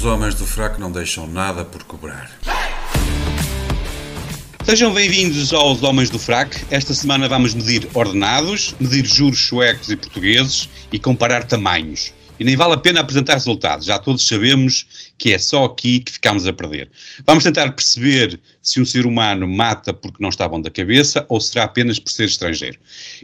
[0.00, 2.30] Os homens do fraco não deixam nada por cobrar.
[4.64, 6.58] Sejam bem-vindos aos Homens do Frac.
[6.70, 12.14] Esta semana vamos medir ordenados, medir juros suecos e portugueses e comparar tamanhos.
[12.38, 14.86] E nem vale a pena apresentar resultados, já todos sabemos
[15.18, 16.90] que é só aqui que ficamos a perder.
[17.26, 21.38] Vamos tentar perceber se um ser humano mata porque não está bom da cabeça ou
[21.42, 22.78] será apenas por ser estrangeiro.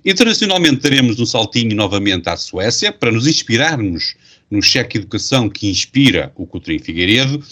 [0.05, 4.15] Internacionalmente daremos um saltinho novamente à Suécia para nos inspirarmos
[4.51, 7.43] no cheque educação que inspira o Coutrinho Figueiredo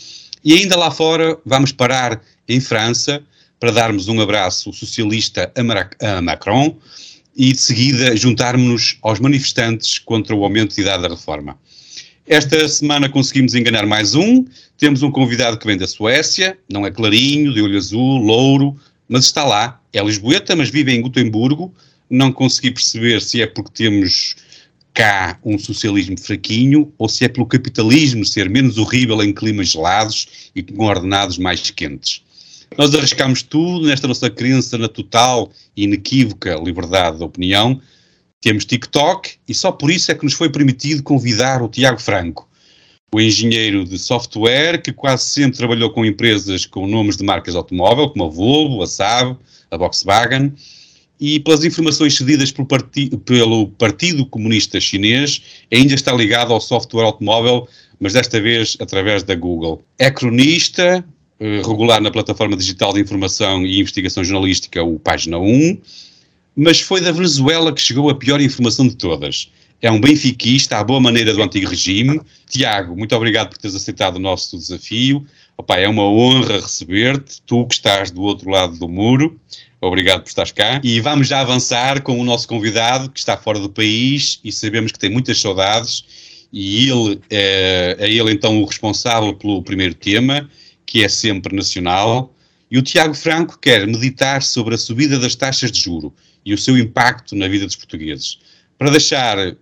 [0.44, 3.22] e ainda lá fora vamos parar em França
[3.58, 5.50] para darmos um abraço socialista
[6.00, 6.76] a, Macron
[7.36, 11.58] e de seguida juntarmos-nos aos manifestantes contra o aumento de idade da reforma.
[12.26, 14.44] Esta semana conseguimos enganar mais um.
[14.78, 18.76] Temos um convidado que vem da Suécia, não é clarinho, de olho azul, louro,
[19.08, 19.80] mas está lá.
[19.92, 21.74] É lisboeta, mas vive em Gotemburgo.
[22.08, 24.36] Não consegui perceber se é porque temos
[24.94, 30.50] cá um socialismo fraquinho ou se é pelo capitalismo ser menos horrível em climas gelados
[30.54, 32.22] e com ordenados mais quentes.
[32.78, 37.80] Nós arriscamos tudo nesta nossa crença na total e inequívoca liberdade de opinião.
[38.40, 42.48] Temos TikTok e só por isso é que nos foi permitido convidar o Tiago Franco,
[43.12, 47.58] o engenheiro de software que quase sempre trabalhou com empresas com nomes de marcas de
[47.58, 49.36] automóvel, como a Volvo, a Saab,
[49.70, 50.52] a Volkswagen,
[51.20, 57.04] e pelas informações cedidas pelo, parti pelo Partido Comunista Chinês, ainda está ligado ao software
[57.04, 57.68] automóvel,
[58.00, 59.82] mas desta vez através da Google.
[59.98, 61.04] É cronista,
[61.40, 65.78] eh, regular na plataforma digital de informação e investigação jornalística, o Página 1,
[66.56, 69.50] mas foi da Venezuela que chegou a pior informação de todas.
[69.82, 72.20] É um benfiquista, à boa maneira do antigo regime.
[72.48, 75.26] Tiago, muito obrigado por teres aceitado o nosso desafio.
[75.58, 79.38] Opa, é uma honra receber-te, tu que estás do outro lado do muro.
[79.86, 80.80] Obrigado por estares cá.
[80.82, 84.92] E vamos já avançar com o nosso convidado, que está fora do país e sabemos
[84.92, 86.46] que tem muitas saudades.
[86.50, 90.48] E ele é, é ele então o responsável pelo primeiro tema,
[90.86, 92.34] que é sempre nacional.
[92.70, 96.58] E o Tiago Franco quer meditar sobre a subida das taxas de juro e o
[96.58, 98.38] seu impacto na vida dos portugueses.
[98.78, 99.54] Para deixar, uh,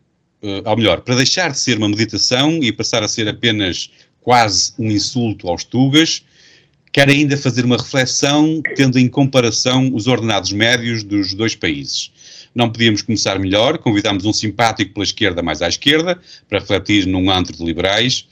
[0.65, 3.91] ou melhor, para deixar de ser uma meditação e passar a ser apenas
[4.21, 6.23] quase um insulto aos tugas,
[6.93, 12.13] quer ainda fazer uma reflexão tendo em comparação os ordenados médios dos dois países.
[12.55, 17.31] Não podíamos começar melhor, convidámos um simpático pela esquerda mais à esquerda, para refletir num
[17.31, 18.29] antro de liberais,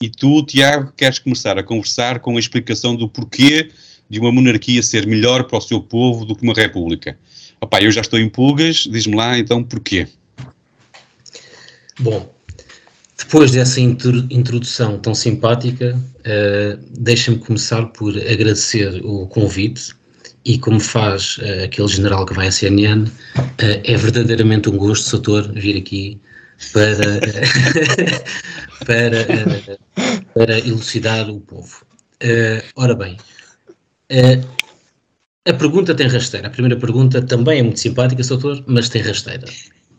[0.00, 3.70] e tu, Tiago, queres começar a conversar com a explicação do porquê
[4.08, 7.18] de uma monarquia ser melhor para o seu povo do que uma república.
[7.60, 10.06] Opa, eu já estou em pulgas, diz-me lá então porquê.
[11.98, 12.33] Bom,
[13.16, 19.94] depois dessa introdução tão simpática, uh, deixa-me começar por agradecer o convite
[20.44, 23.10] e como faz uh, aquele general que vai à CNN, uh,
[23.58, 26.20] é verdadeiramente um gosto, Soutor, vir aqui
[26.72, 27.20] para,
[28.84, 29.78] para,
[30.34, 31.86] para elucidar o povo.
[32.74, 33.16] ora bem,
[35.46, 36.48] a pergunta tem rasteira.
[36.48, 39.44] A primeira pergunta também é muito simpática, Soutor, mas tem rasteira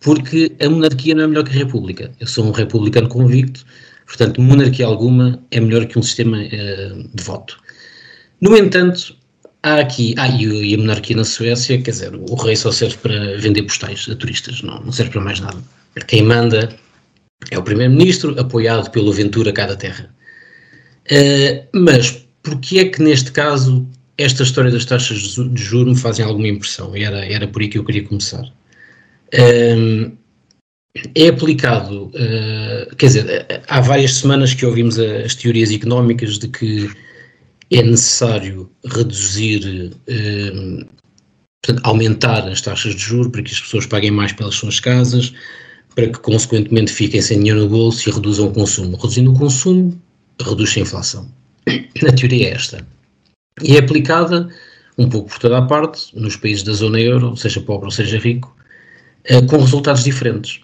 [0.05, 2.11] porque a monarquia não é melhor que a república.
[2.19, 3.65] Eu sou um republicano convicto,
[4.05, 7.57] portanto, monarquia alguma é melhor que um sistema uh, de voto.
[8.39, 9.17] No entanto,
[9.63, 10.13] há aqui.
[10.19, 14.07] Ah, e a monarquia na Suécia, quer dizer, o rei só serve para vender postais
[14.07, 15.57] a turistas, não, não serve para mais nada.
[16.05, 16.69] Quem manda
[17.49, 20.13] é o primeiro-ministro, apoiado pelo Ventura Cada Terra.
[21.11, 23.87] Uh, mas porquê é que neste caso
[24.19, 26.95] esta história das taxas de juros me fazem alguma impressão?
[26.95, 28.53] Era, era por aí que eu queria começar
[29.31, 36.89] é aplicado, uh, quer dizer, há várias semanas que ouvimos as teorias económicas de que
[37.71, 39.91] é necessário reduzir,
[41.61, 45.33] portanto, aumentar as taxas de juros para que as pessoas paguem mais pelas suas casas,
[45.95, 48.97] para que consequentemente fiquem sem dinheiro no bolso e reduzam o consumo.
[48.97, 49.99] Reduzindo o consumo,
[50.39, 51.27] reduz a inflação.
[52.07, 52.85] A teoria é esta.
[53.63, 54.49] E é aplicada
[54.97, 58.17] um pouco por toda a parte, nos países da zona euro, seja pobre ou seja
[58.17, 58.55] rico,
[59.47, 60.61] com resultados diferentes.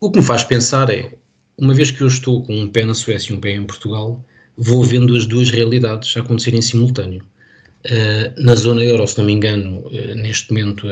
[0.00, 1.12] O que me faz pensar é,
[1.58, 4.24] uma vez que eu estou com um pé na Suécia e um pé em Portugal,
[4.56, 7.24] vou vendo as duas realidades a acontecerem em simultâneo.
[7.84, 10.86] Uh, na zona euro, se não me engano, uh, neste momento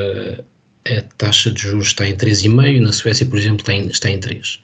[0.86, 4.18] a taxa de juros está em 3,5, na Suécia, por exemplo, está em, está em
[4.18, 4.60] 3.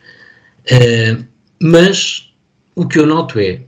[0.70, 1.24] Uh,
[1.60, 2.30] mas
[2.76, 3.60] o que eu noto é,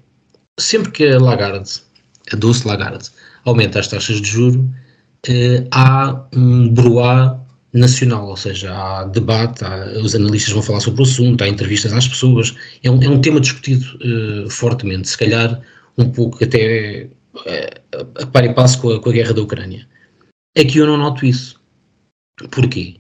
[0.61, 1.81] sempre que a Lagarde,
[2.33, 3.11] a Dulce Lagarde,
[3.45, 4.73] aumenta as taxas de juro,
[5.71, 7.42] há um bruá
[7.73, 11.93] nacional, ou seja, há debate, há, os analistas vão falar sobre o assunto, há entrevistas
[11.93, 15.61] às pessoas, é um, é um tema discutido uh, fortemente, se calhar
[15.97, 19.87] um pouco até uh, a par e passo com a, com a guerra da Ucrânia.
[20.55, 21.61] É que eu não noto isso.
[22.51, 22.97] Porquê?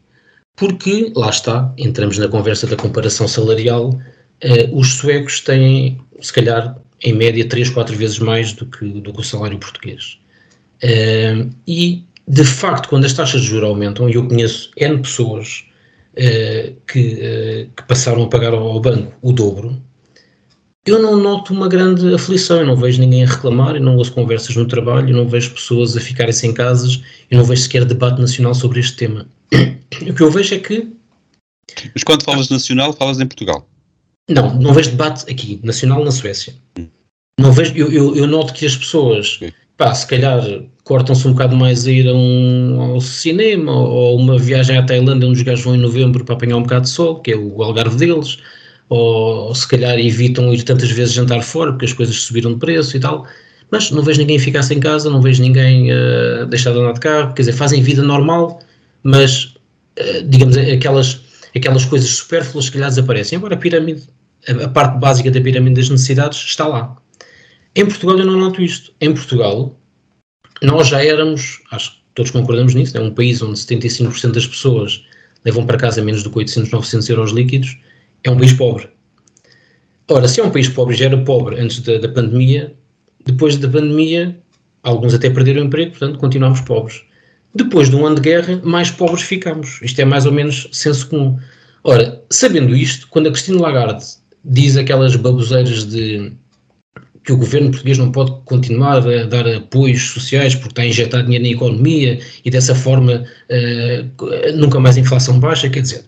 [0.56, 6.78] Porque, lá está, entramos na conversa da comparação salarial, uh, os suecos têm, se calhar,
[7.02, 10.18] em média 3, 4 vezes mais do que, do que o salário português.
[10.82, 15.64] Uh, e, de facto, quando as taxas de juros aumentam, e eu conheço N pessoas
[16.14, 19.80] uh, que, uh, que, passaram a pagar ao banco o dobro,
[20.84, 24.12] eu não noto uma grande aflição, eu não vejo ninguém a reclamar, eu não ouço
[24.12, 27.84] conversas no trabalho, eu não vejo pessoas a ficarem sem casas, eu não vejo sequer
[27.84, 29.26] debate nacional sobre este tema.
[30.08, 30.88] O que eu vejo é que.
[31.94, 33.68] Mas quando falas nacional, falas em Portugal?
[34.28, 36.54] Não, não vejo debate aqui, nacional na Suécia.
[36.78, 36.88] Hum.
[37.38, 39.38] Não vejo, eu, eu, eu, noto que as pessoas,
[39.76, 40.42] pá, se calhar
[40.92, 45.26] cortam-se um bocado mais a ir a um, ao cinema ou uma viagem à Tailândia,
[45.26, 47.62] onde os gajos vão em novembro para apanhar um bocado de sol, que é o
[47.62, 48.36] algarve deles,
[48.90, 52.58] ou, ou se calhar evitam ir tantas vezes jantar fora porque as coisas subiram de
[52.58, 53.26] preço e tal.
[53.70, 57.00] Mas não vejo ninguém ficar sem casa, não vejo ninguém uh, deixar de andar de
[57.00, 58.60] carro, quer dizer, fazem vida normal,
[59.02, 59.44] mas
[59.98, 61.22] uh, digamos aquelas,
[61.56, 63.38] aquelas coisas supérfluas que calhar desaparecem.
[63.38, 64.02] Agora a pirâmide,
[64.46, 66.94] a, a parte básica da pirâmide das necessidades está lá.
[67.74, 68.92] Em Portugal eu não noto isto.
[69.00, 69.74] Em Portugal,
[70.62, 75.04] nós já éramos, acho que todos concordamos nisso, é um país onde 75% das pessoas
[75.44, 77.76] levam para casa menos do que 800, 900 euros líquidos,
[78.22, 78.88] é um país pobre.
[80.08, 82.74] Ora, se é um país pobre, já era pobre antes da, da pandemia,
[83.24, 84.38] depois da pandemia,
[84.82, 87.02] alguns até perderam o emprego, portanto, continuamos pobres.
[87.54, 89.80] Depois de um ano de guerra, mais pobres ficamos.
[89.82, 91.38] Isto é mais ou menos senso comum.
[91.84, 94.04] Ora, sabendo isto, quando a Cristina Lagarde
[94.44, 96.32] diz aquelas baboseiras de
[97.24, 101.24] que o governo português não pode continuar a dar apoios sociais porque está a injetar
[101.24, 106.04] dinheiro na economia e dessa forma uh, nunca mais a inflação baixa, quer dizer,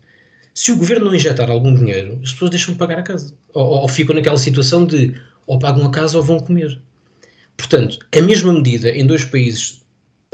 [0.55, 3.35] se o governo não injetar algum dinheiro, as pessoas deixam de pagar a casa.
[3.53, 5.15] Ou, ou ficam naquela situação de
[5.47, 6.81] ou pagam a casa ou vão comer.
[7.57, 9.83] Portanto, a mesma medida em dois países,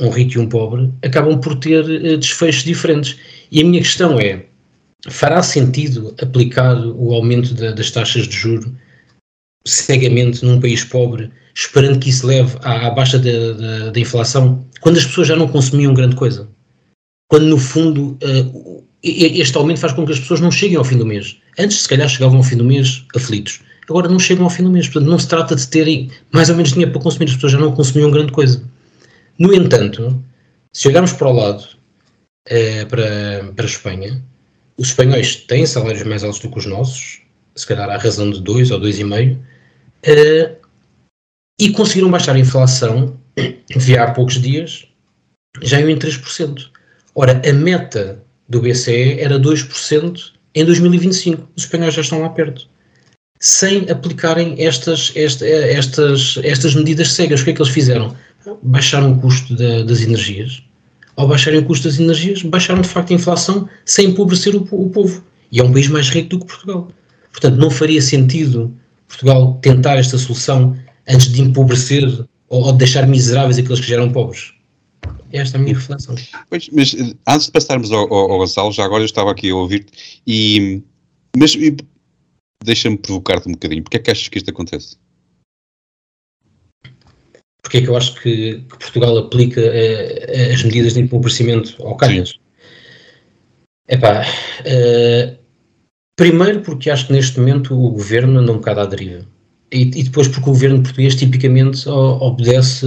[0.00, 3.16] um rico e um pobre, acabam por ter uh, desfechos diferentes.
[3.50, 4.44] E a minha questão é:
[5.08, 8.74] fará sentido aplicar o aumento da, das taxas de juro
[9.66, 15.04] cegamente num país pobre, esperando que isso leve à, à baixa da, inflação, quando as
[15.04, 16.48] pessoas já não consumiam grande coisa?
[17.28, 20.96] Quando, no fundo, uh, este aumento faz com que as pessoas não cheguem ao fim
[20.96, 21.36] do mês.
[21.58, 23.60] Antes, se calhar, chegavam ao fim do mês aflitos.
[23.88, 24.86] Agora não chegam ao fim do mês.
[24.88, 27.26] Portanto, não se trata de terem mais ou menos dinheiro para consumir.
[27.26, 28.62] As pessoas já não consumiam grande coisa.
[29.38, 30.22] No entanto,
[30.72, 31.64] se olharmos para o lado,
[32.48, 34.22] uh, para, para a Espanha,
[34.76, 37.20] os espanhóis têm salários mais altos do que os nossos,
[37.54, 39.38] se calhar à razão de 2 ou 2,5,
[40.06, 40.56] uh,
[41.60, 43.18] e conseguiram baixar a inflação,
[43.76, 44.86] via há poucos dias,
[45.62, 46.70] já em 3%.
[47.14, 51.48] Ora, a meta do BCE era 2% em 2025.
[51.56, 52.68] Os espanhóis já estão lá perto.
[53.38, 57.40] Sem aplicarem estas, esta, estas, estas medidas cegas.
[57.40, 58.14] O que é que eles fizeram?
[58.62, 60.62] Baixaram o custo da, das energias.
[61.16, 64.90] Ao baixarem o custo das energias, baixaram de facto a inflação sem empobrecer o, o
[64.90, 65.24] povo.
[65.52, 66.88] E é um país mais rico do que Portugal.
[67.30, 68.74] Portanto, não faria sentido
[69.10, 70.76] Portugal tentar esta solução
[71.08, 72.06] antes de empobrecer
[72.48, 74.54] ou, ou de deixar miseráveis aqueles que já eram pobres.
[75.32, 76.14] Esta é a minha reflexão.
[76.48, 79.50] Pois, mas eh, antes de passarmos ao, ao, ao Gonçalo, já agora eu estava aqui
[79.50, 80.82] a ouvir-te e.
[81.36, 81.56] Mas
[82.64, 83.82] deixa-me provocar-te um bocadinho.
[83.82, 84.96] Porquê é que achas que isto acontece?
[87.62, 91.96] Porque é que eu acho que, que Portugal aplica uh, as medidas de empobrecimento ao
[91.96, 92.38] Calhas?
[93.88, 95.39] Epá, uh,
[96.20, 99.24] Primeiro porque acho que neste momento o governo anda um bocado à deriva.
[99.72, 102.84] E, e depois porque o governo português tipicamente obedece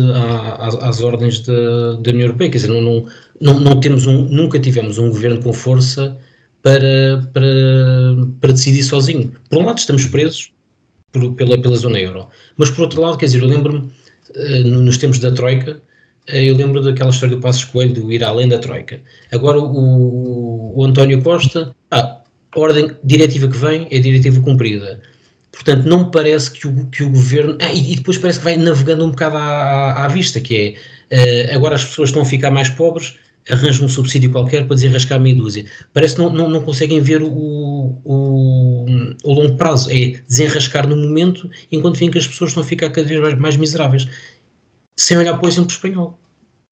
[0.60, 3.08] às ordens da, da União Europeia, quer dizer, não,
[3.42, 6.16] não, não temos um, nunca tivemos um governo com força
[6.62, 7.48] para, para,
[8.40, 9.34] para decidir sozinho.
[9.50, 10.54] Por um lado estamos presos
[11.12, 13.90] por, pela, pela zona euro, mas por outro lado, quer dizer, eu lembro-me
[14.36, 15.82] eh, nos tempos da Troika,
[16.28, 19.02] eh, eu lembro daquela história do Passos Coelho, do ir além da Troika.
[19.32, 22.23] Agora o, o António Costa, ah,
[22.56, 25.02] a ordem diretiva que vem é diretiva cumprida.
[25.52, 27.58] Portanto, não me parece que o, que o governo.
[27.62, 30.78] Ah, e, e, depois parece que vai navegando um bocado à, à, vista, que
[31.12, 33.16] é uh, agora as pessoas estão a ficar mais pobres,
[33.48, 35.66] arranjam um subsídio qualquer para desenrascar meia dúzia.
[35.94, 38.86] Parece que não, não, não conseguem ver o, o,
[39.24, 42.90] o, longo prazo, é desenrascar no momento, enquanto veem que as pessoas estão a ficar
[42.90, 44.08] cada vez mais, mais miseráveis,
[44.98, 46.20] sem olhar para o exemplo espanhol.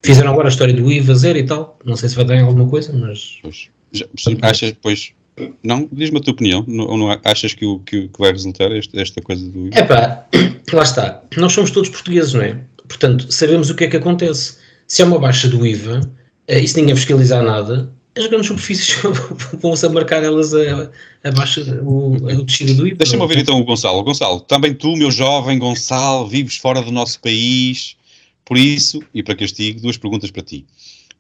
[0.04, 2.42] Fizeram agora a história do IVA zero e tal, não sei se vai dar em
[2.42, 3.40] alguma coisa, mas.
[3.94, 4.08] Já,
[4.42, 5.14] achas, pois,
[5.64, 5.88] não?
[5.92, 6.64] Diz-me a tua opinião.
[6.68, 9.70] Não, não achas que, o, que, que vai resultar esta, esta coisa do.
[9.74, 10.26] É pá,
[10.74, 11.22] lá está.
[11.38, 12.60] Nós somos todos portugueses, não é?
[12.88, 14.58] Portanto, sabemos o que é que acontece.
[14.88, 16.02] Se há uma baixa do IVA
[16.48, 18.96] eh, e se ninguém fiscalizar nada, as grandes superfícies
[19.62, 20.90] vão-se a marcar elas a,
[21.24, 22.98] a baixa, o, descido do IVA.
[22.98, 24.04] Deixa-me ouvir então o Gonçalo.
[24.04, 27.96] Gonçalo, também tu, meu jovem Gonçalo, vives fora do nosso país.
[28.44, 30.66] Por isso, e para castigo, duas perguntas para ti.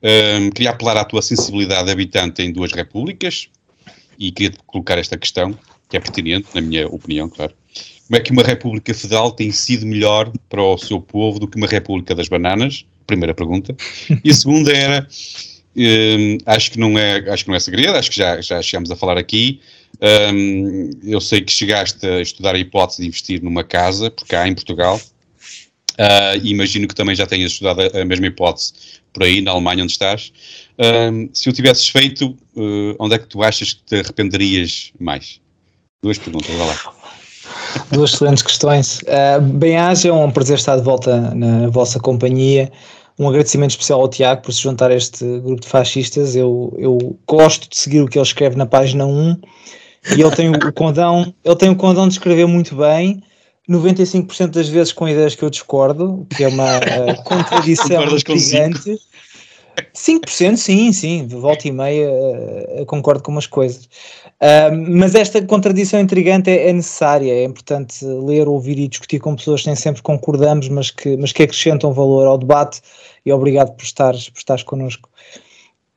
[0.03, 3.47] Um, queria apelar à tua sensibilidade habitante em duas repúblicas,
[4.21, 5.57] e queria colocar esta questão,
[5.89, 7.53] que é pertinente, na minha opinião, claro.
[8.05, 11.57] como é que uma República Federal tem sido melhor para o seu povo do que
[11.57, 12.85] uma República das Bananas?
[13.07, 13.75] Primeira pergunta.
[14.23, 15.07] E a segunda era,
[15.75, 18.91] um, acho, que não é, acho que não é segredo, acho que já, já chegamos
[18.91, 19.59] a falar aqui.
[20.33, 24.47] Um, eu sei que chegaste a estudar a hipótese de investir numa casa, porque há
[24.47, 25.01] em Portugal,
[25.93, 28.73] uh, imagino que também já tenhas estudado a, a, mesma hipótese
[29.11, 30.31] por aí, na Alemanha, onde estás.
[30.81, 35.39] Um, se o tivesses feito, uh, onde é que tu achas que te arrependerias mais?
[36.01, 36.75] Duas perguntas, vai lá.
[37.91, 38.99] Duas excelentes questões.
[39.01, 42.71] Uh, Bem-aja, é um prazer estar de volta na vossa companhia.
[43.19, 46.35] Um agradecimento especial ao Tiago por se juntar a este grupo de fascistas.
[46.35, 49.37] Eu, eu gosto de seguir o que ele escreve na página 1
[50.17, 53.21] e ele tem o condão, ele tem o condão de escrever muito bem.
[53.69, 58.97] 95% das vezes com ideias que eu discordo, que é uma uh, contradição gigante.
[59.93, 63.85] 5% sim, sim, de volta e meia uh, concordo com umas coisas.
[64.41, 69.35] Uh, mas esta contradição intrigante é, é, necessária, é importante ler, ouvir e discutir com
[69.35, 72.81] pessoas que nem sempre concordamos, mas que, mas que acrescentam valor ao debate
[73.25, 75.09] e obrigado por estares, por estares connosco.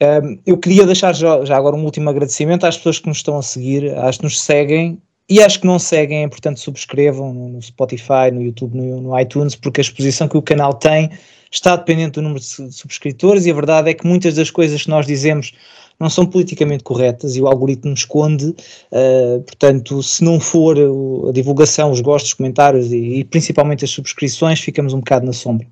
[0.03, 3.39] Uh, eu queria deixar já, já, agora um último agradecimento às pessoas que nos estão
[3.39, 7.63] a seguir, às que nos seguem e às que não seguem, é importante subscrevam no
[7.63, 11.11] Spotify, no YouTube, no, no iTunes, porque a exposição que o canal tem
[11.57, 14.91] está dependente do número de subscritores e a verdade é que muitas das coisas que
[14.91, 15.53] nós dizemos
[15.99, 21.93] não são politicamente corretas e o algoritmo esconde, uh, portanto, se não for a divulgação,
[21.93, 25.67] os gostos, os comentários e, e, principalmente as subscrições, ficamos um bocado na sombra.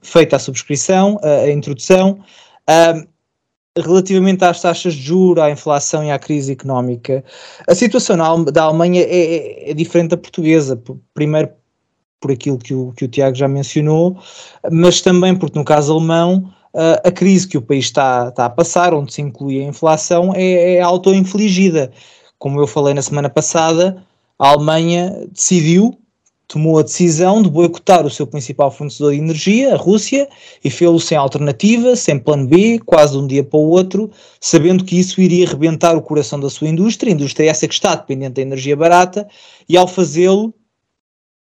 [0.00, 2.18] Feita a subscrição, a, a introdução,
[2.68, 3.06] uh,
[3.76, 7.22] relativamente às taxas de juros, à inflação e à crise económica,
[7.68, 10.82] a situação da Alemanha é, é, é diferente da portuguesa.
[11.12, 11.50] Primeiro,
[12.20, 14.18] por aquilo que o, que o Tiago já mencionou,
[14.70, 16.52] mas também porque no caso alemão
[17.04, 20.74] a crise que o país está, está a passar, onde se inclui a inflação, é,
[20.74, 21.90] é auto-infligida.
[22.38, 24.04] Como eu falei na semana passada,
[24.38, 25.98] a Alemanha decidiu,
[26.46, 30.28] tomou a decisão de boicotar o seu principal fornecedor de energia, a Rússia,
[30.64, 34.10] e fê-lo sem alternativa, sem plano B, quase de um dia para o outro,
[34.40, 38.34] sabendo que isso iria rebentar o coração da sua indústria, indústria essa que está dependente
[38.34, 39.26] da energia barata,
[39.68, 40.54] e ao fazê-lo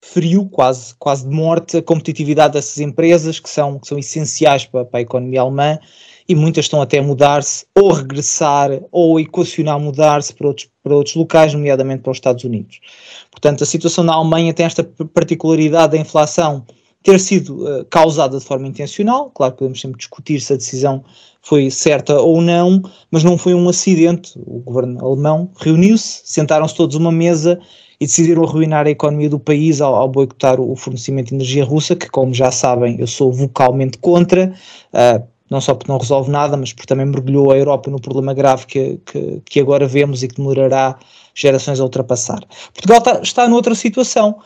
[0.02, 4.84] feriu quase, quase de morte a competitividade dessas empresas que são, que são essenciais para,
[4.84, 5.78] para a economia alemã
[6.28, 11.14] e muitas estão até a mudar-se ou regressar ou equacionar mudar-se para outros, para outros
[11.14, 12.80] locais, nomeadamente para os Estados Unidos.
[13.30, 16.64] Portanto, a situação na Alemanha tem esta particularidade da inflação
[17.02, 21.04] ter sido uh, causada de forma intencional, claro que podemos sempre discutir se a decisão
[21.40, 24.32] foi certa ou não, mas não foi um acidente.
[24.44, 27.60] O governo alemão reuniu-se, sentaram-se todos uma mesa
[28.00, 31.96] e decidiram arruinar a economia do país ao, ao boicotar o fornecimento de energia russa,
[31.96, 34.52] que, como já sabem, eu sou vocalmente contra.
[34.92, 38.34] Uh, não só porque não resolve nada, mas porque também mergulhou a Europa no problema
[38.34, 40.98] grave que, que, que agora vemos e que demorará
[41.34, 42.40] gerações a ultrapassar.
[42.74, 44.40] Portugal está, está noutra situação.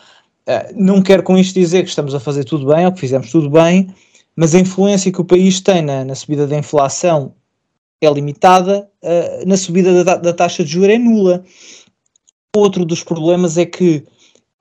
[0.47, 3.31] Uh, não quero com isto dizer que estamos a fazer tudo bem ou que fizemos
[3.31, 3.95] tudo bem,
[4.37, 7.35] mas a influência que o país tem na, na subida da inflação
[8.01, 11.45] é limitada, uh, na subida da, da, taxa de juros é nula.
[12.57, 14.05] Outro dos problemas é que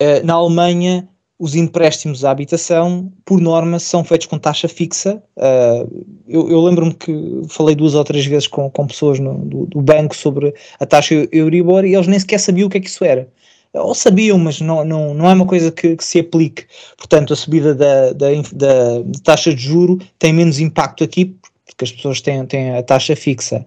[0.02, 5.24] uh, na Alemanha os empréstimos à habitação, por norma, são feitos com taxa fixa.
[5.38, 7.14] Uh, eu, eu lembro-me que
[7.48, 11.28] falei duas ou três vezes com, com pessoas no, do, do, banco sobre a taxa
[11.32, 13.28] Euribor e eles nem sequer sabiam o que é que isso era.
[13.74, 16.68] Ou sabiam, mas não, não, não é uma coisa que, que se aplique.
[16.98, 21.92] Portanto, a subida da, da, da, taxa de juro tem menos impacto aqui, porque as
[21.92, 23.66] pessoas têm, têm a taxa fixa.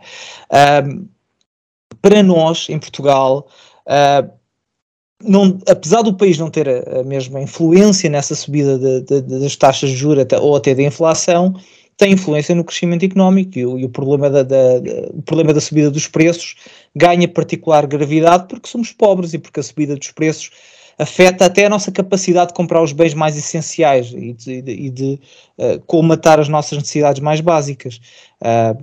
[0.50, 1.08] Uh,
[2.02, 3.48] para nós, em Portugal,
[3.86, 4.30] Uh,
[5.24, 9.56] não, apesar do país não ter a, a mesma influência nessa subida de, de, das
[9.56, 11.54] taxas de juros ou até da inflação,
[11.96, 14.56] tem influência no crescimento económico e o, e o problema da, da,
[15.10, 16.56] o problema da subida dos preços
[16.96, 20.50] ganha particular gravidade porque somos pobres e porque a subida dos preços
[20.98, 25.20] afeta até a nossa capacidade de comprar os bens mais essenciais e de, de, de
[25.58, 28.00] uh, colmatar as nossas necessidades mais básicas.
[28.40, 28.82] Uh,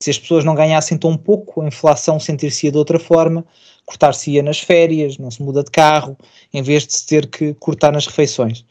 [0.00, 3.44] se as pessoas não ganhassem tão pouco, a inflação sentir-se-ia de outra forma,
[3.86, 6.16] cortar-se-ia nas férias, não se muda de carro,
[6.52, 8.64] em vez de se ter que cortar nas refeições.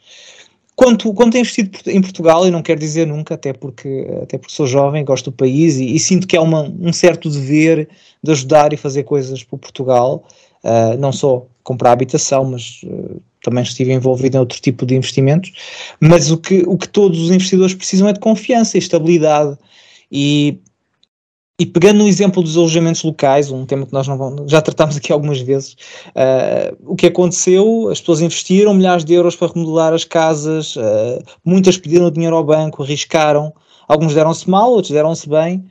[0.76, 4.52] Quanto, quanto a investido em Portugal, eu não quero dizer nunca, até porque, até porque
[4.52, 7.88] sou jovem, gosto do país e, e sinto que há uma, um certo dever
[8.22, 10.24] de ajudar e fazer coisas por Portugal,
[10.64, 15.52] uh, não só comprar habitação, mas uh, também estive envolvido em outro tipo de investimentos.
[16.00, 19.56] Mas o que, o que todos os investidores precisam é de confiança e estabilidade.
[20.10, 20.58] E
[21.58, 25.12] e pegando no exemplo dos alojamentos locais, um tema que nós vamos, já tratámos aqui
[25.12, 25.76] algumas vezes,
[26.08, 31.22] uh, o que aconteceu, as pessoas investiram milhares de euros para remodelar as casas, uh,
[31.44, 33.52] muitas pediram dinheiro ao banco, arriscaram,
[33.86, 35.64] alguns deram-se mal, outros deram-se bem,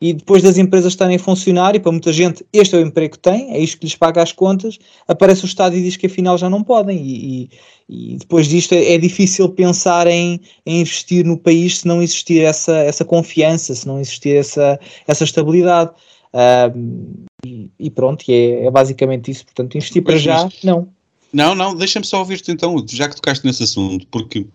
[0.00, 3.12] e depois das empresas estarem a funcionar, e para muita gente este é o emprego
[3.12, 6.06] que tem, é isto que lhes paga as contas, aparece o Estado e diz que
[6.06, 7.50] afinal já não podem, e,
[7.88, 12.02] e, e depois disto é, é, difícil pensar em, em, investir no país se não
[12.02, 15.90] existir essa, essa confiança, se não existir essa, essa estabilidade.
[16.32, 19.44] Uh, e, e, pronto, e é, é, basicamente isso.
[19.44, 20.88] Portanto, investir para já, não.
[21.32, 24.46] Não, não, deixa-me só ouvir-te então, já que tocaste nesse assunto, porque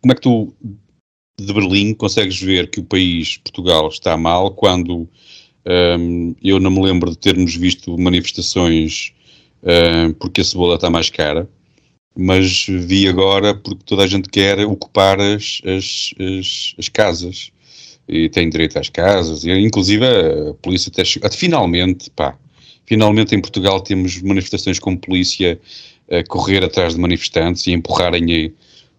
[0.00, 0.54] como é que tu
[1.38, 5.08] de Berlim consegues ver que o país, Portugal, está mal quando
[5.98, 9.12] um, eu não me lembro de termos visto manifestações
[9.62, 11.48] um, porque a cebola está mais cara,
[12.16, 17.50] mas vi agora porque toda a gente quer ocupar as, as, as, as casas
[18.08, 22.36] e tem direito às casas, e inclusive a polícia até chegou, finalmente, pá,
[22.84, 25.58] finalmente em Portugal temos manifestações com polícia
[26.10, 28.52] a correr atrás de manifestantes e empurrarem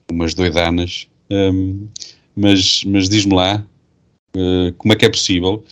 [0.09, 1.07] umas doidanas.
[1.29, 1.87] Um,
[2.35, 3.65] mas, mas diz-me lá
[4.35, 5.63] uh, como é que é possível.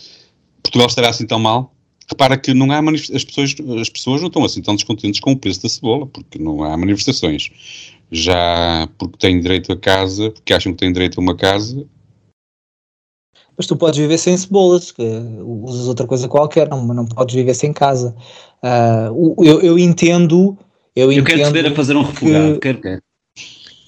[0.62, 1.74] Portugal estará assim tão mal?
[2.08, 2.78] Repara que não há
[3.14, 6.38] as pessoas, as pessoas não estão assim tão descontentes com o preço da cebola, porque
[6.38, 7.50] não há manifestações.
[8.10, 11.86] Já porque têm direito a casa, porque acham que têm direito a uma casa.
[13.56, 14.92] Mas tu podes viver sem cebolas,
[15.42, 18.14] usas outra coisa qualquer, não, não podes viver sem casa.
[18.62, 20.58] Uh, eu, eu entendo.
[20.94, 22.60] Eu, eu entendo quero saber a fazer um refogado, que...
[22.60, 23.02] quero, quero.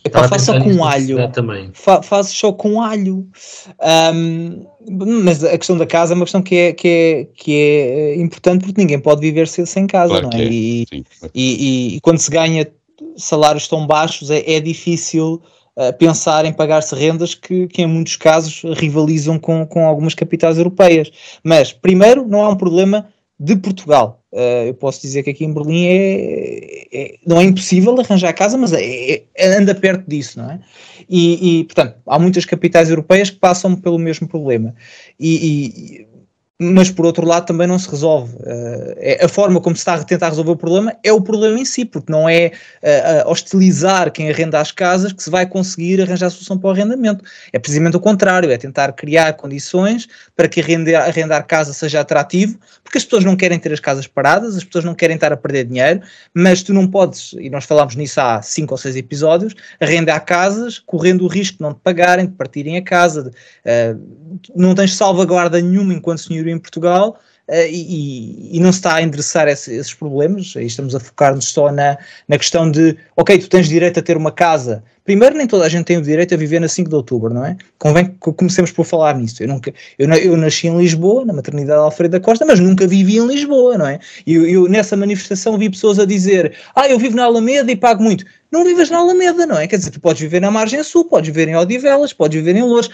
[0.05, 1.33] Epá, faz só com alho.
[1.33, 1.71] Também.
[1.73, 3.27] Fa faz só com alho.
[4.15, 4.67] Um,
[5.25, 8.67] mas a questão da casa é uma questão que é, que é, que é importante
[8.67, 10.43] porque ninguém pode viver sem casa, claro não é?
[10.43, 10.49] é.
[10.49, 12.71] E, e, e, e, quando se ganha
[13.17, 15.41] salários tão baixos é, é difícil
[15.77, 20.59] uh, pensar em pagar-se rendas que, que em muitos casos rivalizam com, com algumas capitais
[20.59, 21.11] europeias.
[21.43, 23.09] Mas, primeiro, não há um problema
[23.41, 24.23] de Portugal.
[24.35, 28.59] Uh, eu posso dizer que aqui em Berlim é, é não é impossível arranjar casa,
[28.59, 30.59] mas é, é, anda perto disso, não é?
[31.09, 34.75] E, e, portanto, há muitas capitais europeias que passam pelo mesmo problema.
[35.21, 36.07] E, e
[36.61, 38.37] mas por outro lado também não se resolve.
[38.37, 41.65] Uh, a forma como se está a tentar resolver o problema é o problema em
[41.65, 42.53] si, porque não é
[42.83, 46.71] uh, hostilizar quem arrenda as casas que se vai conseguir arranjar a solução para o
[46.71, 47.25] arrendamento.
[47.53, 52.57] É precisamente o contrário, é tentar criar condições para que arrendar, arrendar casa seja atrativo,
[52.85, 55.37] porque as pessoas não querem ter as casas paradas, as pessoas não querem estar a
[55.37, 56.03] perder dinheiro,
[56.33, 60.79] mas tu não podes, e nós falámos nisso há cinco ou seis episódios, arrendar casas
[60.79, 64.95] correndo o risco de não te pagarem, de partirem a casa, de, uh, não tens
[64.95, 69.75] salvaguarda nenhuma enquanto senhor em Portugal uh, e, e, não se está a endereçar esse,
[69.75, 70.53] esses problemas.
[70.57, 74.17] Aí estamos a focar-nos só na, na questão de, ok, tu tens direito a ter
[74.17, 74.83] uma casa.
[75.05, 77.45] Primeiro, nem toda a gente tem o direito a viver na 5 de outubro, não
[77.45, 77.59] é?
[77.79, 79.43] Convém que comecemos por falar nisso.
[79.43, 83.19] Eu, nunca, eu, eu nasci em Lisboa, na maternidade Alfredo da Costa, mas nunca vivi
[83.19, 83.99] em Lisboa, não é?
[84.27, 87.77] E eu, eu, nessa manifestação vi pessoas a dizer: Ah, eu vivo na Alameda e
[87.77, 88.25] pago muito.
[88.51, 89.67] Não vives na Alameda, não é?
[89.67, 92.63] Quer dizer, tu podes viver na Margem Sul, podes viver em Odivelas, podes viver em
[92.63, 92.89] Louros.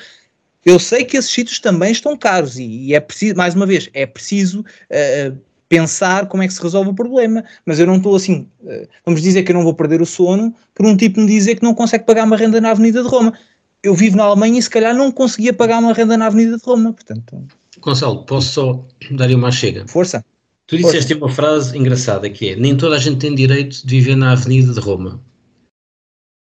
[0.64, 3.88] Eu sei que esses sítios também estão caros e, e é preciso, mais uma vez,
[3.94, 7.42] é preciso uh, pensar como é que se resolve o problema.
[7.64, 10.54] Mas eu não estou assim, uh, vamos dizer que eu não vou perder o sono
[10.74, 13.32] por um tipo me dizer que não consegue pagar uma renda na Avenida de Roma.
[13.82, 16.64] Eu vivo na Alemanha e se calhar não conseguia pagar uma renda na Avenida de
[16.64, 17.42] Roma, portanto...
[17.80, 19.86] Gonçalo, posso só dar-lhe uma chega?
[19.88, 20.22] Força.
[20.66, 21.24] Tu disseste Força.
[21.24, 24.74] uma frase engraçada que é, nem toda a gente tem direito de viver na Avenida
[24.74, 25.22] de Roma.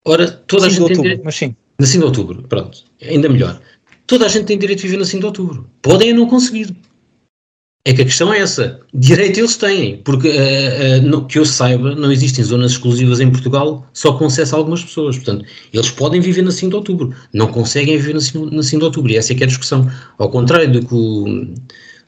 [0.05, 1.25] Ora, toda a gente outubro, tem direito...
[1.25, 1.55] Mas sim.
[1.79, 3.59] Na 5 de outubro, pronto, ainda melhor.
[4.05, 5.69] Toda a gente tem direito de viver no 5 de outubro.
[5.81, 6.75] Podem ou não conseguir.
[7.85, 8.79] É que a questão é essa.
[8.93, 13.29] Direito eles têm, porque uh, uh, no, que eu saiba, não existem zonas exclusivas em
[13.29, 15.17] Portugal só com acesso a algumas pessoas.
[15.17, 18.79] Portanto, eles podem viver na 5 de outubro, não conseguem viver na 5, na 5
[18.79, 19.11] de outubro.
[19.11, 19.89] E essa é que é a discussão.
[20.17, 21.53] Ao contrário do que o,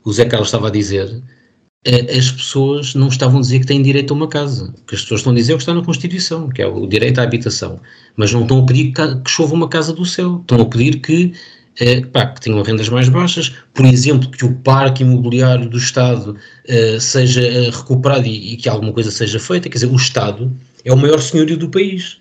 [0.05, 3.81] o Zé Carlos estava a dizer, uh, as pessoas não estavam a dizer que têm
[3.81, 4.73] direito a uma casa.
[4.81, 6.67] O que as pessoas estão a dizer é o que está na Constituição, que é
[6.67, 7.81] o direito à habitação.
[8.15, 10.39] Mas não estão a pedir que, que chova uma casa do céu.
[10.39, 11.33] Estão a pedir que
[11.79, 16.37] é, pá, que tenham rendas mais baixas, por exemplo, que o parque imobiliário do Estado
[16.69, 20.51] uh, seja uh, recuperado e, e, que alguma coisa seja feita, quer dizer, o Estado
[20.83, 22.17] é o maior senhorio do país.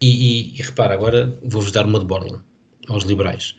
[0.00, 2.44] E, e, e repara, agora vou-vos dar uma de borla
[2.88, 3.56] aos liberais.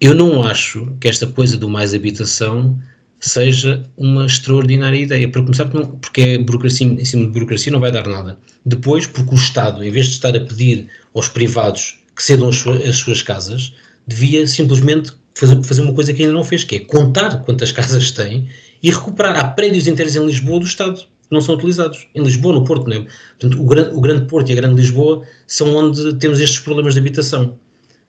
[0.00, 2.78] Eu não acho que esta coisa do mais habitação
[3.20, 5.28] seja uma extraordinária ideia.
[5.28, 8.38] Para começar, porque é burocracia, em cima de burocracia não vai dar nada.
[8.66, 12.96] Depois, porque o Estado, em vez de estar a pedir aos privados que cedam as
[12.96, 13.72] suas casas,
[14.06, 18.10] devia simplesmente fazer, fazer uma coisa que ainda não fez, que é contar quantas casas
[18.10, 18.48] tem
[18.82, 19.38] e recuperar.
[19.38, 22.06] Há prédios inteiros em Lisboa do Estado que não são utilizados.
[22.14, 23.06] Em Lisboa, no Porto, não é?
[23.38, 27.00] Portanto, o o grande Porto e a Grande Lisboa são onde temos estes problemas de
[27.00, 27.58] habitação.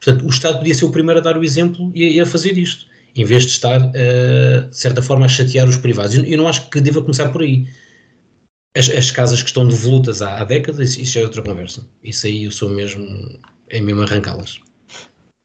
[0.04, 2.58] Portanto, o Estado podia ser o primeiro a dar o exemplo e a, a fazer
[2.58, 6.16] isto, em vez de estar, uh, de certa forma, a chatear os privados.
[6.16, 7.66] Eu, eu não acho que deva começar por aí.
[8.76, 11.88] As, as, casas que estão devolutas há, há décadas, isso é outra conversa.
[12.04, 14.60] Isso aí eu sou mesmo, é mesmo arrancá-las.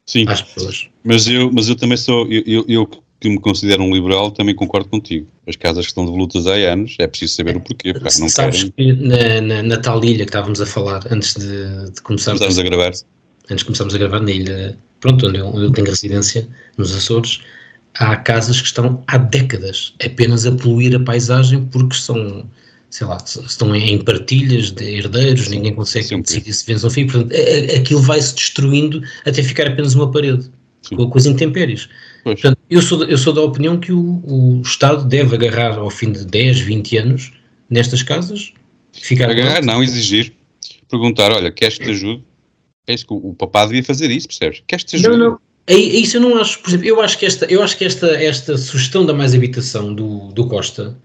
[0.09, 0.25] Sim.
[0.27, 0.87] Às pessoas.
[1.03, 4.55] Mas eu, mas eu também sou, eu, eu, eu que me considero um liberal, também
[4.55, 5.27] concordo contigo.
[5.45, 7.93] As casas que estão devolutas há anos, é preciso saber o porquê.
[7.93, 8.95] Pá, não Sabes querem...
[8.95, 12.63] que na, na, na, tal ilha que estávamos a falar antes de, de começarmos a
[12.63, 16.47] gravar, antes de começarmos a gravar na ilha, pronto, onde eu, onde eu tenho residência,
[16.75, 17.41] nos Açores,
[17.93, 22.49] há casas que estão há décadas apenas a poluir a paisagem porque são
[22.89, 25.57] sei lá, estão em partilhas de herdeiros, Sim.
[25.57, 27.33] ninguém consegue Sim, decidir se vence ou fim, portanto,
[27.75, 30.49] aquilo vai-se destruindo até ficar apenas uma parede,
[30.81, 30.95] Sim.
[30.95, 31.87] com, os intempéries.
[32.23, 36.11] Portanto, eu sou, eu sou da opinião que o, o Estado deve agarrar ao fim
[36.11, 37.31] de 10, 20 anos
[37.69, 38.53] nestas casas,
[38.91, 39.29] ficar...
[39.29, 40.33] Agarrar, não, exigir,
[40.89, 42.23] perguntar, olha, queres que te ajude?
[42.87, 44.63] É isso que o, o papá devia fazer isso, percebes?
[44.65, 45.09] Queres que te ajude?
[45.09, 45.39] Não, não.
[45.67, 47.85] É, é, isso eu não acho, por exemplo, eu acho que esta, eu acho que
[47.85, 50.97] esta, esta sugestão da mais habitação do, do Costa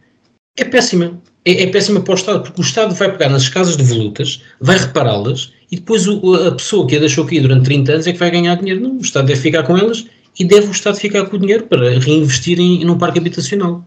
[0.56, 1.20] é péssima.
[1.44, 4.78] É, é, péssima para o Estado, porque o Estado vai pegar nas casas devolutas, vai
[4.78, 8.18] repará-las e depois o, a pessoa que a deixou cair durante 30 anos é que
[8.18, 8.80] vai ganhar dinheiro.
[8.80, 10.06] Não, o Estado deve ficar com elas
[10.38, 13.84] e deve o Estado ficar com o dinheiro para reinvestir em, num parque habitacional.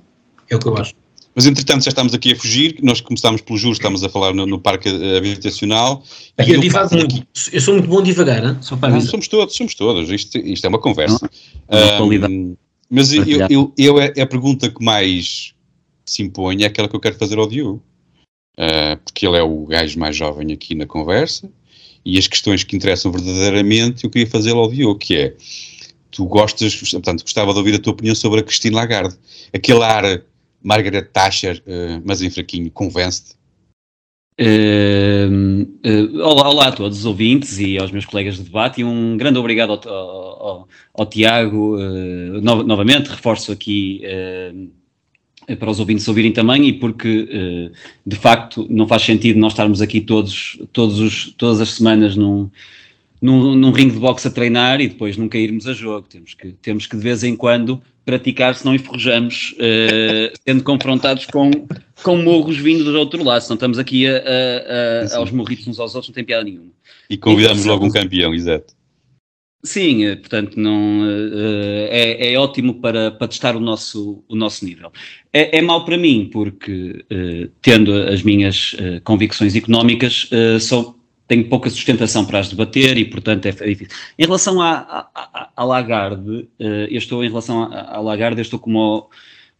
[0.50, 0.93] É o que eu acho.
[1.34, 4.48] Mas entretanto já estamos aqui a fugir, nós começámos pelos juros, estamos a falar no,
[4.48, 6.04] no parque habitacional.
[6.38, 7.28] Eu divago muito, aqui...
[7.54, 8.58] eu sou muito bom a divagar, hein?
[8.62, 11.30] só para Não, somos todos, somos todos, isto, isto é uma conversa.
[11.70, 12.56] Não, um,
[12.89, 15.54] mas eu, eu, eu, é, é a pergunta que mais
[16.08, 17.84] se impõe é aquela que eu quero fazer ao Diogo.
[18.58, 21.48] Uh, porque ele é o gajo mais jovem aqui na conversa
[22.04, 25.36] e as questões que interessam verdadeiramente eu queria fazê-lo ao Diogo, que é
[26.10, 29.15] tu gostas, portanto, gostava de ouvir a tua opinião sobre a Cristina Lagarde.
[29.54, 30.24] Aquele ar
[30.63, 33.38] Margaret Thatcher, uh, mas em fraquinho, convence-te?
[34.39, 38.84] Uh, uh, olá, olá, a todos os ouvintes e aos meus colegas de debate e
[38.84, 41.76] um grande obrigado ao, ao, ao, ao Tiago.
[41.76, 44.02] Uh, no, novamente, reforço aqui
[45.56, 47.72] para os ouvintes ouvirem também e porque
[48.06, 52.50] de facto não faz sentido nós estarmos aqui todos, todos os, todas as semanas num,
[53.22, 56.08] num, num ringue de boxe a treinar e depois nunca irmos a jogo.
[56.08, 61.52] Temos que, temos que de vez em quando praticar, senão enferrujamos, uh, sendo confrontados com,
[62.04, 63.42] com morros vindo do outro lado.
[63.42, 66.72] Senão estamos aqui a, a, a, aos morritos uns aos outros, não tem piada nenhuma.
[67.10, 68.77] E convidamos logo um campeão, exato.
[69.63, 74.63] Sim, eh, portanto, não, uh, é, é, ótimo para, para testar o nosso, o nosso
[74.63, 74.91] nível.
[75.34, 77.06] É, é mau para mim, porque,
[77.62, 80.30] tendo as minhas convicções económicas,
[80.62, 80.96] sou
[81.28, 83.93] tenho pouca sustentação para as debater e, portanto, é, é difícil.
[84.17, 85.10] Em relação à,
[85.56, 89.10] à, Lagarde, eu estou em relação à, Lagarde, eu estou como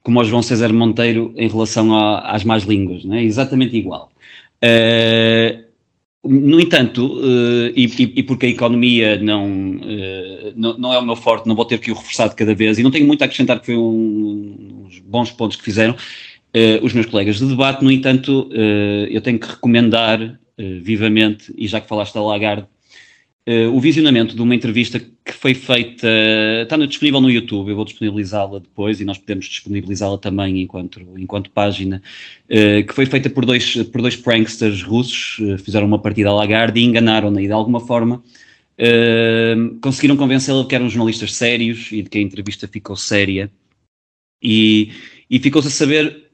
[0.08, 3.22] como o João César Monteiro em relação a, às más línguas, né?
[3.22, 4.10] exatamente igual.
[4.64, 5.67] Uh,
[6.28, 11.48] no entanto, uh, e, porque a economia não, uh, não, não, é o meu forte,
[11.48, 13.60] não vou ter que o reforçar de cada vez, e não tenho muito a acrescentar,
[13.60, 17.92] que foi um, uns bons pontos que fizeram uh, os meus colegas de debate, no
[17.92, 18.50] entanto,
[19.10, 20.40] eu tenho que recomendar
[20.82, 22.66] vivamente, e já que falaste da Lagarde,
[23.48, 26.08] uh, o visionamento de uma entrevista que foi feita,
[26.62, 31.50] está disponível no YouTube, eu vou disponibilizá-la depois e nós podemos disponibilizá-la também enquanto, enquanto
[31.52, 32.02] página,
[32.46, 36.80] uh, que foi feita por dois, por dois pranksters russos, fizeram uma partida à Lagarde
[36.80, 38.22] e enganaram-na e de alguma forma
[39.82, 43.52] conseguiram convencê-la de que eram jornalistas sérios e de que a entrevista ficou séria.
[44.40, 44.92] E,
[45.28, 46.30] e ficou-se a saber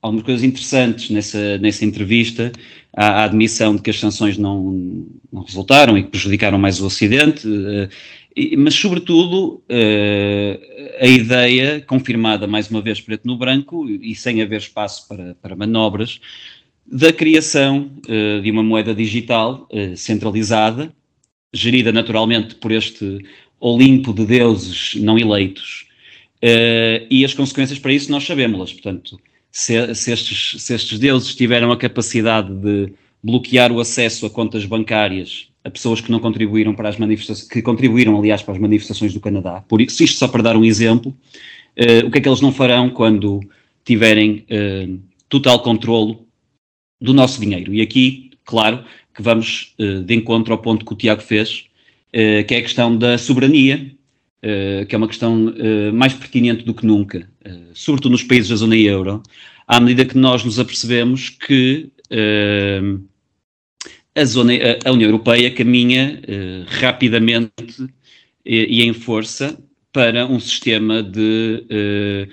[0.00, 2.52] algumas coisas interessantes nessa, nessa entrevista,
[2.96, 6.86] a, a admissão de que as sanções não, não, resultaram e que prejudicaram mais o
[6.86, 7.88] Ocidente, uh,
[8.34, 14.40] e, mas, sobretudo, uh, a ideia, confirmada mais uma vez preto no branco e sem
[14.40, 16.20] haver espaço para, para manobras,
[16.86, 20.92] da criação uh, de uma moeda digital centralizada,
[21.52, 23.18] gerida naturalmente por este
[23.60, 25.86] Olimpo de deuses não eleitos.
[27.10, 29.18] e as consequências para isso nós sabemos-las, portanto
[29.58, 34.64] se, se, estes, se estes deuses tiveram a capacidade de bloquear o acesso a contas
[34.64, 39.12] bancárias a pessoas que não contribuíram para as manifestações, que contribuíram, aliás, para as manifestações
[39.12, 39.64] do Canadá.
[39.68, 42.52] Por isso, isto só para dar um exemplo, uh, o que é que eles não
[42.52, 43.40] farão quando
[43.84, 46.24] tiverem uh, total controlo
[47.00, 47.74] do nosso dinheiro?
[47.74, 51.64] E aqui, claro, que vamos uh, de encontro ao ponto que o Tiago fez,
[52.12, 53.94] que é a questão da soberania
[54.88, 55.52] que é uma questão
[55.92, 57.28] mais pertinente do que nunca,
[57.74, 59.22] sobretudo nos países da zona euro,
[59.66, 61.90] à medida que nós nos apercebemos que
[64.14, 64.52] a, zona,
[64.84, 66.20] a, União Europeia caminha
[66.66, 67.86] rapidamente
[68.44, 69.58] e, e, em força
[69.92, 72.28] para um sistema de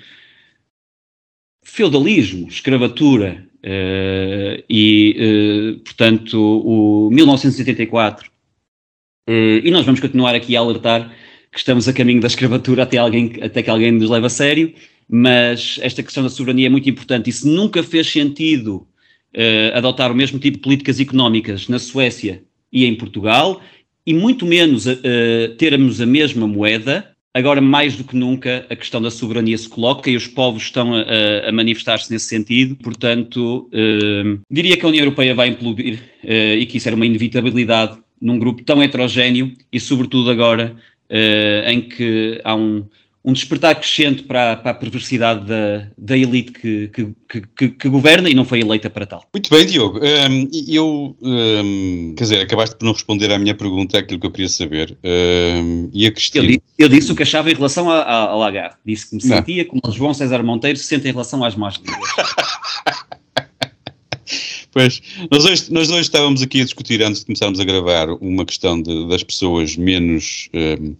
[1.62, 3.46] feudalismo, escravatura,
[4.68, 8.30] e, portanto, o 1984
[9.28, 11.12] e nós vamos continuar aqui a alertar
[11.50, 14.72] que estamos a caminho da escravatura até, alguém, até que alguém nos leve a sério,
[15.08, 18.86] mas esta questão da soberania é muito importante e se nunca fez sentido
[19.34, 22.42] uh, adotar o mesmo tipo de políticas económicas na Suécia
[22.72, 23.60] e em Portugal,
[24.04, 24.98] e muito menos uh,
[25.58, 30.10] termos a mesma moeda, agora mais do que nunca a questão da soberania se coloca
[30.10, 32.76] e os povos estão a, a manifestar-se nesse sentido.
[32.76, 37.98] Portanto, uh, diria que a União Europeia vai implodir e que isso era uma inevitabilidade
[38.20, 40.74] num grupo tão heterogéneo e, sobretudo, agora
[41.68, 42.84] em que há um
[43.26, 47.12] um despertar crescente para, para a perversidade da, da elite que, que,
[47.56, 49.28] que, que, governa e não foi eleita para tal.
[49.34, 49.98] Muito bem, Diogo.
[49.98, 54.30] Um, eu, um, quer dizer, acabaste por não responder à minha pergunta, aquilo que eu
[54.30, 54.96] queria saber.
[55.02, 56.48] Um, e a Cristina?
[56.48, 58.76] Eu, eu, disse o que achava em relação a, a, a Lagarde.
[58.86, 59.70] Disse que me sentia não.
[59.80, 61.80] como João César Monteiro se sente em relação às más
[64.70, 68.44] Pois, nós hoje, nós hoje estávamos aqui a discutir, antes de começarmos a gravar, uma
[68.44, 70.94] questão de, das pessoas menos um,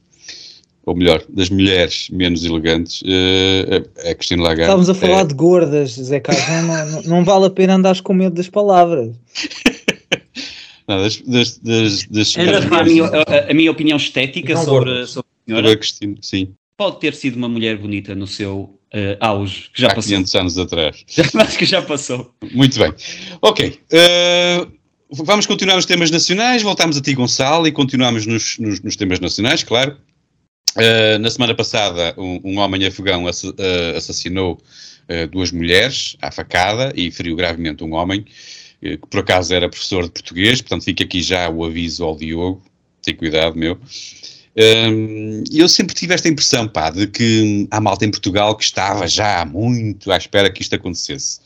[0.87, 4.63] ou melhor, das mulheres menos elegantes, uh, a Cristina Lagarde.
[4.63, 5.25] Estávamos a falar é...
[5.25, 9.13] de gordas, Zé Carlos, não, não, vale a pena andares com medo das palavras.
[10.89, 15.45] não, das, das, das, das a, minha, a, a, minha, opinião estética sobre, sobre a
[15.45, 16.55] senhora sobre a Cristina, sim.
[16.77, 20.11] pode ter sido uma mulher bonita no seu uh, auge, que já Há passou.
[20.11, 21.05] 500 anos atrás.
[21.35, 22.33] Acho que já passou.
[22.53, 22.93] Muito bem.
[23.43, 23.81] Ok.
[23.91, 24.71] Uh,
[25.11, 29.19] vamos continuar nos temas nacionais, voltamos a ti, Gonçalo, e continuamos nos, nos, nos temas
[29.19, 29.97] nacionais, claro.
[30.77, 33.55] Uh, na semana passada, um, um homem afegão ass, uh,
[33.97, 34.59] assassinou
[35.09, 38.25] uh, duas mulheres à facada e feriu gravemente um homem,
[38.83, 42.63] que por acaso era professor de português, portanto fica aqui já o aviso ao Diogo,
[43.03, 43.81] tem cuidado, meu.
[45.51, 49.09] E eu sempre tive esta impressão, pá, de que há malta em Portugal que estava
[49.09, 51.41] já muito à espera que isto acontecesse.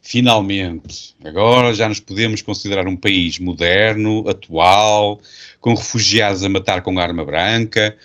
[0.00, 5.20] Finalmente, agora já nos podemos considerar um país moderno, atual,
[5.60, 7.96] com refugiados a matar com arma branca,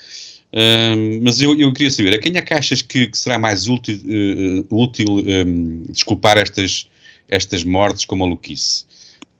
[1.22, 3.98] mas eu, eu, queria saber, a quem é que achas que, que será mais útil,
[3.98, 6.90] uh, útil um, desculpar estas,
[7.30, 8.86] estas mortes com maluquice?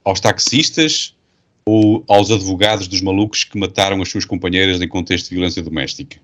[0.04, 1.14] Aos taxistas
[1.64, 6.18] ou aos advogados dos malucos que mataram as suas companheiras em contexto de violência doméstica?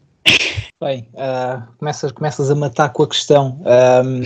[0.81, 3.61] Bem, uh, começas, começas a matar com a questão.
[4.05, 4.23] Um,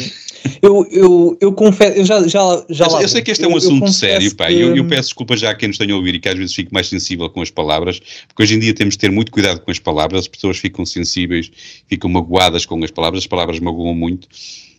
[0.60, 3.52] eu, eu, eu confesso, eu já, já, já eu, eu sei que este é um
[3.52, 4.48] eu, assunto sério, pá.
[4.48, 4.60] Que...
[4.60, 6.74] Eu, peço desculpa já a quem nos tenha a ouvir e que às vezes fico
[6.74, 9.70] mais sensível com as palavras, porque hoje em dia temos de ter muito cuidado com
[9.70, 11.50] as palavras, as pessoas ficam sensíveis,
[11.88, 14.28] ficam magoadas com as palavras, as palavras magoam muito,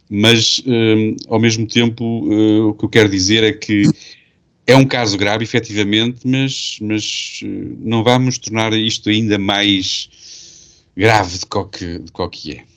[0.08, 3.90] mas um, ao mesmo tempo uh, o que eu quero dizer é que
[4.68, 10.08] é um caso grave, efetivamente, mas, mas uh, não vamos tornar isto ainda mais
[10.96, 12.74] grave de qual que, de qual que é.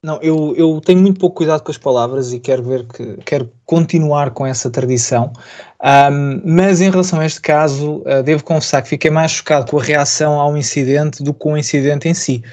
[0.00, 3.52] Não, eu, eu tenho muito pouco cuidado com as palavras e quero ver que quero
[3.64, 5.32] continuar com essa tradição.
[5.82, 9.76] Um, mas em relação a este caso, uh, devo confessar que fiquei mais chocado com
[9.76, 12.44] a reação ao incidente do que com o incidente em si.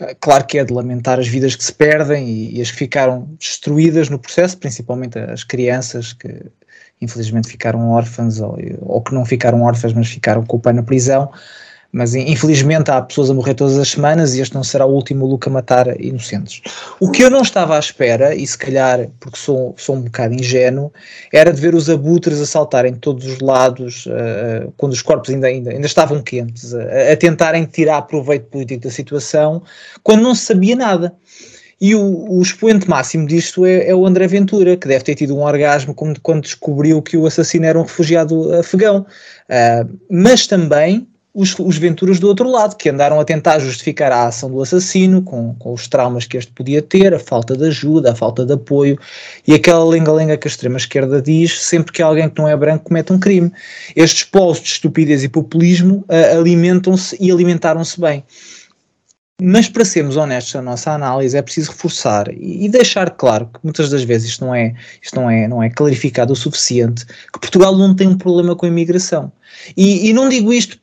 [0.00, 2.78] Uh, claro que é de lamentar as vidas que se perdem e, e, as que
[2.78, 6.46] ficaram destruídas no processo, principalmente as crianças que
[7.00, 10.82] infelizmente ficaram órfãs ou, ou que não ficaram órfãs, mas ficaram com o pai na
[10.82, 11.30] prisão.
[11.90, 15.24] Mas infelizmente há pessoas a morrer todas as semanas e este não será o último
[15.24, 16.60] Luca matar inocentes.
[17.00, 20.34] O que eu não estava à espera, e se calhar porque sou, sou um bocado
[20.34, 20.92] ingênuo,
[21.32, 25.30] era de ver os abutres a saltarem de todos os lados, uh, quando os corpos
[25.30, 26.78] ainda, ainda, ainda estavam quentes, uh,
[27.10, 29.62] a tentarem tirar proveito político da situação,
[30.02, 31.14] quando não se sabia nada.
[31.80, 35.36] E o, o expoente máximo disto é, é, o André Ventura, que deve ter tido
[35.36, 39.06] um orgasmo quando, quando descobriu que o assassino era um refugiado afegão.
[39.48, 41.06] Uh, mas também
[41.38, 45.22] os, os Venturas do outro lado, que andaram a tentar justificar a ação do assassino
[45.22, 48.54] com, com os traumas que este podia ter, a falta de ajuda, a falta de
[48.54, 48.98] apoio
[49.46, 53.12] e aquela lenga-lenga que a extrema-esquerda diz sempre que alguém que não é branco comete
[53.12, 53.52] um crime.
[53.94, 58.24] Estes polos de estupidez e populismo uh, alimentam-se e alimentaram-se bem.
[59.40, 63.88] Mas para sermos honestos na nossa análise é preciso reforçar e deixar claro que muitas
[63.88, 67.76] das vezes isto não é, isto não é, não é clarificado o suficiente, que Portugal
[67.76, 69.30] não tem um problema com a imigração.
[69.76, 70.80] E, e não digo isto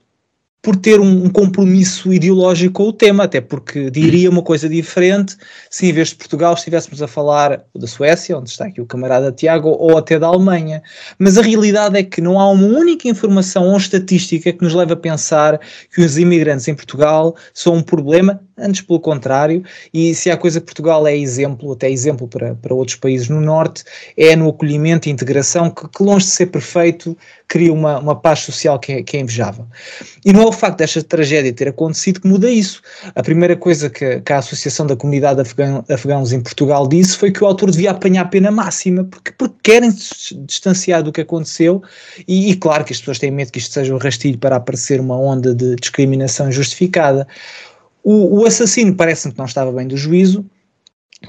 [0.65, 5.38] por ter um, um, compromisso ideológico com o tema, até porque diria uma coisa diferente
[5.69, 9.32] se em vez de Portugal estivéssemos a falar da Suécia, onde está aqui o camarada
[9.32, 10.82] Tiago, ou até da Alemanha.
[11.19, 14.93] Mas a realidade é que não há uma única informação ou estatística que nos leve
[14.93, 15.60] a pensar
[15.93, 19.63] que os imigrantes em Portugal são um problema, antes pelo contrário,
[19.93, 23.41] e se há coisa que Portugal é exemplo, até exemplo para, para outros países no
[23.41, 23.83] Norte,
[24.17, 28.39] é no acolhimento e integração, que, que longe de ser perfeito, cria uma, uma paz
[28.39, 29.67] social que é, que é invejável.
[30.25, 32.81] E não é o facto desta tragédia ter acontecido que muda isso.
[33.13, 37.31] A primeira coisa que, que a Associação da Comunidade Afegã, Afegãos em Portugal disse foi
[37.31, 41.21] que o autor devia apanhar a pena máxima, porque, porque querem se distanciar do que
[41.21, 41.83] aconteceu,
[42.27, 44.99] e, e claro que as pessoas têm medo que isto seja um rastilho para aparecer
[44.99, 47.27] uma onda de discriminação injustificada.
[48.05, 50.45] O, o assassino parece-me que não estava bem do juízo,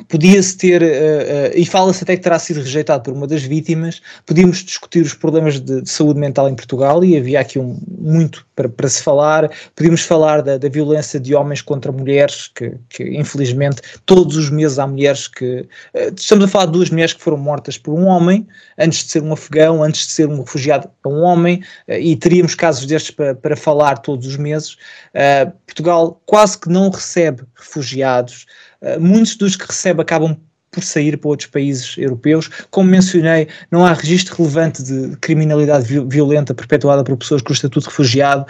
[0.08, 4.00] podia-se ter, uh, uh, e fala-se até que terá sido rejeitado por uma das vítimas,
[4.24, 8.46] podíamos discutir os problemas de, de saúde mental em Portugal e havia aqui um, muito
[8.54, 13.04] para, para se falar, podíamos falar da, da violência de homens contra mulheres, que, que,
[13.18, 15.60] infelizmente todos os meses há mulheres que,
[15.94, 18.46] uh, estamos a falar de duas mulheres que foram mortas por um homem,
[18.78, 22.54] antes de ser um afegão, antes de ser um refugiado, é um homem, e teríamos
[22.54, 24.76] casos destes para, para falar todos os meses.
[25.66, 28.46] Portugal quase que não recebe refugiados,
[28.98, 30.36] muitos dos que recebe acabam
[30.70, 32.50] por sair para outros países europeus.
[32.70, 37.84] Como mencionei, não há registro relevante de criminalidade violenta perpetuada por pessoas com o estatuto
[37.84, 38.46] de refugiado.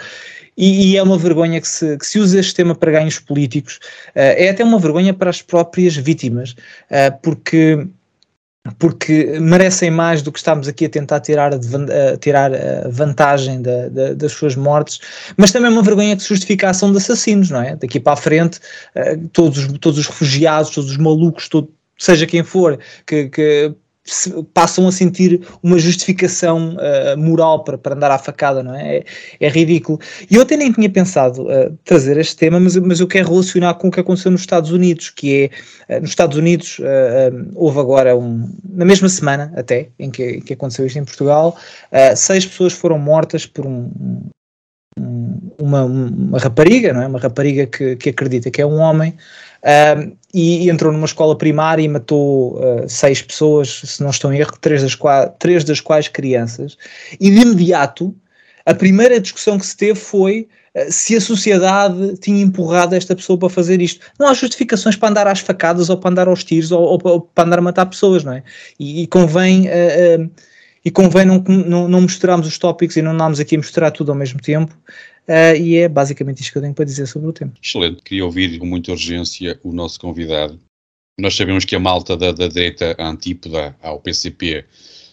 [0.57, 3.79] E, e, é uma vergonha que se, que se use este tema para ganhos políticos.
[4.09, 6.55] Uh, é até uma vergonha para as próprias vítimas,
[6.89, 7.87] uh, porque
[8.77, 13.89] porque merecem mais do que estamos aqui a tentar tirar, a, tirar a vantagem da,
[13.89, 14.99] da, das suas mortes,
[15.35, 17.75] mas também é uma vergonha que se justifica a ação de assassinos, não é?
[17.75, 18.59] Daqui para a frente,
[18.95, 23.73] uh, todos, todos os refugiados, todos os malucos, todo, seja quem for, que, que
[24.53, 28.97] passam a sentir uma justificação uh, moral para, para andar à facada, não é?
[28.97, 29.03] é?
[29.39, 29.49] é?
[29.49, 29.99] ridículo.
[30.29, 33.73] E eu até nem tinha pensado uh, trazer este tema, mas, mas eu quero relacionar
[33.75, 35.51] com o que aconteceu nos Estados Unidos, que
[35.89, 36.79] é, uh, nos Estados Unidos
[37.55, 41.57] houve agora, um, na mesma semana até, em que, em que aconteceu isto em Portugal,
[42.15, 43.89] seis pessoas foram mortas por um,
[45.57, 47.07] uma, uma rapariga, não é?
[47.07, 49.15] Uma rapariga que, que acredita que é um homem,
[50.39, 54.53] e, entrou numa escola primária e matou uh, seis pessoas, se não estou em erro,
[54.61, 56.77] três das, quais, três das quais crianças.
[57.19, 58.15] E de imediato,
[58.63, 63.39] a primeira discussão que se teve foi uh, se a sociedade tinha empurrado esta pessoa
[63.39, 64.05] para fazer isto.
[64.19, 67.21] Não há justificações para andar às facadas ou para andar aos tiros ou, ou, ou
[67.21, 68.43] para andar a matar pessoas, não é?
[68.79, 69.67] E, e convém.
[69.67, 70.29] Uh,
[70.85, 74.09] e convém não, não, não misturarmos os tópicos e não andarmos aqui a misturar tudo
[74.09, 74.73] ao mesmo tempo.
[75.27, 77.53] Uh, e é basicamente isto que eu tenho para dizer sobre o tema.
[77.61, 80.57] Excelente, queria ouvir com muita urgência o nosso convidado.
[81.19, 84.63] Nós sabemos que a malta da, da direita antípoda ao PCP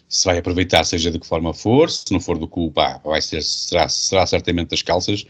[0.08, 3.20] se vai aproveitar, seja de que forma for, se não for do cu, pá, vai
[3.20, 5.26] ser, será, será certamente das calças.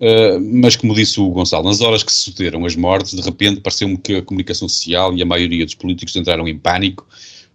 [0.00, 3.60] Uh, mas como disse o Gonçalo, nas horas que se sucederam as mortes, de repente
[3.60, 7.06] pareceu-me que a comunicação social e a maioria dos políticos entraram em pânico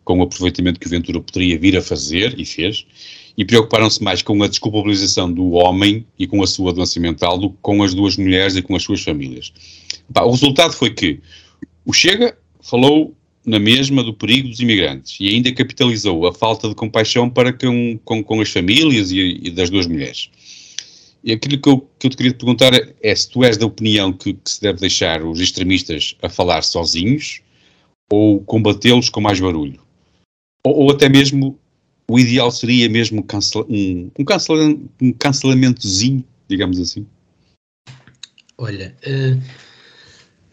[0.03, 2.85] com o aproveitamento que o Ventura poderia vir a fazer, e fez,
[3.37, 7.51] e preocuparam-se mais com a desculpabilização do homem e com a sua doença mental do
[7.51, 9.53] que com as duas mulheres e com as suas famílias.
[10.15, 11.19] o resultado foi que
[11.85, 16.75] o Chega falou na mesma do perigo dos imigrantes e ainda capitalizou a falta de
[16.75, 20.29] compaixão para com, com, com as famílias e, e, das duas mulheres.
[21.23, 23.65] E aquilo que eu, que eu te queria perguntar é, é se tu és da
[23.65, 27.41] opinião que, que se deve deixar os extremistas a falar sozinhos
[28.11, 29.79] ou combatê-los com mais barulho.
[30.63, 31.57] Ou, até mesmo
[32.09, 34.63] o ideal seria mesmo cancela, um, um, cancela,
[35.01, 37.05] um cancelamentozinho, digamos assim?
[38.57, 39.41] Olha, uh,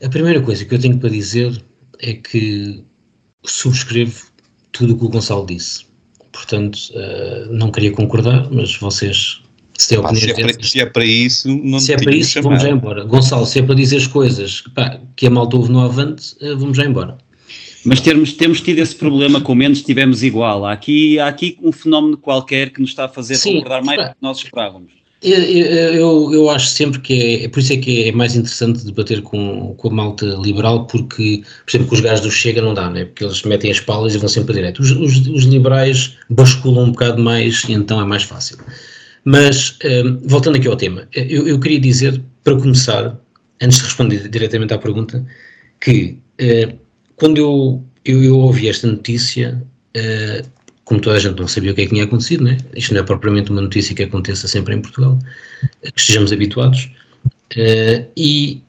[0.05, 1.63] a primeira coisa que eu tenho para dizer
[2.01, 2.85] é que
[3.45, 4.27] subscrevo
[4.73, 5.87] tudo o que o Gonçalo disse.
[6.33, 9.41] Portanto, uh, não queria concordar, mas vocês
[9.79, 12.43] se, têm pá, se, é para, se é para isso, não Se é para isso,
[12.43, 13.05] vamos já embora.
[13.05, 16.59] Gonçalo, se é para dizer as coisas pá, que a malta ouve no avante, uh,
[16.59, 17.17] vamos já embora.
[17.85, 20.65] Mas termos, temos tido esse problema com menos, tivemos igual.
[20.65, 24.03] Há aqui, há aqui um fenómeno qualquer que nos está a fazer Sim, concordar mais
[24.03, 25.05] do que nós esperávamos.
[25.23, 28.85] Eu, eu, eu, acho sempre que é, é, por isso é que é mais interessante
[28.85, 32.75] debater com, com a malta liberal, porque, por exemplo, com os gajos do Chega não
[32.75, 33.07] dá, né?
[33.07, 34.81] porque eles metem as palas e vão sempre direto.
[34.81, 38.59] Os, os, os, liberais basculam um bocado mais e então é mais fácil.
[39.25, 43.19] Mas, um, voltando aqui ao tema, eu, eu, queria dizer, para começar,
[43.63, 45.25] antes de responder diretamente à pergunta,
[45.81, 46.84] que uh,
[47.17, 49.63] quando eu, eu, eu, ouvi esta notícia,
[49.97, 50.49] uh,
[50.85, 52.57] como toda a gente não sabia o que é que tinha acontecido, né?
[52.75, 55.19] isto não é propriamente uma notícia que aconteça sempre em Portugal,
[55.83, 56.91] que estejamos habituados,
[57.57, 58.63] uh, e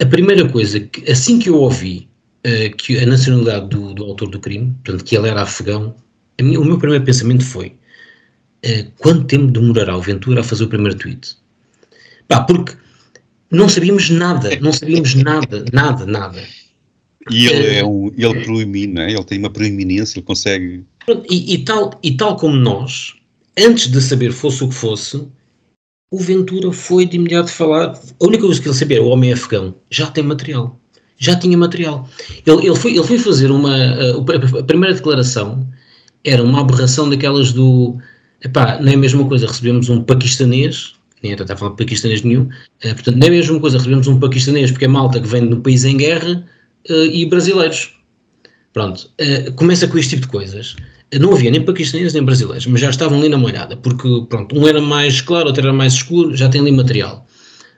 [0.00, 2.08] a primeira coisa, que, assim que eu ouvi
[2.46, 5.94] uh, que a nacionalidade do, do, autor do crime, portanto que ele era afegão,
[6.40, 7.74] minha, o meu primeiro pensamento foi,
[8.98, 11.36] quanto tempo demorará o Ventura a fazer o primeiro tweet?
[12.28, 12.74] Pá, porque
[13.50, 16.42] não sabíamos nada, não sabíamos nada, nada, nada.
[17.30, 19.12] E ele é um, ele proemina, é?
[19.12, 20.84] ele tem uma proeminência, ele consegue.
[21.28, 23.14] E, e, tal, e tal como nós,
[23.58, 25.26] antes de saber fosse o que fosse,
[26.10, 27.98] o Ventura foi de imediato falar.
[28.20, 30.78] A única coisa que ele sabia, o homem afegão, já tem material.
[31.18, 32.08] Já tinha material.
[32.46, 33.74] Ele, ele, foi, ele foi fazer uma.
[33.74, 35.66] A, a primeira declaração
[36.24, 37.98] era uma aberração daquelas do.
[38.44, 42.22] Epá, não é a mesma coisa, recebemos um paquistanês, nem está a falar de paquistanês
[42.22, 42.48] nenhum,
[42.82, 45.48] eh, portanto, não é a mesma coisa, recebemos um paquistanês porque é malta que vem
[45.48, 46.46] de um país em guerra
[46.90, 47.96] e brasileiros.
[48.76, 50.76] Pronto, uh, começa com este tipo de coisas.
[51.18, 54.68] Não havia nem paquistaneses nem brasileiros, mas já estavam ali na molhada, porque pronto, um
[54.68, 57.26] era mais claro, outro era mais escuro, já tem ali material.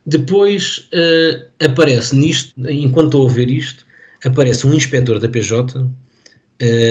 [0.05, 3.87] Depois uh, aparece nisto, enquanto estou a ver isto,
[4.25, 5.89] aparece um inspetor da PJ, uh,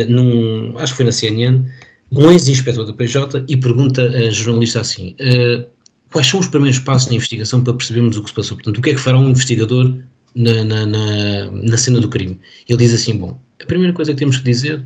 [0.07, 1.65] num, acho que foi na CNN,
[2.11, 5.65] um ex-inspetor da PJ, e pergunta a jornalista assim: uh,
[6.13, 8.55] quais são os primeiros passos na investigação para percebermos o que se passou?
[8.55, 9.93] Portanto, o que é que fará um investigador
[10.37, 12.39] na, na, na, na cena do crime?
[12.69, 14.83] Ele diz assim: bom, a primeira coisa que temos que dizer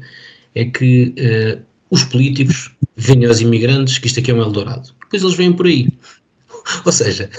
[0.55, 4.89] é que uh, os políticos veem aos imigrantes que isto aqui é um Eldorado.
[5.01, 5.89] Depois eles vêm por aí.
[6.85, 7.29] Ou seja,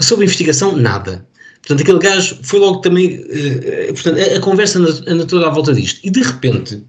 [0.00, 1.26] sobre investigação, nada.
[1.60, 3.20] Portanto, aquele gajo foi logo também.
[3.20, 6.00] Uh, portanto, a, a, conversa anda, anda toda à volta disto.
[6.02, 6.82] E de repente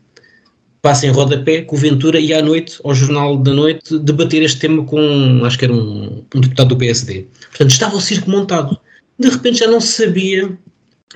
[0.86, 4.60] passa em rodapé que o Ventura ia à noite, ao Jornal da Noite, debater este
[4.60, 7.26] tema com, acho que era um, um deputado do PSD.
[7.49, 8.80] Portanto, estava o circo montado.
[9.18, 10.57] De repente já não sabia,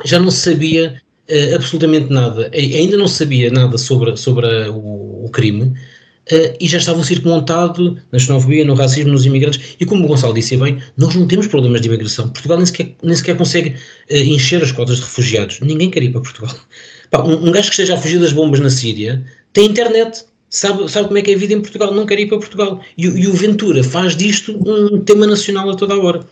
[0.05, 2.49] já não sabia uh, absolutamente nada.
[2.53, 5.73] Ainda não sabia nada sobre, sobre a, o, o, crime.
[6.31, 9.75] Uh, e já estava o circo montado na xenofobia, no racismo, nos imigrantes.
[9.79, 12.29] E como o Gonçalo disse bem, nós não temos problemas de imigração.
[12.29, 13.75] Portugal nem sequer, nem sequer consegue
[14.11, 15.59] uh, encher as cotas de refugiados.
[15.59, 16.55] Ninguém quer ir para Portugal.
[17.09, 19.23] Pá, um, um, gajo que esteja a fugir das bombas na Síria
[19.53, 20.25] tem internet.
[20.51, 21.93] Sabe, sabe como é que é a vida em Portugal?
[21.93, 22.81] Não quer ir para Portugal.
[22.97, 26.25] E, e o Ventura faz disto um tema nacional a toda a hora.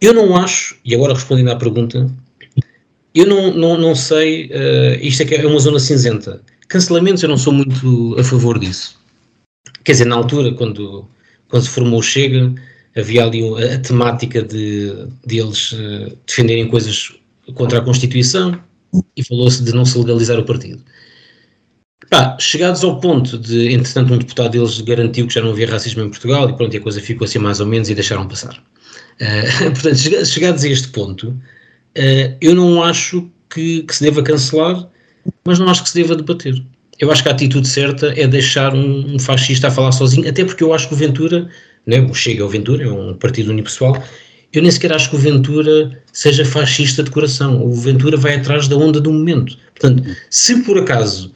[0.00, 2.10] Eu não acho, e agora respondendo à pergunta,
[3.14, 6.40] eu não, não, não sei, uh, isto é, que é uma zona cinzenta.
[6.68, 8.98] Cancelamentos eu não sou muito a favor disso.
[9.84, 11.06] Quer dizer, na altura, quando,
[11.48, 12.54] quando se formou o Chega,
[12.96, 14.92] havia ali a, a temática de,
[15.26, 17.12] de eles uh, defenderem coisas
[17.54, 18.58] contra a Constituição
[19.16, 20.82] e falou-se de não se legalizar o partido.
[22.08, 26.02] Pá, chegados ao ponto de, entretanto, um deputado deles garantiu que já não havia racismo
[26.02, 28.60] em Portugal e pronto, a coisa ficou assim mais ou menos e deixaram passar.
[29.20, 34.88] Uh, portanto, chegados a este ponto, uh, eu não acho que, que, se deva cancelar,
[35.44, 36.62] mas não acho que se deva debater.
[36.98, 40.44] Eu acho que a atitude certa é deixar um, um fascista a falar sozinho, até
[40.44, 41.48] porque eu acho que o Ventura,
[41.86, 44.02] né, o Chega ao Ventura, é um partido unipessoal,
[44.52, 47.64] eu nem sequer acho que o Ventura seja fascista de coração.
[47.64, 49.56] O Ventura vai atrás da onda do momento.
[49.78, 51.32] Portanto, se por acaso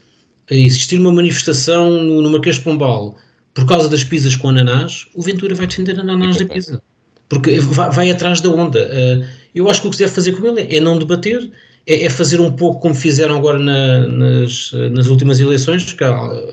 [0.50, 3.16] existir uma manifestação no, no Marquês de Pombal
[3.54, 6.82] por causa das pizzas com ananás, o Ventura vai defender ananás da pizza.
[7.28, 8.80] Porque vai, vai atrás da onda.
[8.86, 11.50] Uh, eu acho que o que se deve fazer com ele é, não debater,
[11.86, 16.04] é, é, fazer um pouco como fizeram agora na, nas, nas últimas eleições, que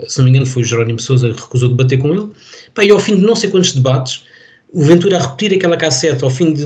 [0.08, 2.30] se não me engano foi o Jerónimo Sousa que recusou debater com ele.
[2.74, 4.24] Pá, e ao fim de não sei quantos debates,
[4.72, 6.64] o Ventura a repetir aquela cassete, ao fim de,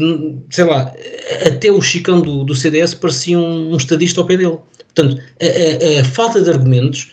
[0.50, 0.94] sei lá,
[1.46, 4.58] até o Chicão do, do CDS parecia um, um estadista ao pé dele.
[4.94, 7.12] Portanto, a, a, a, falta de argumentos,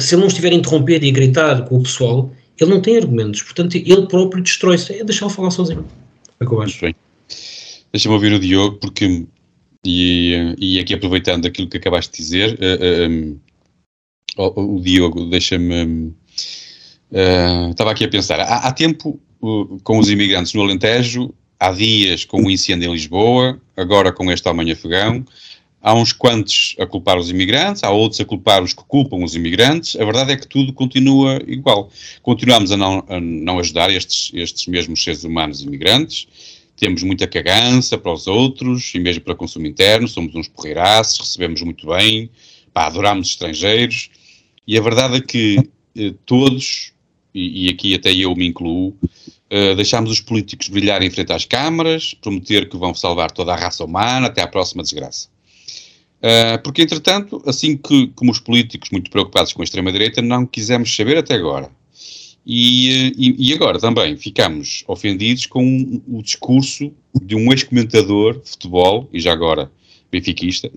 [0.00, 2.30] se ele não estiver a interromper e a gritar com o pessoal,
[2.60, 3.42] ele não tem argumentos.
[3.42, 4.92] Portanto, ele próprio destrói-se.
[4.94, 5.84] É deixá-lo falar sozinho.
[6.42, 6.94] O que eu acho.
[7.92, 9.26] Deixa-me ouvir o Diogo, porque,
[9.84, 13.38] e, e aqui aproveitando aquilo que acabaste de dizer, uh, um,
[14.36, 16.14] o, o, Diogo, deixa-me.
[17.10, 18.40] Uh, estava aqui a pensar.
[18.40, 22.92] Há, há tempo, uh, com os imigrantes no Alentejo, há dias com o incêndio em
[22.92, 25.24] Lisboa, agora com este Alemanha Afegão,
[25.82, 29.34] Há uns quantos a culpar os imigrantes, há outros a culpar os que culpam os
[29.34, 29.96] imigrantes.
[29.96, 31.90] A verdade é que tudo continua igual.
[32.22, 36.28] Continuamos a não, a não ajudar estes, estes mesmos seres humanos imigrantes.
[36.76, 40.06] Temos muita cagança para os outros e mesmo para o consumo interno.
[40.06, 42.30] Somos uns porreiraços, recebemos muito bem,
[42.72, 44.08] pá, adoramos estrangeiros.
[44.66, 45.58] E a verdade é que
[45.96, 46.92] eh, todos,
[47.34, 48.96] e, e, aqui até eu me incluo,
[49.50, 53.56] eh, deixamos os políticos brilhar em frente às câmaras, prometer que vão salvar toda a
[53.56, 55.31] raça humana até à próxima desgraça.
[56.22, 60.94] Uh, porque, entretanto, assim que, como os políticos muito preocupados com a extrema-direita, não quisemos
[60.94, 61.68] saber até agora.
[62.46, 66.92] E, eh, e, e, agora também ficamos ofendidos com o discurso
[67.22, 69.70] de um ex-comentador de futebol, e já agora
[70.10, 70.68] benfiquista.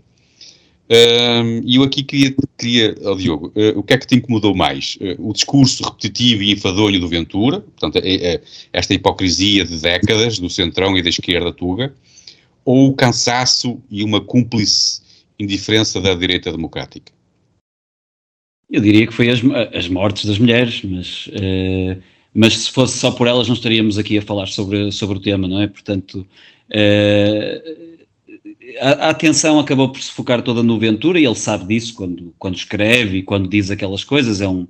[0.87, 4.55] Uh, e eu aqui queria, queria oh Diogo, uh, o que é que te incomodou
[4.55, 4.97] mais?
[5.17, 8.41] o discurso repetitivo e enfadonho do Ventura, portanto, é, é,
[8.71, 11.93] esta hipocrisia de décadas do centrão e da esquerda tuga,
[12.63, 15.04] ou o cansaço e uma cúmplice
[15.39, 17.11] indiferença da direita democrática?
[18.69, 19.41] Eu diria que foi as,
[19.73, 22.01] as mortes das mulheres, mas, uh,
[22.33, 25.47] mas se fosse só por elas não estaríamos aqui a falar sobre, sobre o tema,
[25.47, 25.67] não é?
[25.67, 26.27] Portanto,
[26.71, 27.85] uh,
[28.81, 32.33] a, a, atenção acabou por se focar toda no Ventura e ele sabe disso quando,
[32.39, 34.41] quando escreve e quando diz aquelas coisas.
[34.41, 34.67] É um,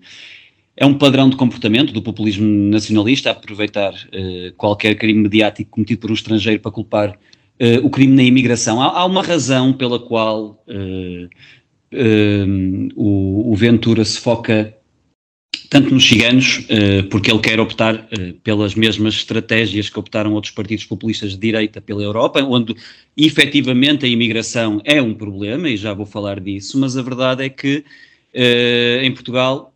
[0.76, 6.12] é um padrão de comportamento do populismo nacionalista aproveitar uh, qualquer crime mediático cometido por
[6.12, 7.18] um estrangeiro para culpar
[7.84, 8.82] o crime na imigração.
[8.82, 11.26] Há, há, uma razão pela qual uh,
[11.94, 14.76] uh, o, o, Ventura se foca
[15.70, 16.68] tanto nos ciganos,
[17.10, 18.08] porque ele quer optar
[18.44, 22.76] pelas mesmas estratégias que optaram outros partidos populistas de direita pela Europa, onde
[23.18, 27.50] efetivamente a imigração é um problema, e já vou falar disso, mas a verdade é
[27.50, 27.84] que
[29.02, 29.74] em Portugal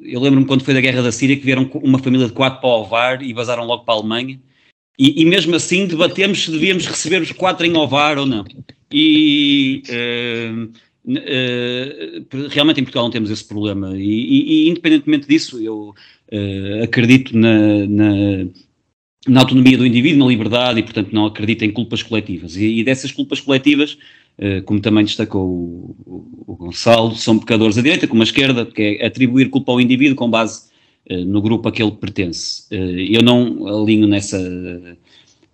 [0.00, 2.70] eu lembro-me quando foi da guerra da Síria que vieram uma família de quatro para
[2.70, 4.40] o Ovar e vazaram logo para a Alemanha
[4.98, 8.44] e, e, mesmo assim debatemos se devíamos receber os quatro em Ovar ou não.
[8.92, 10.64] E uh,
[11.06, 15.94] uh, realmente em Portugal não temos esse problema e, e, e independentemente disso, eu
[16.32, 18.46] uh, acredito na, na,
[19.28, 22.56] na, autonomia do indivíduo, na liberdade e, portanto, não acredito em culpas coletivas.
[22.56, 23.96] E, e dessas culpas coletivas,
[24.66, 28.98] como também destacou o, o, o, Gonçalo, são pecadores à direita como à esquerda, que
[29.00, 30.68] é atribuir culpa ao indivíduo com base
[31.08, 32.66] no grupo a que ele pertence.
[32.70, 34.38] eu não alinho nessa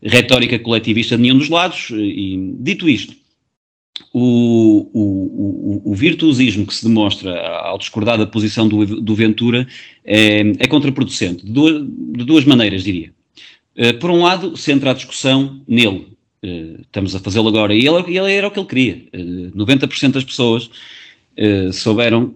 [0.02, 3.14] retórica coletivista de nenhum dos lados e, dito isto,
[4.12, 9.66] o, o, o, virtuosismo que se demonstra ao discordar da posição do, do Ventura
[10.04, 13.12] é, é contraproducente, de duas, de duas, maneiras, diria.
[14.00, 16.08] Por um lado, centra a discussão nele.
[16.82, 17.74] Estamos a fazê-lo agora.
[17.74, 18.94] E ele, ele, era o que ele queria.
[19.14, 20.70] Uh, eh, 90% das pessoas
[21.72, 22.34] souberam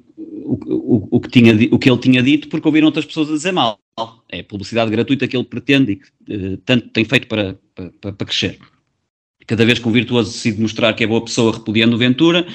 [0.88, 3.52] o, o, que tinha, o que ele tinha dito porque ouviram outras pessoas a dizer
[3.52, 3.78] mal.
[4.30, 8.58] É publicidade gratuita que ele pretende e que tanto tem feito para, para, para crescer.
[9.46, 12.46] Cada vez que o virtuoso decide mostrar que é boa pessoa repudiando Ventura,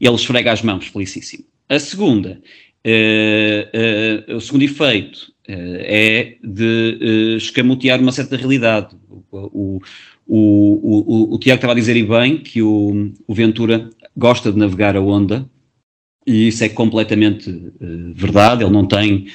[0.00, 1.44] ele esfrega as mãos, felicíssimo.
[1.68, 2.40] A segunda,
[2.86, 8.96] uh, uh, o segundo efeito é de escamotear uma certa realidade.
[9.30, 9.80] O,
[10.26, 14.58] o, o, o, Tiago estava a dizer e bem que o, o Ventura gosta de
[14.58, 15.50] navegar a onda,
[16.26, 17.72] e isso é completamente
[18.14, 19.26] verdade, ele não tem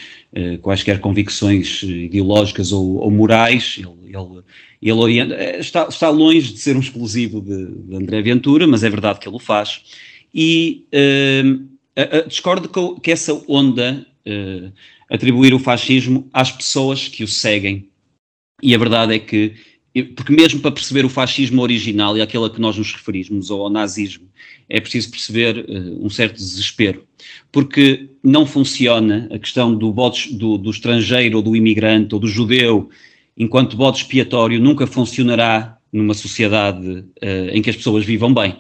[0.62, 4.44] quaisquer convicções ideológicas ou, ou morais, ele, ele
[4.82, 8.84] ele orienta, eh, está, está longe de ser um exclusivo de, de, André Ventura, mas
[8.84, 9.82] é verdade que ele o faz.
[10.34, 11.54] E uh,
[12.00, 14.72] uh, discordo que, que, essa onda uh,
[15.10, 17.90] atribuir o fascismo às pessoas que o seguem.
[18.62, 19.56] E a verdade é que,
[20.16, 23.64] porque mesmo para perceber o fascismo original e aquele a que nós nos referimos, ou
[23.64, 24.28] ao nazismo,
[24.70, 27.04] é preciso perceber uh, um certo desespero.
[27.52, 29.94] Porque não funciona a questão do,
[30.32, 32.90] do, do estrangeiro ou do imigrante ou do judeu
[33.36, 38.60] enquanto bode expiatório, nunca funcionará numa sociedade uh, em que as pessoas vivam bem.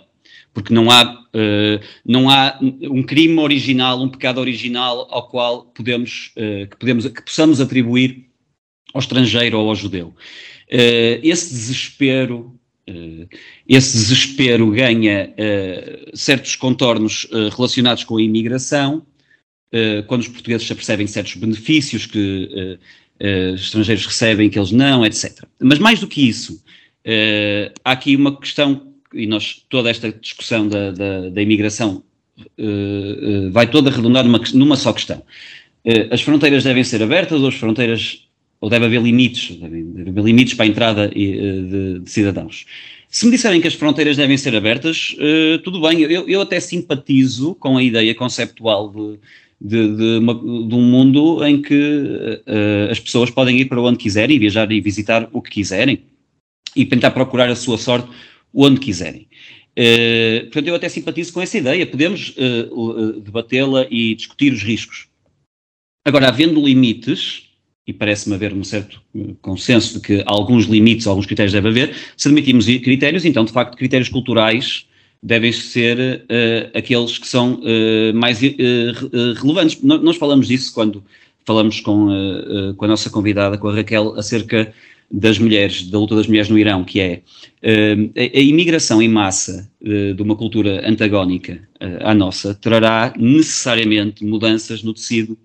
[0.54, 6.32] Porque não há, uh, não há um crime original, um pecado original ao qual podemos,
[6.34, 8.26] que, podemos, que possamos atribuir
[8.94, 10.16] ao estrangeiro ou ao judeu.
[10.70, 12.54] Esse desespero
[13.68, 15.34] esse desespero ganha
[16.14, 19.06] certos contornos relacionados com a imigração,
[20.08, 22.80] quando os portugueses se apercebem certos benefícios que
[23.22, 25.44] uh, estrangeiros recebem, que eles não, etc.
[25.60, 30.68] Mas mais do que isso, uh, há aqui uma questão, e nós, toda esta discussão
[30.68, 32.04] da, da, da imigração
[32.40, 35.24] uh, vai toda redundar numa, numa só questão.
[36.12, 38.27] as fronteiras devem ser abertas ou as fronteiras,
[38.60, 42.66] ou deve haver limites, deve, haver limites para a entrada de, de cidadãos.
[43.10, 46.60] Se me disserem que as fronteiras devem ser abertas, uh, tudo bem, eu, eu, até
[46.60, 49.20] simpatizo com a ideia conceptual de,
[49.62, 53.98] de, de, uma, de um mundo em que uh, as pessoas podem ir para onde
[53.98, 56.04] quiserem, viajar e visitar o que quiserem
[56.76, 58.10] e tentar procurar a sua sorte
[58.54, 59.26] onde quiserem.
[59.80, 62.36] Uh, portanto, eu até simpatizo com essa ideia, podemos
[63.24, 65.08] debatê-la e discutir os riscos.
[66.06, 67.47] Agora, havendo limites,
[67.88, 69.02] e parece-me haver um certo
[69.42, 73.78] consenso de que alguns limites, alguns critérios deve haver, se admitimos critérios, então, de facto,
[73.78, 74.86] critérios culturais
[75.24, 79.82] devem ser uh, aqueles que são uh, mais uh, relevantes.
[79.82, 81.04] Nós falamos disso quando
[81.46, 82.10] falamos com,
[82.76, 84.74] com a nossa convidada, com a Raquel, acerca
[85.10, 87.22] das mulheres, da luta das mulheres no Irão, que é
[87.64, 91.66] a, a, imigração em massa de uma cultura antagónica
[92.02, 95.38] à nossa trará necessariamente mudanças no tecido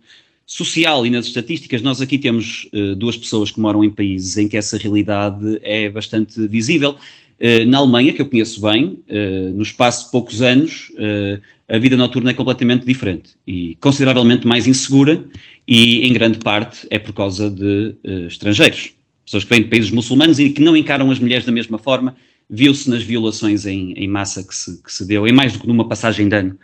[0.47, 1.83] social e nas estatísticas.
[1.83, 6.47] Nós aqui temos duas pessoas que moram em países em que essa realidade é bastante
[6.47, 6.97] visível.
[7.45, 11.77] Eh, na Alemanha, que eu conheço bem, uh, no espaço de poucos anos, uh, a
[11.77, 15.25] vida noturna é completamente diferente e consideravelmente mais insegura,
[15.67, 17.97] e em grande parte é por causa de
[18.29, 18.93] estrangeiros,
[19.25, 22.15] pessoas que vêm de países muçulmanos e que não encaram as mulheres da mesma forma.
[22.49, 25.67] Viu-se nas violações em, em massa que se, que se, deu, em mais do que
[25.67, 26.59] numa passagem de ano,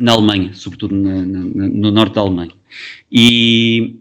[0.00, 2.52] na Alemanha, sobretudo na, na, no norte da Alemanha.
[3.10, 3.96] E,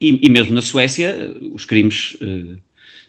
[0.00, 2.16] e, e, mesmo na Suécia, os crimes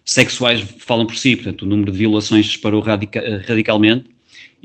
[0.03, 4.05] sexuais falam por si, portanto, o número de violações disparou radica radicalmente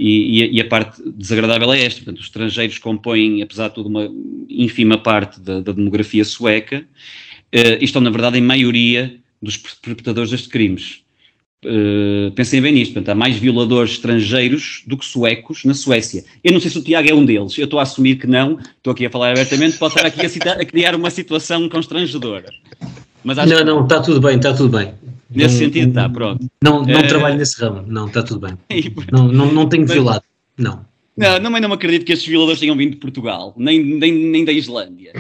[0.03, 4.09] e, e, a, parte desagradável é esta, portanto, os estrangeiros compõem, apesar de tudo, uma
[4.49, 6.87] ínfima parte da, da demografia sueca
[7.55, 11.03] uh, e estão, na verdade, em maioria dos perpetradores destes crimes.
[11.63, 16.25] Uh, pensem bem nisto, portanto, há mais violadores estrangeiros do que suecos na Suécia.
[16.43, 18.59] Eu não sei se o Tiago é um deles, eu estou a assumir que não,
[18.59, 22.51] estou aqui a falar abertamente, posso estar aqui a, citar, a criar uma situação constrangedora.
[23.23, 24.95] Mas não, não, está tudo bem, está tudo bem.
[25.31, 26.51] Nesse não, sentido, está, pronto.
[26.65, 28.57] Não, não uh, trabalho nesse ramo, não, está tudo bem.
[29.13, 30.25] não, não, não tenho violado,
[30.57, 30.89] não.
[31.15, 34.53] Não, não, não acredito que estes violadores tenham vindo de Portugal, nem, nem, nem da
[34.53, 35.13] Islândia.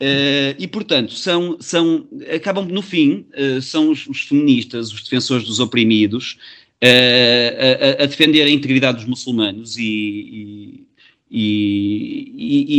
[0.00, 5.44] Uh, e, portanto, são, são, acabam, no fim, uh, são os, os, feministas, os defensores
[5.44, 6.38] dos oprimidos,
[6.80, 10.86] a, a, defender a integridade dos muçulmanos e,
[11.28, 12.76] e,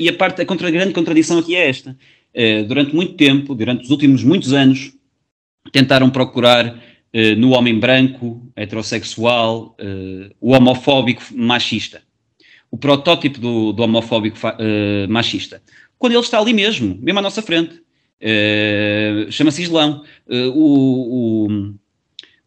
[0.00, 1.98] e, a, a, parte, a, contra, a grande contradição aqui é esta.
[2.68, 4.92] durante muito tempo, durante os últimos muitos anos,
[5.72, 6.80] tentaram procurar
[7.36, 9.76] no homem branco, heterossexual,
[10.40, 12.02] o homofóbico machista.
[12.70, 14.38] O protótipo do, do homofóbico
[15.08, 15.60] machista.
[16.04, 17.80] Quando ele está ali mesmo, mesmo à nossa frente.
[19.30, 20.04] Chama-se Islão.
[20.28, 21.74] o, o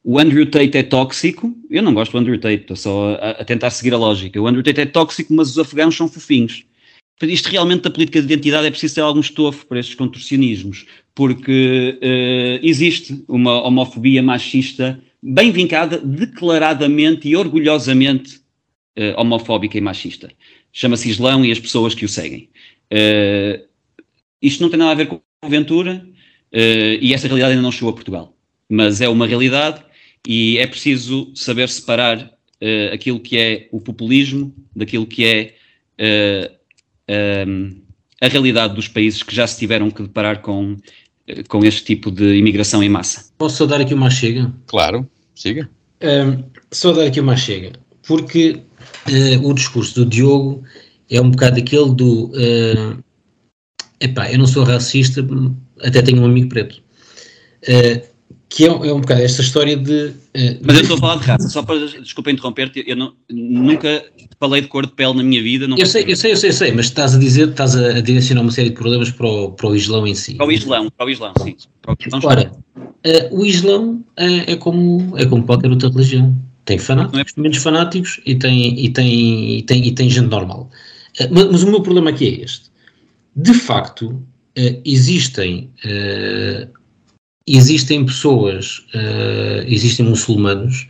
[0.03, 1.57] o Andrew Tate é tóxico.
[1.67, 4.39] Eu não gosto do Andrew Tate, estou só a, a, tentar seguir a lógica.
[4.39, 6.65] O Andrew Tate é tóxico, mas os afegãos são fofinhos.
[7.23, 10.85] Isto realmente da política de identidade é preciso ter algum estofo para estes contorcionismos,
[11.15, 18.35] porque uh, existe uma homofobia machista bem vincada, declaradamente e orgulhosamente
[18.99, 20.29] uh, homofóbica e machista.
[20.71, 22.49] Chama-se Islão e as pessoas que o seguem.
[22.91, 23.67] Uh,
[24.41, 26.05] isto não tem nada a ver com Ventura
[26.51, 28.35] e essa realidade ainda não chegou a Portugal.
[28.69, 29.83] Mas é uma realidade
[30.27, 35.55] e é preciso saber separar uh, aquilo que é o populismo daquilo que é
[35.99, 37.81] uh, um,
[38.21, 40.77] a realidade dos países que já se tiveram que deparar com, uh,
[41.47, 43.31] com este tipo de imigração em massa.
[43.37, 44.53] Posso só dar aqui uma chega?
[44.65, 45.69] Claro, siga.
[46.01, 47.73] Um, só dar aqui uma chega,
[48.05, 48.59] porque
[49.43, 50.63] o discurso do Diogo
[51.09, 53.03] é um bocado aquele do uh,
[53.99, 55.25] epá, eu não sou racista,
[55.81, 56.81] até tenho um amigo preto.
[57.63, 58.17] Uh,
[58.49, 60.07] que é, é um bocado esta história de.
[60.07, 61.85] Uh, Mas eu estou a falar de raça, só para.
[61.85, 64.05] Desculpa interromper-te, eu não, nunca
[64.39, 65.67] falei de cor de pele na minha vida.
[65.77, 68.41] eu, sei, eu sei, eu sei, eu sei, mas estás a dizer, estás a, direcionar
[68.41, 70.35] uma série de problemas para o, para o Islão em si.
[70.35, 71.55] Para o Islão, para o Islão, sim.
[71.87, 76.33] O Islão Ora, uh, o Islão é, é, como, é como qualquer outra religião.
[76.63, 77.41] Tem fanáticos, é...
[77.41, 80.69] menos fanáticos e tem, e tem, e tem, e tem gente normal.
[81.19, 82.71] Uh, mas, mas, o meu problema aqui é este.
[83.35, 84.21] De facto,
[84.83, 85.71] existem
[87.47, 90.87] existem pessoas, uh, existem muçulmanos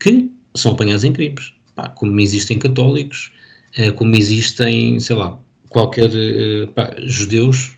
[0.00, 3.30] que são apanhados em crimes, pá, como existem católicos,
[3.78, 7.76] uh, como existem, sei lá, qualquer uh, pá, judeus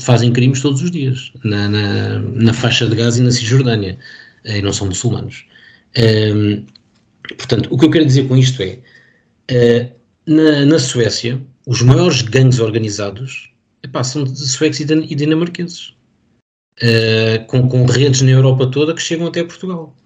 [0.00, 3.96] fazem crimes todos os dias na, na, na, faixa de Gaza e na Cisjordânia
[4.44, 5.44] e não são muçulmanos.
[5.94, 6.64] Ehm,
[7.38, 9.92] portanto, o que eu quero dizer com isto é
[10.26, 13.50] na, na Suécia os maiores gangues organizados
[13.82, 15.94] epá, são de suecos e dinamarqueses
[16.82, 19.96] uh, com, com, redes na Europa toda que chegam até Portugal.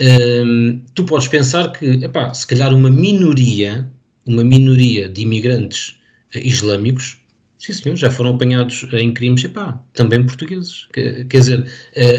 [0.00, 3.90] Uh, tu podes pensar que, epá, se calhar uma minoria,
[4.26, 6.00] uma minoria de imigrantes
[6.34, 7.18] uh, islâmicos,
[7.58, 10.88] sim senhor, já foram apanhados em crimes, epá, também portugueses.
[10.92, 11.70] quer dizer,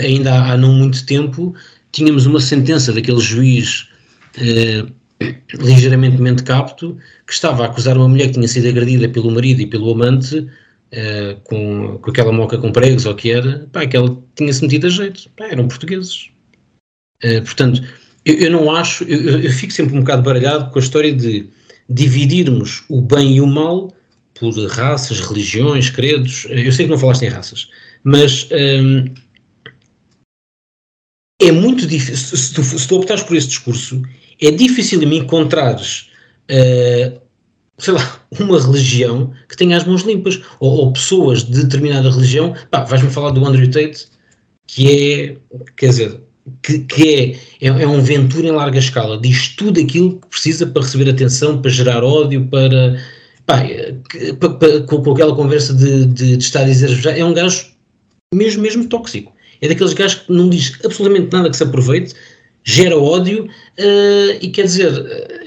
[0.04, 1.56] ainda há, há, não muito tempo
[1.92, 3.90] tínhamos uma sentença daquele juiz
[5.54, 6.98] ligeiramente mente capto
[7.28, 10.40] que estava a acusar uma mulher que tinha sido agredida pelo marido e pelo amante
[10.40, 14.88] uh, com, com aquela moca com pregos ou que era, pá, que ela tinha-se metido
[14.88, 16.30] a jeito, pá, eram portugueses.
[17.24, 17.82] Uh, portanto,
[18.26, 21.48] eu, eu, não acho, eu, eu, fico sempre um bocado baralhado com a história de
[21.90, 23.94] dividirmos o bem e o mal
[24.34, 26.48] por raças, religiões, credos.
[26.50, 27.70] Eh, eu sei que não falaste em raças,
[28.04, 29.06] mas um,
[31.40, 32.38] é muito difícil.
[32.38, 34.02] Se tu, se tu optares por esse discurso,
[34.42, 36.10] é difícil me encontrares
[36.50, 37.22] uh,
[37.82, 42.54] sei lá, uma religião que tenha as mãos limpas, ou, ou pessoas de determinada religião,
[42.70, 44.08] pá, vais-me falar do Andrew Tate,
[44.68, 45.38] que é,
[45.76, 46.22] quer dizer,
[46.62, 50.68] que, que é, é, é, um Ventura em larga escala, diz tudo aquilo que precisa
[50.68, 53.02] para receber atenção, para gerar ódio, para,
[53.46, 57.18] pá, que, para, para com, com, aquela conversa de, de, de, estar a dizer, já
[57.18, 57.66] é um gajo
[58.34, 59.34] mesmo, mesmo tóxico.
[59.60, 62.16] É daqueles gajos que não diz absolutamente nada que se aproveite,
[62.64, 64.92] gera ódio uh, e quer dizer,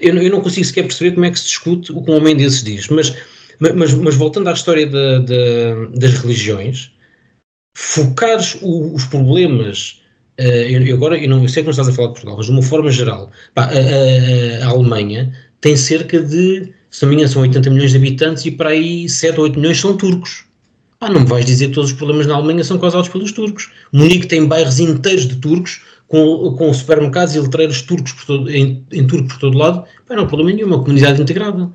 [0.00, 2.36] eu, eu, não consigo sequer perceber como é que se discute o que um homem
[2.36, 3.14] desses diz, mas,
[3.60, 6.92] mas, mas voltando à história de, de, das religiões,
[7.76, 10.02] focares o, os problemas,
[10.40, 12.46] uh, eu, agora eu, não, eu sei que não estás a falar de Portugal, mas
[12.46, 17.14] de uma forma geral, pá, a, a, a, Alemanha tem cerca de, se não me
[17.16, 20.44] engano, são 80 milhões de habitantes e para aí 7 ou 8 milhões são turcos.
[21.00, 23.70] Ah, não me vais dizer que todos os problemas na Alemanha são causados pelos turcos.
[23.92, 28.84] Munique tem bairros inteiros de turcos com, com supermercados e letreiros turcos por todo, em,
[28.92, 31.70] em turco por todo lado, não há problema nenhum, uma comunidade integrada.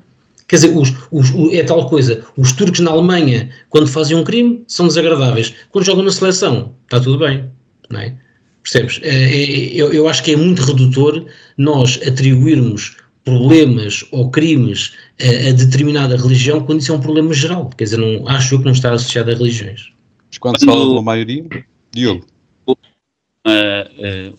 [0.48, 4.64] Quer dizer, os, os, é tal coisa, os turcos na Alemanha, quando fazem um crime,
[4.66, 5.54] são desagradáveis.
[5.70, 7.50] Quando jogam na seleção, está tudo bem,
[7.88, 8.16] não é?
[8.62, 9.00] Percebes?
[9.02, 11.24] É, é, eu, eu acho que é muito redutor
[11.56, 17.70] nós atribuirmos problemas ou crimes a, a, determinada religião quando isso é um problema geral.
[17.76, 19.92] Quer dizer, não, acho eu que não está associado a religiões.
[20.28, 21.44] Mas quando se fala de uma maioria,
[21.92, 22.26] Diogo?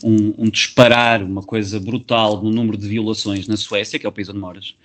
[0.04, 4.12] Um, um, disparar, uma coisa brutal no número de violações na Suécia, que é o
[4.12, 4.76] país onde moras,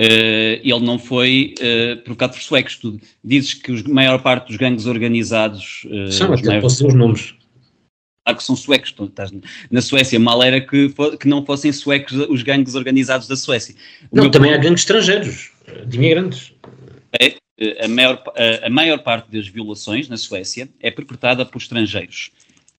[0.00, 2.76] uh, ele não foi uh, provocado por suecos.
[2.76, 5.84] Tu dizes que a maior parte dos gangues organizados.
[5.84, 6.60] Uh, maiores...
[6.60, 7.34] posso os nomes.
[8.26, 9.30] que são suecos, estás
[9.70, 13.74] na Suécia, mal era que, que não fossem suecos os gangues organizados da Suécia.
[14.10, 14.60] O não, também ponto...
[14.60, 15.50] há gangues estrangeiros,
[15.86, 16.52] de imigrantes.
[17.20, 17.36] É,
[17.84, 22.30] a, maior, a, a maior parte das violações na Suécia é perpetrada por estrangeiros,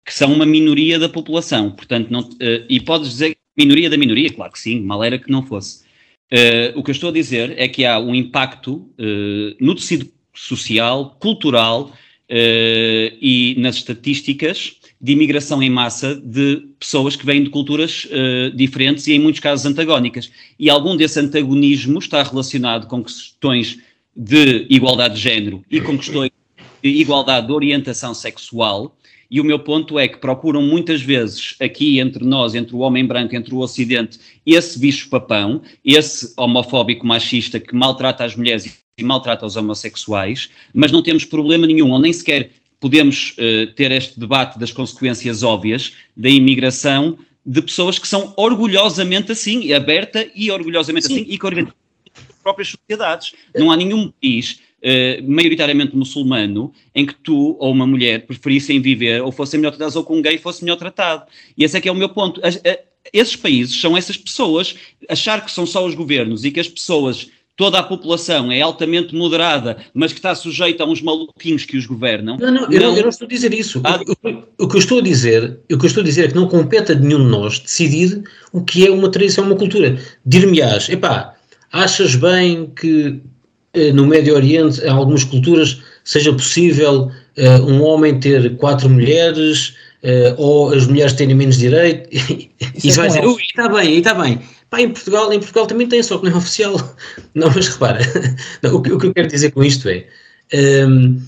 [0.05, 4.31] que são uma minoria da população, portanto, não, uh, e podes dizer minoria da minoria,
[4.31, 5.83] claro que sim, mal era que não fosse.
[6.31, 10.09] Uh, o que eu estou a dizer é que há um impacto uh, no tecido
[10.33, 11.91] social, cultural
[12.31, 18.07] e nas estatísticas de imigração em massa de pessoas que vêm de culturas
[18.53, 20.31] diferentes e, em muitos casos, antagónicas.
[20.59, 23.79] E algum desse antagonismo está relacionado com questões
[24.15, 26.29] de igualdade de género e com questões
[26.83, 28.95] de igualdade de orientação sexual.
[29.29, 33.05] E o meu ponto é que procuram muitas vezes aqui entre nós, entre o homem
[33.05, 39.45] branco, entre o Ocidente, esse bicho-papão, esse homofóbico machista que maltrata as mulheres e maltrata
[39.45, 42.49] os homossexuais, mas não temos problema nenhum, ou nem sequer
[42.79, 49.31] podemos uh, ter este debate das consequências óbvias da imigração de pessoas que são orgulhosamente
[49.31, 51.21] assim, aberta e orgulhosamente Sim.
[51.21, 51.75] assim, e que organizam
[52.29, 53.33] as próprias sociedades.
[53.55, 59.21] Não há nenhum país Uh, maioritariamente muçulmano, em que tu ou uma mulher preferissem viver
[59.21, 61.25] ou fossem melhor tratados ou com um gay fosse melhor tratado.
[61.57, 62.39] E esse é que é o meu ponto.
[62.41, 62.79] As, a,
[63.11, 64.75] esses países são essas pessoas,
[65.09, 69.13] achar que são só os governos e que as pessoas toda a população é altamente
[69.13, 72.37] moderada, mas que está sujeita a uns maluquinhos que os governam.
[72.37, 73.81] Não, não, eu não, eu não estou a dizer isso.
[73.83, 76.27] Ah, o, o, que eu estou a dizer, o que eu estou a dizer é
[76.29, 78.23] que não compete a nenhum de nós decidir
[78.53, 79.99] o que é uma tradição, uma cultura.
[80.25, 81.35] Dir-me-ás, epá,
[81.69, 83.19] achas bem que eh,
[83.93, 90.33] no Médio Oriente, em algumas culturas, seja possível eh, um homem ter quatro mulheres eh,
[90.37, 92.09] ou as mulheres terem menos direito?
[92.11, 94.41] e vai dizer, ui, está bem, está bem.
[94.69, 96.75] Pá, em Portugal, em Portugal também tem, só que não é oficial.
[97.33, 97.99] Não, mas repara,
[98.61, 100.05] não, o, que, o, que, eu quero dizer com isto é.
[100.53, 101.21] Um, uh,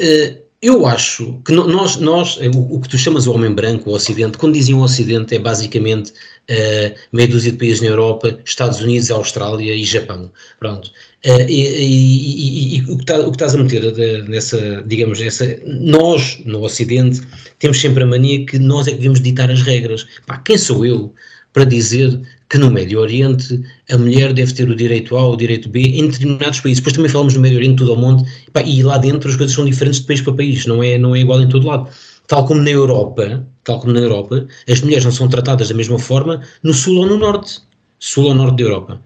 [0.00, 3.94] eh, eu acho que nós, nós o, o, que tu chamas o homem branco, o
[3.94, 8.80] Ocidente, quando diziam o Ocidente é basicamente uh, meia dúzia de países na Europa, Estados
[8.80, 10.30] Unidos, Austrália e Japão.
[10.58, 10.88] Pronto.
[11.24, 14.82] Uh, e, e, e, e, o, que tá, o que estás a meter de, nessa,
[14.86, 17.22] digamos, nessa, nós no Ocidente
[17.58, 20.06] temos sempre a mania que nós é que devemos ditar as regras.
[20.26, 21.14] Pá, quem sou eu
[21.54, 22.20] para dizer
[22.50, 25.80] que no Médio Oriente a mulher deve ter o direito A ou o direito B
[25.80, 26.80] em determinados países.
[26.80, 28.24] Depois também falamos no Médio Oriente tudo ao mundo
[28.66, 31.20] e lá dentro as coisas são diferentes de país para país, não é, não é
[31.20, 31.88] igual em todo lado.
[32.26, 35.98] Tal como na Europa, tal como na Europa, as mulheres não são tratadas da mesma
[35.98, 37.60] forma no Sul ou no Norte,
[38.00, 39.02] Sul ou Norte da Europa.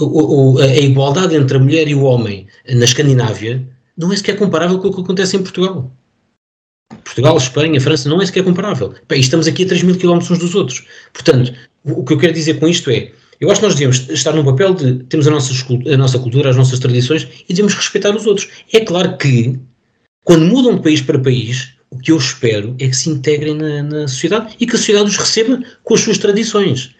[0.00, 3.62] O, o, a igualdade entre a mulher e o homem na Escandinávia
[3.96, 5.90] não é sequer comparável com o que acontece em Portugal.
[7.04, 8.94] Portugal, Espanha, França, não é sequer comparável.
[9.10, 10.84] Estamos aqui a 3 mil quilómetros uns dos outros.
[11.12, 11.52] Portanto,
[11.84, 14.44] o que eu quero dizer com isto é, eu acho que nós devemos estar num
[14.44, 15.52] papel de temos a nossa,
[15.92, 18.48] a nossa cultura, as nossas tradições e devemos respeitar os outros.
[18.72, 19.58] É claro que,
[20.24, 23.82] quando mudam de país para país, o que eu espero é que se integrem na,
[23.82, 26.94] na sociedade e que a sociedade os receba com as suas tradições.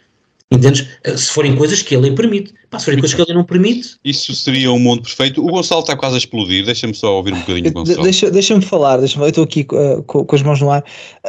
[0.53, 0.89] Entendes?
[1.17, 2.53] Se forem coisas que a lei permite.
[2.69, 3.97] Pá, se forem coisas que a lei não permite.
[4.05, 5.45] Isso seria um mundo perfeito.
[5.45, 6.65] O Gonçalo está quase a explodir.
[6.65, 8.03] Deixa-me só ouvir um bocadinho, Gonçalo.
[8.03, 8.97] Deixa-me deixa falar.
[8.97, 10.85] Deixa eu estou aqui uh, com, com, as mãos no ar.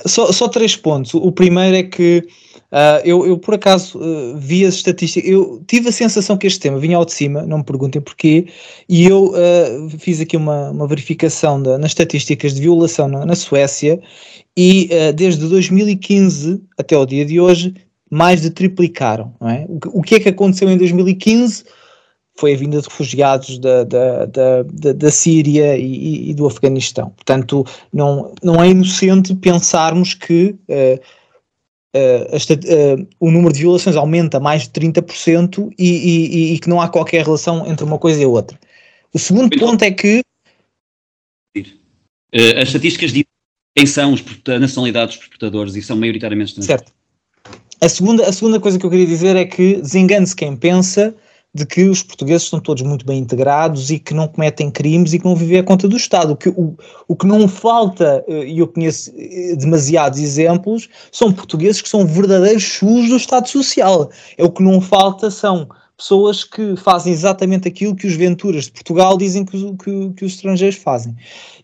[0.07, 1.13] Só, só três pontos.
[1.13, 2.27] O primeiro é que
[2.71, 6.57] Uh, eu, eu, por acaso, uh, vi as estatísticas, eu tive a sensação que este
[6.57, 8.45] tema vinha ao de cima, não me perguntem porquê,
[8.87, 13.35] e eu uh, fiz aqui uma, uma verificação da, nas estatísticas de violação na, na
[13.35, 13.99] Suécia,
[14.55, 17.73] e desde 2015 até o dia de hoje,
[18.11, 19.33] mais de triplicaram.
[19.41, 19.65] É?
[19.87, 21.63] O, que é que aconteceu em 2015?
[22.35, 27.11] Foi a vinda de refugiados da, da, da, da, da Síria e, e, do Afeganistão.
[27.11, 30.55] Portanto, não, não é inocente pensarmos que
[31.93, 36.69] Uh, esta, uh, o número de violações aumenta mais de 30% e, e, e, que
[36.69, 38.57] não há qualquer relação entre uma coisa e a outra.
[39.13, 40.21] O segundo ponto é que.
[41.57, 43.25] Uh, as estatísticas dizem
[43.75, 46.85] quem são os, a nacionalidade dos portadores e são maioritariamente estrangeiros.
[46.85, 47.00] Certo.
[47.83, 51.15] A segunda, a segunda coisa que eu queria dizer é que desengane-se quem pensa
[51.51, 55.19] de que os portugueses estão todos muito bem integrados e que não cometem crimes e
[55.19, 56.33] que não vivem à conta do Estado.
[56.33, 56.77] O que, o,
[57.07, 62.05] o que não falta, eh, e eu conheço eh, demasiados exemplos, são portugueses que são
[62.05, 64.11] verdadeiros chus do Estado Social.
[64.37, 65.67] É o que não falta são
[65.97, 70.33] pessoas que fazem exatamente aquilo que os Venturas de Portugal dizem que, que, que os
[70.33, 71.15] estrangeiros fazem.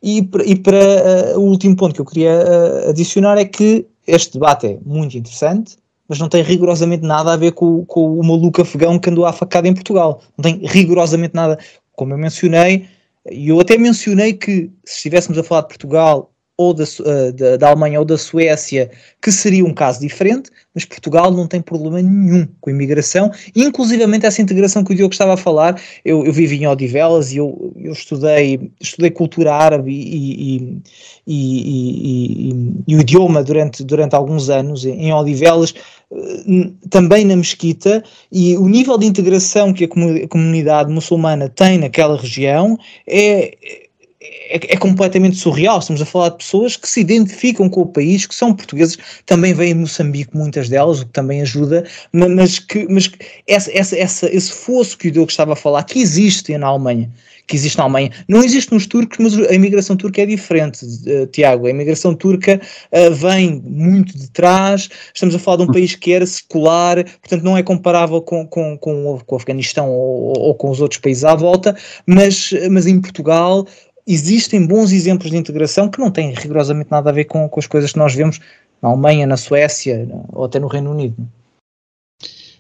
[0.02, 4.34] E, e para uh, o último ponto que eu queria uh, adicionar é que este
[4.34, 5.78] debate é muito interessante,
[6.08, 9.34] mas não tem rigorosamente nada a ver com, com o maluco afegão que andou à
[9.34, 10.22] facada em Portugal.
[10.38, 11.60] Não tem rigorosamente nada.
[11.94, 12.88] Como eu mencionei,
[13.30, 17.56] e eu até mencionei que se estivéssemos a falar de Portugal ou da, uh, da,
[17.56, 18.90] da, Alemanha ou da Suécia,
[19.22, 24.26] que seria um caso diferente, mas Portugal não tem problema nenhum com a imigração, inclusivamente
[24.26, 27.74] essa integração que o Diogo estava a falar, eu, eu vivi em Odivelas e eu,
[27.78, 30.82] eu estudei, estudei cultura árabe e, e,
[31.28, 35.76] e, e, o idioma durante, durante alguns anos em Odivelas,
[36.12, 42.18] eh, também na Mesquita, e o nível de integração que a comunidade muçulmana tem naquela
[42.18, 43.87] região é
[44.20, 45.78] é, é, completamente surreal.
[45.78, 49.54] Estamos a falar de pessoas que se identificam com o país, que são portugueses, também
[49.54, 53.96] vêm de Moçambique, muitas delas, o que também ajuda, mas que, mas que essa, essa,
[53.96, 57.12] essa, esse fosso que o Diogo estava a falar, que existe na Alemanha,
[57.46, 61.28] que existe na Alemanha, não existe nos turcos, mas a imigração turca é diferente, uh,
[61.28, 61.68] Tiago.
[61.68, 62.60] A imigração turca
[62.92, 67.44] uh, vem muito de trás, estamos a falar de um país que era secular, portanto
[67.44, 71.24] não é comparável com, com, com, com o Afeganistão ou, ou com os outros países
[71.24, 73.66] à volta, mas, mas em Portugal
[74.08, 77.68] existem bons exemplos de integração que não têm rigorosamente nada a ver com, com as
[77.68, 78.40] coisas que nós vemos
[78.82, 81.28] na Alemanha, na Suécia ou até no Reino Unido.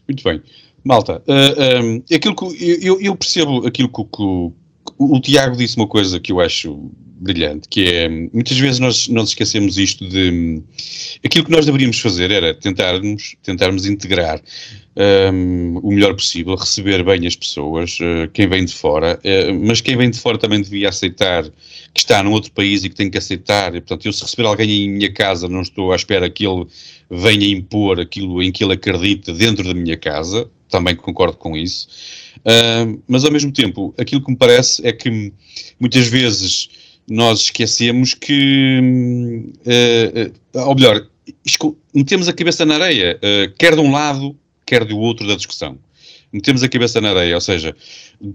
[0.07, 0.41] Muito bem.
[0.83, 4.53] Malta, uh, eh, um, eh, aquilo que, eu, eu, percebo aquilo que, que o,
[4.97, 9.29] o Tiago disse uma coisa que eu acho brilhante, que é, muitas vezes nós, nós
[9.29, 10.61] esquecemos isto de,
[11.25, 14.41] aquilo que nós deveríamos fazer era tentarmos, tentarmos integrar
[15.31, 19.81] um, o melhor possível, receber bem as pessoas, uh, quem vem de fora, uh, mas
[19.81, 23.09] quem vem de fora também devia aceitar que está num outro país e que tem
[23.09, 26.29] que aceitar, e, portanto, eu se receber alguém em minha casa, não estou à espera
[26.29, 26.65] que ele
[27.09, 31.87] venha impor aquilo em que ele acredita dentro da minha casa, também concordo com isso,
[32.39, 35.31] uh, mas ao mesmo tempo, aquilo que me parece é que
[35.79, 36.69] muitas vezes
[37.09, 38.79] nós esquecemos que,
[39.65, 41.07] uh, ou melhor,
[41.93, 43.19] metemos a cabeça na areia,
[43.57, 45.77] quer de um lado, quer do outro da discussão.
[46.31, 47.75] Metemos a cabeça na areia, ou seja,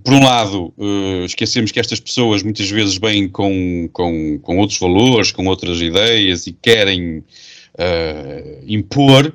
[0.02, 4.78] por um lado, uh, esquecemos que estas pessoas muitas vezes vêm com, com, com outros
[4.78, 9.32] valores, com outras ideias e querem uh, impor.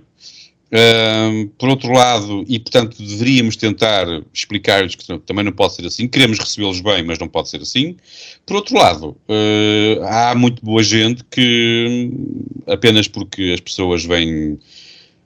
[1.58, 6.40] Por outro lado, e portanto deveríamos tentar explicar-lhes que também não pode ser assim, queremos
[6.40, 7.96] recebê-los bem, mas não pode ser assim.
[8.46, 12.12] Por outro lado, uh, há muito boa gente que
[12.68, 14.60] apenas porque as pessoas vêm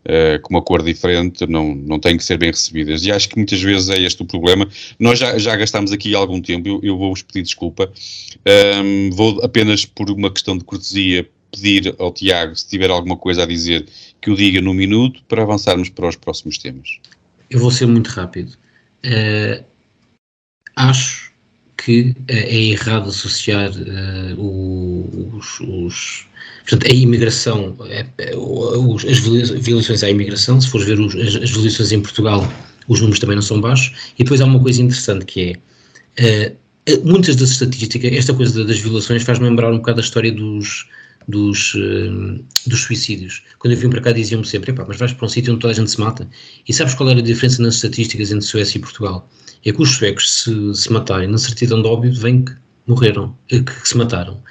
[0.03, 3.05] Uh, com uma cor diferente não, não têm que ser bem recebidas.
[3.05, 4.67] E acho que muitas vezes é este o problema.
[4.97, 7.93] Nós já, já gastámos aqui algum tempo, eu, eu vou-vos pedir desculpa.
[9.13, 13.45] Vou apenas por uma questão de cortesia pedir ao Tiago, se tiver alguma coisa a
[13.45, 13.87] dizer,
[14.21, 16.99] que o diga num minuto para avançarmos para os próximos temas.
[17.49, 18.53] Eu vou ser muito rápido.
[19.03, 19.63] Uh,
[20.75, 21.31] acho
[21.77, 23.71] que uh, é errado associar
[24.37, 26.31] os, os
[26.61, 28.05] Portanto, a imigração, é,
[29.09, 32.47] as violações à imigração, se fores ver os, as, as violações em Portugal,
[32.87, 34.11] os números também não são baixos.
[34.17, 35.59] E depois há uma coisa interessante que
[36.17, 36.53] é,
[36.89, 40.87] uh, muitas das estatísticas, esta coisa das violações faz-me lembrar um bocado a história dos,
[41.27, 43.43] dos, uh, dos suicídios.
[43.59, 45.75] Quando eu vim para cá diziam-me sempre, mas vais para um sítio onde toda a
[45.75, 46.27] gente se mata.
[46.67, 49.27] E sabes qual era a diferença nas estatísticas entre Suécia e Portugal?
[49.65, 52.53] É que os suecos se, se matarem na certidão de óbito vem que
[52.87, 54.41] morreram, que, que se mataram.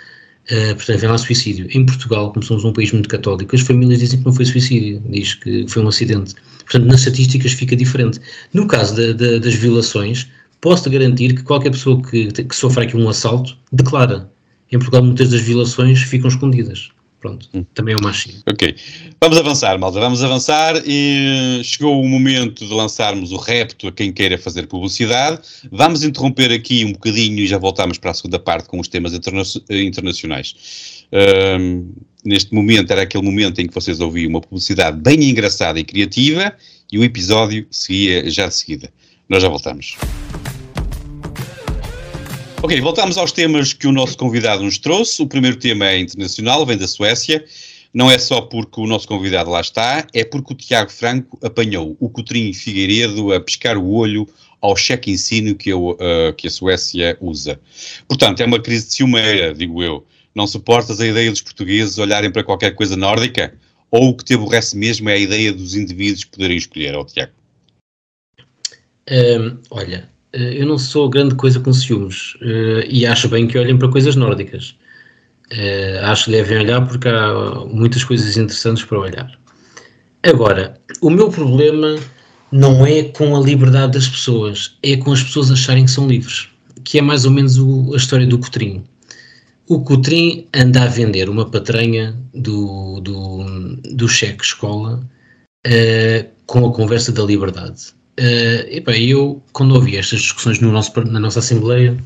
[0.50, 1.68] Uh, portanto, vem lá suicídio.
[1.72, 5.02] Em Portugal, como somos um país muito católico, as famílias dizem que não foi suicídio,
[5.08, 6.34] diz que foi um acidente.
[6.60, 8.20] Portanto, nas estatísticas fica diferente.
[8.52, 10.28] No caso da, da, das violações,
[10.60, 14.30] posso-te garantir que qualquer pessoa que, que sofra aqui um assalto declara.
[14.72, 16.90] Em Portugal, muitas das violações ficam escondidas.
[17.20, 17.64] Pronto, hum.
[17.74, 18.40] também é o machismo.
[18.48, 18.74] Ok.
[19.20, 24.10] Vamos avançar, malta, vamos avançar e chegou o momento de lançarmos o repto a quem
[24.10, 25.38] queira fazer publicidade.
[25.70, 29.12] Vamos interromper aqui um bocadinho e já voltamos para a segunda parte com os temas
[29.12, 31.04] interna internacionais.
[31.12, 31.92] Um,
[32.24, 36.54] neste momento era aquele momento em que vocês ouviam uma publicidade bem engraçada e criativa
[36.90, 38.90] e o episódio seguia já de seguida.
[39.28, 39.98] Nós já voltamos.
[42.62, 45.22] Ok, voltamos aos temas que o nosso convidado nos trouxe.
[45.22, 47.42] O primeiro tema é internacional, vem da Suécia.
[47.92, 51.96] Não é só porque o nosso convidado lá está, é porque o Tiago Franco apanhou
[51.98, 54.28] o Coutrinho Figueiredo a pescar o olho
[54.60, 57.58] ao cheque ensino que, eu, uh, que a Suécia usa.
[58.06, 60.06] Portanto, é uma crise de ciumeira, digo eu.
[60.34, 63.54] Não suportas a ideia dos portugueses olharem para qualquer coisa nórdica?
[63.90, 67.32] Ou o que te aborrece mesmo é a ideia dos indivíduos poderem escolher, ó Tiago?
[69.10, 73.76] Um, olha, eu não sou grande coisa com ciúmes uh, e acho bem que olhem
[73.76, 74.76] para coisas nórdicas.
[75.52, 79.38] Uh, acho que devem olhar porque há muitas coisas interessantes para olhar.
[80.22, 81.96] Agora, o meu problema
[82.52, 86.48] não é com a liberdade das pessoas, é com as pessoas acharem que são livres,
[86.84, 88.84] que é mais ou menos o, a história do Cotrim.
[89.68, 95.00] O Cotrim anda a vender uma patranha do, do, do cheque escola
[95.66, 97.94] uh, com a conversa da liberdade.
[98.18, 101.96] Uh, epá, eu, quando ouvi estas discussões no nosso, na nossa Assembleia,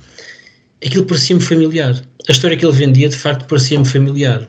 [0.84, 2.00] aquilo parecia-me familiar.
[2.28, 4.48] A história que ele vendia, de facto, parecia-me familiar.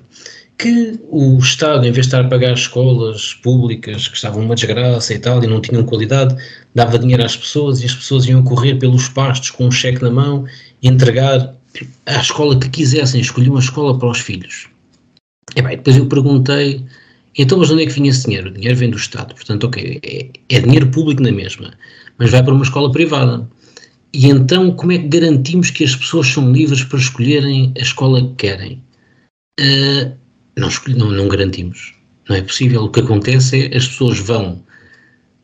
[0.58, 5.14] Que o Estado, em vez de estar a pagar escolas públicas que estavam uma desgraça
[5.14, 6.36] e tal, e não tinham qualidade,
[6.74, 10.10] dava dinheiro às pessoas e as pessoas iam correr pelos pastos com um cheque na
[10.10, 10.46] mão
[10.82, 11.54] e entregar
[12.06, 14.68] à escola que quisessem, escolhiam a escola para os filhos.
[15.56, 16.86] E bem, depois eu perguntei,
[17.38, 18.50] então mas onde é que vinha esse dinheiro?
[18.50, 21.74] O dinheiro vem do Estado, portanto, ok, é, é dinheiro público na mesma,
[22.18, 23.48] mas vai para uma escola privada.
[24.16, 28.22] E então, como é que garantimos que as pessoas são livres para escolherem a escola
[28.22, 28.82] que querem?
[29.60, 30.16] Uh,
[30.56, 31.94] não, não, não, garantimos.
[32.30, 32.86] Não é possível.
[32.86, 34.64] O que acontece é as pessoas vão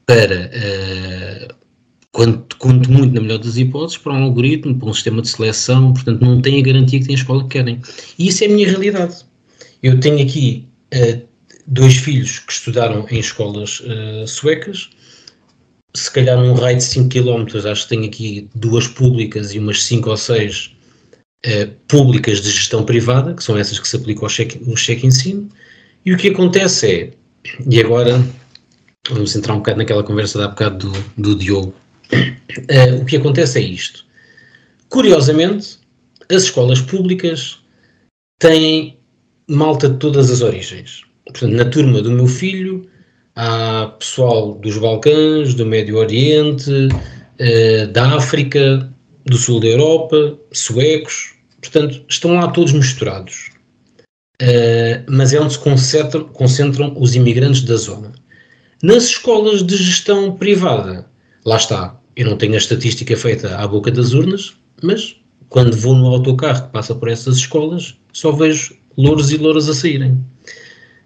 [0.06, 1.54] para, uh,
[2.14, 5.94] quanto, quanto muito na melhor das hipóteses, para um algoritmo, para um sistema de seleção,
[5.94, 7.82] portanto, não têm a garantia que têm a escola que querem.
[8.18, 9.26] E isso é a minha realidade.
[9.84, 11.28] Eu tenho aqui uh,
[11.68, 13.82] dois filhos que estudaram em escolas
[14.28, 14.90] suecas
[15.94, 19.84] se calhar num raio de 5 km, acho que tenho aqui duas públicas e umas
[19.84, 20.76] 5 ou 6
[21.44, 25.08] eh, públicas de gestão privada, que são essas que se aplicam ao cheque, ao cheque
[26.06, 27.14] e o que acontece é,
[27.70, 28.24] e agora
[29.10, 31.74] vamos entrar um bocado naquela conversa da bocado do, do Diogo,
[32.70, 34.06] eh, o que acontece é isto.
[34.88, 35.78] Curiosamente,
[36.30, 37.60] as escolas públicas
[38.40, 38.98] têm
[39.48, 41.04] malta de todas as origens.
[41.26, 42.88] Portanto, na turma do meu filho,
[43.36, 48.92] há pessoal dos Balcãs, do Médio Oriente, uh, da África,
[49.26, 53.52] do sul da Europa, suecos, portanto, estão lá todos misturados.
[54.42, 58.12] Uh, mas é onde se concentram, concentram os imigrantes da zona.
[58.82, 61.08] Nas escolas de gestão privada,
[61.46, 65.16] lá está, eu não tenho a estatística feita à boca das urnas, mas
[65.50, 69.74] quando vou no autocarro que passa por essas escolas, só vejo louros e louras a
[69.74, 70.18] saírem.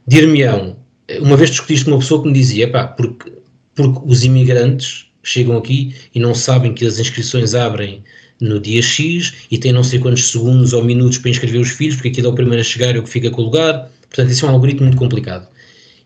[0.08, 0.78] Dir-me-ão,
[1.20, 3.32] uma vez discutiste com uma pessoa que me dizia, pá, porque,
[3.74, 8.04] porque os imigrantes chegam aqui e não sabem que as inscrições abrem
[8.40, 11.96] no dia X e têm não sei quantos segundos ou minutos para inscrever os filhos,
[11.96, 13.90] porque aquilo é o primeiro a chegar e o que fica com o lugar.
[14.10, 15.48] Portanto, isso é um algoritmo muito complicado.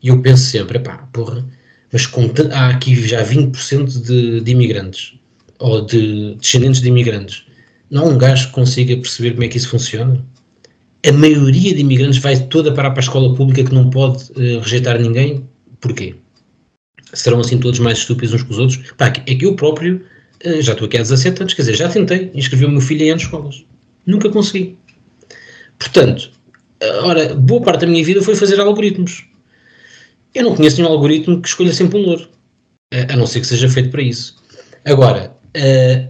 [0.01, 1.45] E eu penso sempre, pá, porra,
[1.91, 5.15] mas com, há aqui já 20% de, de imigrantes,
[5.59, 7.43] ou de descendentes de imigrantes.
[7.89, 10.23] Não há um gajo que consiga perceber como é que isso funciona?
[11.07, 14.99] A maioria de imigrantes vai toda para a escola pública que não pode uh, rejeitar
[14.99, 15.45] ninguém.
[15.79, 16.15] Porquê?
[17.13, 18.77] Serão assim todos mais estúpidos uns que os outros?
[18.97, 20.05] Pá, é que eu próprio
[20.45, 23.03] uh, já estou aqui há 17 anos, quer dizer, já tentei inscrever o meu filho
[23.03, 23.63] em anos escolas.
[24.05, 24.77] Nunca consegui.
[25.77, 26.31] Portanto,
[27.03, 29.25] ora, boa parte da minha vida foi fazer algoritmos.
[30.35, 32.29] Eu não conheço nenhum algoritmo que escolha sempre um louro,
[32.91, 34.35] a não ser que seja feito para isso.
[34.85, 36.09] Agora, uh,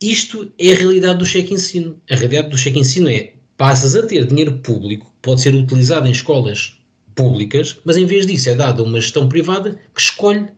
[0.00, 2.00] isto é a realidade do cheque ensino.
[2.10, 6.06] A realidade do cheque ensino é passas a ter dinheiro público que pode ser utilizado
[6.06, 6.78] em escolas
[7.14, 10.48] públicas, mas em vez disso é dado a uma gestão privada que escolhe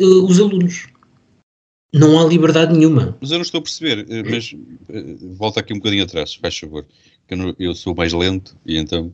[0.00, 0.88] uh, os alunos.
[1.94, 3.16] Não há liberdade nenhuma.
[3.20, 6.58] Mas eu não estou a perceber, eh, mas uh, volta aqui um bocadinho atrás, faz
[6.58, 6.84] favor,
[7.28, 9.12] que eu, não, eu, sou mais lento e então.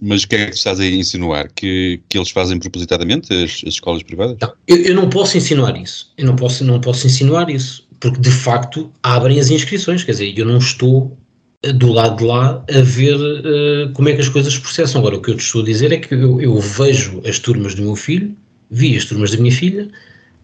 [0.00, 1.52] Mas o que é que estás a insinuar?
[1.52, 4.38] Que, que eles fazem propositadamente as, as escolas privadas?
[4.40, 6.10] Não, eu, eu, não posso insinuar isso.
[6.16, 10.38] Eu não posso, não posso insinuar isso, porque de facto abrem as inscrições, quer dizer,
[10.38, 11.17] eu não estou
[11.62, 15.00] do lado de lá a ver uh, como é que as coisas se processam.
[15.00, 17.74] Agora, o que eu te estou a dizer é que eu, eu vejo as turmas
[17.74, 18.36] do meu filho,
[18.70, 19.84] vi as turmas da minha filha,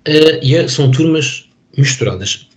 [0.09, 2.49] uh, e é, são turmas misturadas.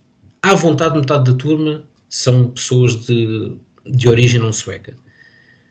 [0.42, 3.56] À vontade, metade da turma são pessoas de,
[3.86, 4.96] de origem não sueca.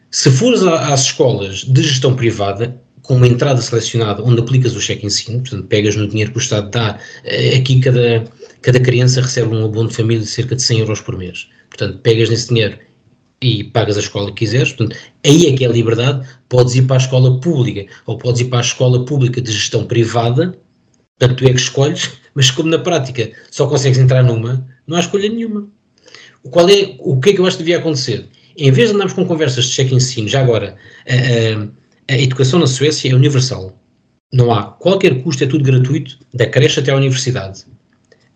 [0.10, 5.06] Se fores às escolas de gestão privada, com uma entrada selecionada onde aplicas o cheque
[5.06, 8.26] ensino, portanto, pegas no dinheiro que o Estado dá, eh, aqui cada,
[8.62, 11.48] cada criança recebe um abono de família de cerca de 100 euros por mês.
[11.70, 12.78] Portanto, pegas nesse dinheiro
[13.42, 16.82] e pagas a escola que quiseres, portanto, aí é que é a liberdade, podes ir
[16.82, 20.58] para a escola pública ou podes ir para a escola pública de gestão privada,
[21.18, 25.00] portanto, tu é que escolhes, mas como na prática só consegues entrar numa, não há
[25.00, 25.66] escolha nenhuma.
[26.44, 28.28] O, qual é, o que é que eu acho que devia acontecer?
[28.58, 30.76] Em vez de andarmos com conversas de cheque ensino, já agora,
[31.08, 31.77] a, a,
[32.10, 33.78] a educação na Suécia é universal.
[34.32, 37.66] Não há qualquer custo, é tudo gratuito, da creche até à universidade.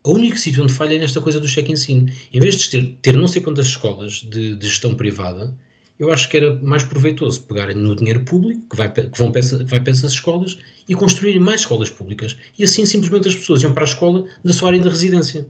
[0.03, 2.11] O único sítio onde falha é nesta coisa do cheque ensino.
[2.33, 5.55] Em vez de ter, ter não sei quantas escolas de, de, gestão privada,
[5.99, 9.41] eu acho que era mais proveitoso pegarem no dinheiro público, que vai, que vão, que
[9.65, 10.57] vai para essas escolas,
[10.89, 12.35] e construírem mais escolas públicas.
[12.57, 15.47] E assim simplesmente as pessoas iam para a escola da sua área de residência.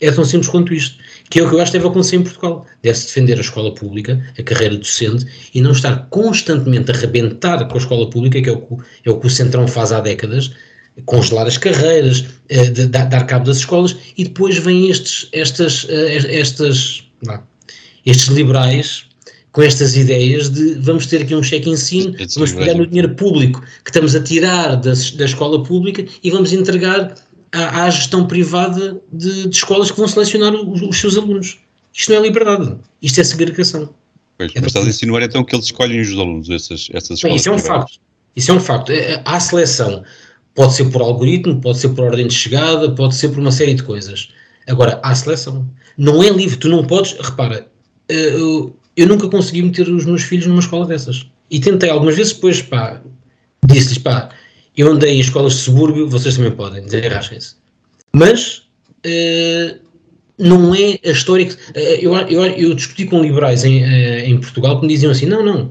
[0.00, 0.96] É tão simples quanto isto.
[1.28, 2.66] Que é o que eu acho que deve acontecer em Portugal.
[2.82, 7.74] Deve-se defender a escola pública, a carreira docente, e não estar constantemente a rebentar com
[7.74, 10.52] a escola pública, que é o que, é o, que o Centrão faz há décadas,
[11.04, 15.86] congelar as carreiras, eh, de, de, dar cabo das escolas, e depois vêm estes, estas,
[15.88, 17.42] eh, estas, não,
[18.04, 19.04] estes liberais
[19.52, 23.60] com estas ideias de vamos ter aqui um cheque ensino, vamos pegar no dinheiro público
[23.84, 27.14] que estamos a tirar da, da escola pública e vamos entregar
[27.52, 31.58] à, à gestão privada de, de, escolas que vão selecionar os, os, seus alunos.
[31.92, 33.94] Isto não é liberdade, isto é segregação.
[34.38, 37.22] Pois, é mas estás a insinuar então que eles escolhem os alunos, essas, essas escolas.
[37.22, 38.00] Bem, isso é um facto.
[38.36, 38.92] Isso é um facto.
[38.92, 40.04] É, há seleção.
[40.54, 43.74] Pode ser por algoritmo, pode ser por ordem de chegada, pode ser por uma série
[43.74, 44.30] de coisas.
[44.68, 45.68] Agora, há seleção.
[45.96, 47.16] Não é livre, tu não podes.
[47.20, 47.68] Repara,
[48.08, 51.26] eh, eu, eu nunca consegui meter os meus filhos numa escola dessas.
[51.50, 53.00] E tentei algumas vezes, depois, pá,
[53.64, 54.30] disse-lhes, pá,
[54.80, 57.56] eu andei em escolas de subúrbio, vocês também podem, desenrasquem-se.
[58.12, 58.62] Mas
[59.06, 59.78] uh,
[60.38, 61.52] não é a história que.
[61.52, 65.26] Uh, eu, eu, eu, discuti com liberais em, uh, em Portugal que me diziam assim:
[65.26, 65.70] não, não,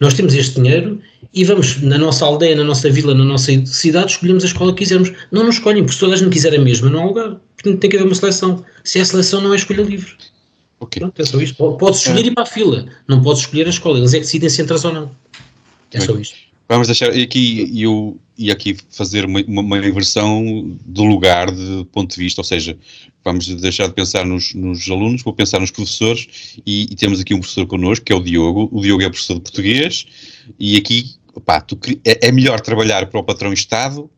[0.00, 1.00] nós temos este dinheiro
[1.32, 4.80] e vamos na nossa aldeia, na nossa vila, na nossa cidade, escolhemos a escola que
[4.80, 5.12] quisermos.
[5.30, 7.40] Não, não escolhem, porque se toda a gente quiser a mesma, não há lugar.
[7.56, 8.64] Portanto, tem que haver uma seleção.
[8.84, 10.12] Se é seleção, não é escolha livre.
[10.78, 11.00] Ok.
[11.00, 11.72] Pronto, é só isto.
[11.76, 12.26] Podes escolher é.
[12.26, 13.98] ir para a fila, não podes escolher a escola.
[13.98, 15.10] Eles é que decidem se entras ou não.
[15.92, 16.51] É só isto.
[16.68, 22.20] Vamos deixar aqui, eu ia aqui fazer uma, uma, inversão do lugar de ponto de
[22.20, 22.78] vista, ou seja,
[23.22, 27.34] vamos deixar de pensar nos, nos alunos, vou pensar nos professores e, e, temos aqui
[27.34, 30.06] um professor connosco, que é o Diogo, o Diogo é professor de português
[30.58, 34.10] e aqui, opá, tu, é, é melhor trabalhar para o patrão Estado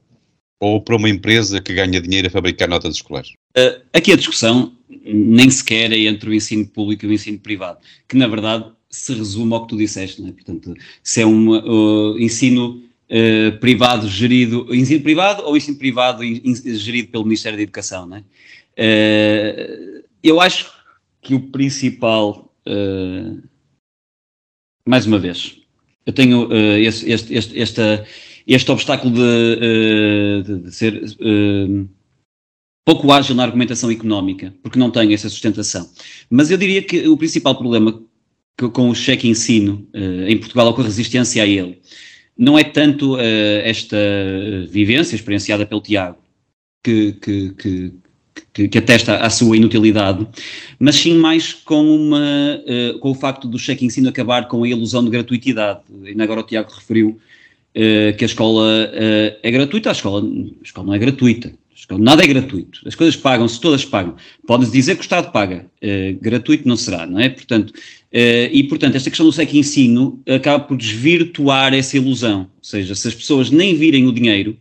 [0.60, 3.32] ou para uma empresa que ganha dinheiro a fabricar notas escolares?
[3.56, 4.72] Uh, aqui a discussão
[5.04, 7.78] nem sequer é entre o ensino público e o ensino privado,
[8.08, 10.32] que na verdade se resume ao que tu disseste, não é?
[10.32, 12.80] Portanto, se é um uh, ensino
[13.10, 18.18] uh, privado gerido, ensino privado ou ensino privado in, gerido pelo Ministério da Educação, não
[18.18, 18.20] é?
[18.78, 20.72] Uh, eu acho
[21.20, 23.42] que o principal, uh,
[24.86, 25.60] mais uma vez,
[26.06, 28.06] eu tenho uh, este, este, este, esta,
[28.46, 31.02] este obstáculo de, de, de ser
[32.86, 35.90] pouco ágil na argumentação económica, porque não tenho essa sustentação.
[36.28, 38.02] Mas eu diria que o principal problema
[38.56, 41.80] com o cheque ensino uh, em Portugal ou com a resistência a ele,
[42.36, 43.20] não é tanto uh,
[43.64, 43.96] esta
[44.68, 46.18] vivência experienciada pelo Tiago
[46.82, 47.92] que, que, que,
[48.52, 50.26] que, que atesta a sua inutilidade,
[50.78, 54.68] mas sim mais com, uma, uh, com o facto do cheque ensino acabar com a
[54.68, 55.80] ilusão de gratuitidade.
[56.04, 57.18] E agora o Tiago referiu
[58.16, 58.88] que a escola
[59.42, 61.52] é gratuita, a escola, a escola não é gratuita.
[61.90, 62.80] Nada é gratuito.
[62.86, 64.16] As coisas pagam-se, todas pagam.
[64.46, 65.66] Pode-se dizer que o Estado paga.
[65.82, 67.28] Uh, gratuito não será, não é?
[67.28, 67.72] Portanto,
[68.14, 72.42] uh, e portanto, esta questão do SEC ensino acaba por desvirtuar essa ilusão.
[72.42, 74.56] Ou seja, se as pessoas nem virem o dinheiro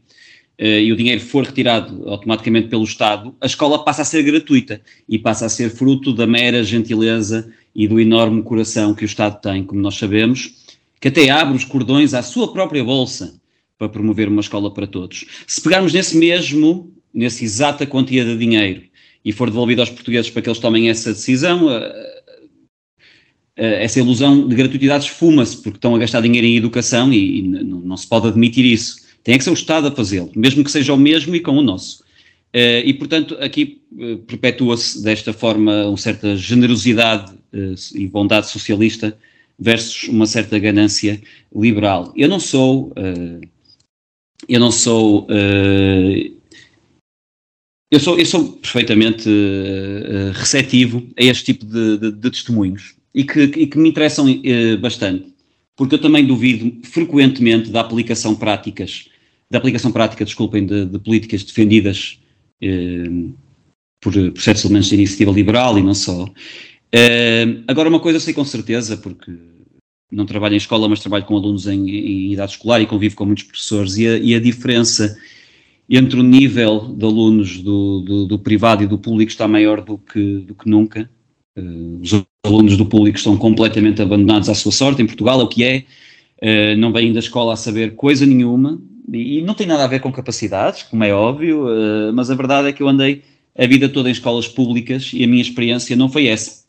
[0.60, 4.82] uh, e o dinheiro for retirado automaticamente pelo Estado, a escola passa a ser gratuita
[5.08, 9.40] e passa a ser fruto da mera gentileza e do enorme coração que o Estado
[9.42, 10.56] tem, como nós sabemos,
[11.00, 13.40] que até abre os cordões à sua própria bolsa
[13.78, 15.26] para promover uma escola para todos.
[15.46, 18.84] Se pegarmos nesse mesmo nessa exata quantia de dinheiro
[19.24, 21.70] e for devolvido aos portugueses para que eles tomem essa decisão,
[23.56, 27.96] essa ilusão de gratuidade esfuma-se, porque estão a gastar dinheiro em educação e, e não,
[27.96, 29.04] se pode admitir isso.
[29.24, 31.62] Tem que ser o Estado a fazê-lo, mesmo que seja o mesmo e com o
[31.62, 32.04] nosso.
[32.56, 37.34] Uh, e, portanto, aqui uh, perpetua-se desta forma uma certa generosidade
[37.94, 39.16] e bondade socialista
[39.60, 41.22] versus uma certa ganância
[41.56, 42.12] liberal.
[42.16, 42.92] Eu não sou,
[44.50, 45.28] eu não sou
[47.92, 49.30] eu sou, eu sou perfeitamente
[50.34, 54.78] receptivo a este tipo de, de, de testemunhos e que, e que, me interessam uh,
[54.80, 55.34] bastante,
[55.76, 59.10] porque eu também duvido frequentemente da aplicação práticas,
[59.50, 62.20] da aplicação prática, desculpem, de, de políticas defendidas
[62.64, 63.34] uh,
[64.02, 66.28] por, por certos elementos da iniciativa liberal e não só.
[67.68, 69.32] agora, uma coisa sei com certeza, porque
[70.12, 73.26] não trabalho em escola, mas trabalho com alunos em, em idade escolar e convivo com
[73.26, 75.18] muitos professores, e a, e a diferença
[75.90, 79.98] entre o nível de alunos do, do, do, privado e do público está maior do
[79.98, 81.10] que, do que nunca.
[81.58, 82.14] Uh, os
[82.46, 85.86] alunos do público estão completamente abandonados à sua sorte, em Portugal é o que é,
[86.42, 88.82] uh, não vêm da escola a saber coisa nenhuma,
[89.12, 92.68] e, não tem nada a ver com capacidades, como é óbvio, uh, mas a verdade
[92.68, 93.22] é que eu andei
[93.58, 96.64] a vida toda em escolas públicas e a minha experiência não foi essa.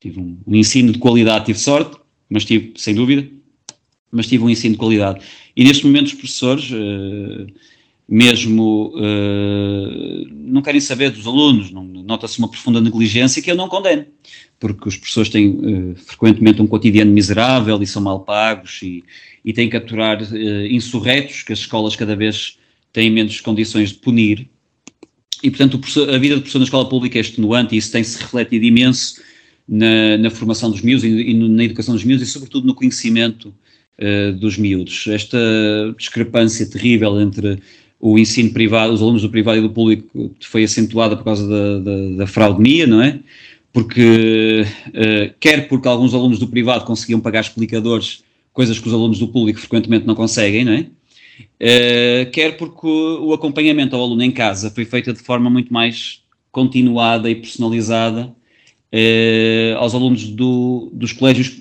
[0.00, 1.96] Tive um, ensino de qualidade, tive sorte,
[2.30, 3.26] mas tive, sem dúvida,
[4.12, 5.24] mas tive um ensino de qualidade.
[5.56, 6.70] E neste momento os professores
[8.08, 14.06] mesmo uh, não querem saber dos alunos, nota-se uma profunda negligência que eu não condeno,
[14.58, 19.04] porque os professores têm uh, frequentemente um cotidiano miserável e são mal pagos e,
[19.44, 22.58] e têm que aturar uh, insurretos que as escolas cada vez
[22.92, 24.48] têm menos condições de punir.
[25.42, 25.78] E, portanto,
[26.14, 29.20] a vida do professor na escola pública é extenuante e isso tem-se refletido imenso
[29.68, 33.54] na, na, formação dos miúdos e, e, na educação dos miúdos e, sobretudo, no conhecimento
[34.40, 35.06] dos miúdos.
[35.06, 35.38] Esta
[35.96, 37.58] discrepância terrível entre
[37.98, 41.78] o ensino privado, os alunos do privado e do público foi acentuada por causa da,
[41.78, 43.20] da, da não é?
[43.76, 49.18] Porque, uh, quer porque alguns alunos do privado conseguiam pagar explicadores, coisas que os alunos
[49.18, 50.86] do público frequentemente não conseguem, não é?
[51.60, 55.70] Uh, quer porque o, o acompanhamento ao aluno em casa foi feito de forma muito
[55.74, 58.34] mais continuada e personalizada
[58.94, 61.60] uh, aos alunos do, dos colégios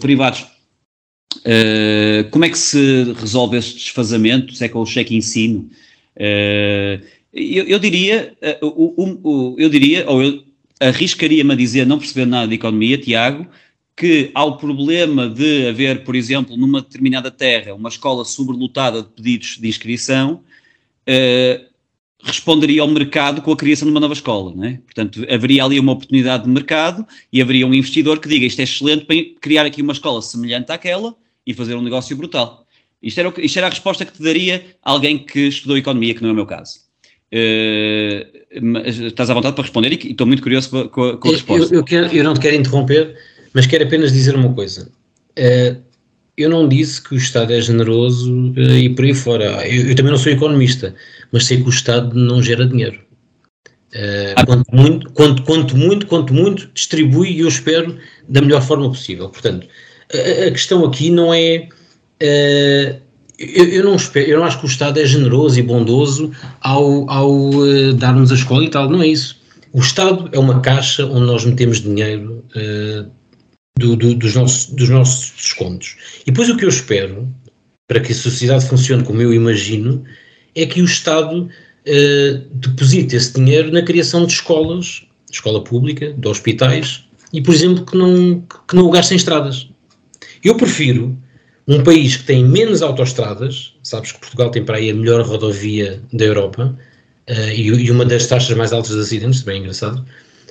[0.00, 0.44] privados.
[2.32, 4.52] Como é que se resolve este desfazamento?
[4.52, 5.70] Se é com o cheque ensino?
[7.32, 10.45] Eu, eu, diria, o, o, eu diria, ou eu
[10.80, 13.46] arriscaria-me a dizer, não percebendo nada de economia, Tiago,
[13.96, 19.56] que ao problema de haver, por exemplo, numa determinada terra, uma escola sobrelotada de pedidos
[19.58, 20.42] de inscrição,
[22.22, 24.80] responderia ao mercado com a criação de uma nova escola, não é?
[24.84, 28.64] Portanto, haveria ali uma oportunidade de mercado e haveria um investidor que diga isto é
[28.64, 31.14] excelente para criar aqui uma escola semelhante àquela
[31.46, 32.66] e fazer um negócio brutal.
[33.00, 36.30] Isto era, isto era a resposta que te daria alguém que estudou economia, que não
[36.30, 36.85] é o meu caso.
[37.32, 41.74] Uh, estás à vontade para responder e estou muito curioso com a, com a resposta.
[41.74, 43.16] Eu, eu, quero, eu, não te quero interromper,
[43.52, 44.90] mas quero apenas dizer uma coisa.
[45.38, 45.80] Uh,
[46.36, 49.66] eu não disse que o Estado é generoso uh, e por aí fora.
[49.66, 50.94] Eu, eu, também não sou economista,
[51.32, 53.00] mas sei que o Estado não gera dinheiro.
[53.94, 57.98] Uh, quanto, muito, quanto, quanto muito, quanto muito, distribui e eu espero
[58.28, 59.28] da melhor forma possível.
[59.30, 59.66] Portanto,
[60.12, 61.68] a, a questão aqui não é.
[62.22, 63.05] Uh,
[63.38, 67.08] eu, eu, não espero, eu não acho que o Estado é generoso e bondoso ao,
[67.10, 69.40] ao uh, dar-nos a escola e tal, não é isso.
[69.72, 72.42] O Estado é uma caixa onde nós metemos dinheiro
[73.78, 75.96] do, do, dos, nossos, dos nossos descontos.
[76.22, 77.28] E depois o que eu espero,
[77.86, 80.02] para que a sociedade funcione como eu imagino,
[80.54, 86.28] é que o Estado uh, deposite esse dinheiro na criação de escolas, escola pública, de
[86.28, 89.68] hospitais, e, por exemplo, que não, que não o gaste em estradas.
[90.42, 91.18] Eu prefiro
[91.68, 96.00] um país que tem menos autoestradas, sabes que Portugal tem para aí a melhor rodovia
[96.12, 96.76] da Europa,
[97.28, 100.04] uh, e, e, uma das taxas mais altas de acidentes, bem engraçado.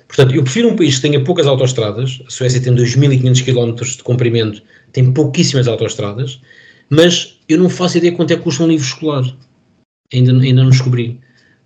[0.07, 4.03] Portanto, eu prefiro um país que tenha poucas autoestradas, a Suécia tem 2.500 km de
[4.03, 4.61] comprimento,
[4.91, 6.39] tem pouquíssimas autoestradas,
[6.89, 9.23] mas eu não faço ideia quanto é que custa um livro escolar
[10.13, 11.19] ainda, ainda não descobri.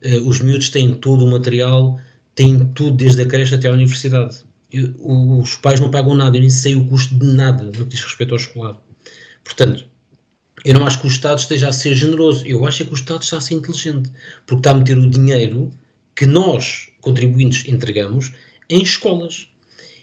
[0.03, 1.99] Uh, os miúdos têm todo o material,
[2.35, 4.37] têm tudo desde a creche até à universidade.
[4.71, 4.93] Eu,
[5.39, 8.03] os pais não pagam nada, eu nem sei o custo de nada no que diz
[8.03, 8.79] respeito ao escolar.
[9.49, 9.85] Portanto,
[10.63, 12.95] eu não acho que o Estado esteja a ser generoso, eu acho é que o
[12.95, 14.11] Estado está a ser inteligente,
[14.45, 15.71] porque está a meter o dinheiro
[16.15, 18.31] que nós, contribuintes, entregamos
[18.69, 19.47] em escolas.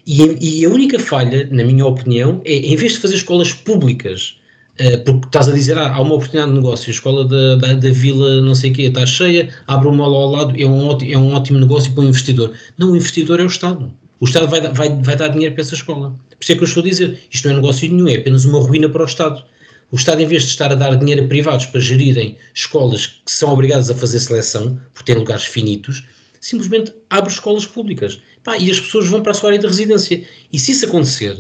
[0.07, 0.23] E,
[0.61, 4.39] e a única falha, na minha opinião, é em vez de fazer escolas públicas
[4.79, 7.73] Uh, porque estás a dizer, ah, há uma oportunidade de negócio, a escola da, da,
[7.73, 11.11] da vila não sei o quê está cheia, abre uma ao lado, é um, ótimo,
[11.11, 12.53] é um ótimo negócio para o investidor.
[12.77, 13.95] Não, o investidor é o Estado.
[14.21, 16.11] O Estado vai, vai, vai dar dinheiro para essa escola.
[16.11, 18.45] Por isso é que eu estou a dizer, isto não é negócio nenhum, é apenas
[18.45, 19.45] uma ruína para o Estado.
[19.93, 23.31] O Estado, em vez de estar a dar dinheiro a privados para gerirem escolas que
[23.31, 26.05] são obrigadas a fazer seleção, por ter lugares finitos,
[26.41, 28.21] simplesmente abre escolas públicas.
[28.43, 30.25] Pá, e as pessoas vão para a sua área de residência.
[30.53, 31.37] E se isso acontecer,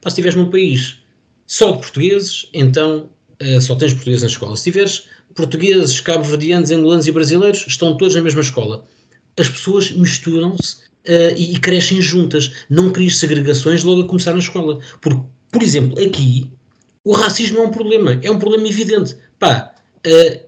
[0.00, 0.98] pá, se estiveres num país
[1.46, 3.10] só de portugueses, então
[3.42, 4.56] uh, só tens portugueses na escola.
[4.56, 8.84] Se tiveres portugueses, cabo-verdianos, angolanos e brasileiros, estão todos na mesma escola.
[9.36, 12.52] As pessoas misturam-se uh, e, crescem juntas.
[12.68, 14.78] Não crias segregações logo a começar na escola.
[15.00, 16.50] Porque, por exemplo, aqui,
[17.04, 18.18] o racismo é um problema.
[18.22, 19.16] É um problema evidente.
[19.38, 19.74] Pá,
[20.06, 20.40] uh,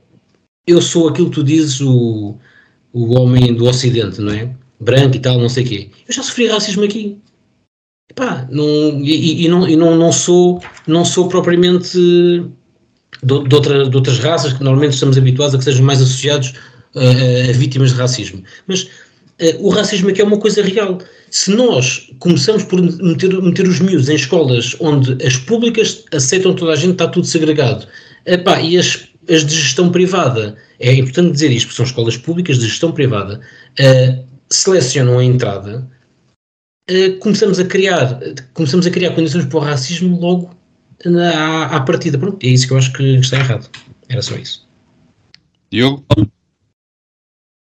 [0.66, 2.36] eu sou aquilo que tu dizes, o,
[2.92, 4.50] o homem do Ocidente, não é?
[4.80, 5.90] Branco e tal, não sei o quê.
[6.08, 7.18] Eu já sofri racismo aqui.
[8.10, 11.96] Epá, não, e, e, não, e não, não, sou, não sou propriamente
[13.22, 16.52] de, de, outra, de outras raças que normalmente estamos habituados a que sejam mais associados
[16.94, 18.42] a, a vítimas de racismo.
[18.66, 18.88] Mas
[19.58, 20.98] o racismo aqui é uma coisa real.
[21.30, 26.72] Se nós começamos por meter, meter os miúdos em escolas onde as públicas aceitam toda
[26.72, 27.86] a gente, está tudo segregado,
[28.24, 32.58] epá, e as, as de gestão privada, é importante dizer isto, porque são escolas públicas
[32.58, 33.40] de gestão privada,
[33.80, 35.88] uh, selecionam a entrada
[36.90, 38.20] uh, começamos a criar
[38.52, 40.54] começamos a criar condições para o racismo logo
[41.04, 42.18] na, à, à partida.
[42.18, 43.68] Pronto, é isso que eu acho que está errado.
[44.08, 44.66] Era só isso.
[45.70, 46.04] Diogo?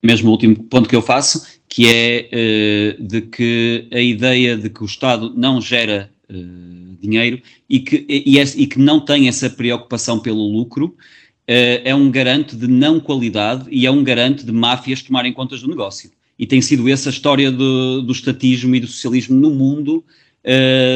[0.03, 4.71] Mesmo o último ponto que eu faço, que é uh, de que a ideia de
[4.71, 9.51] que o Estado não gera uh, dinheiro e que, e, e, que não tem essa
[9.51, 14.53] preocupação pelo lucro uh, é um garante de não qualidade e é um garante de
[14.53, 18.81] máfias tomarem contas do negócio e tem sido essa a história do, do estatismo e
[18.81, 20.05] do socialismo no mundo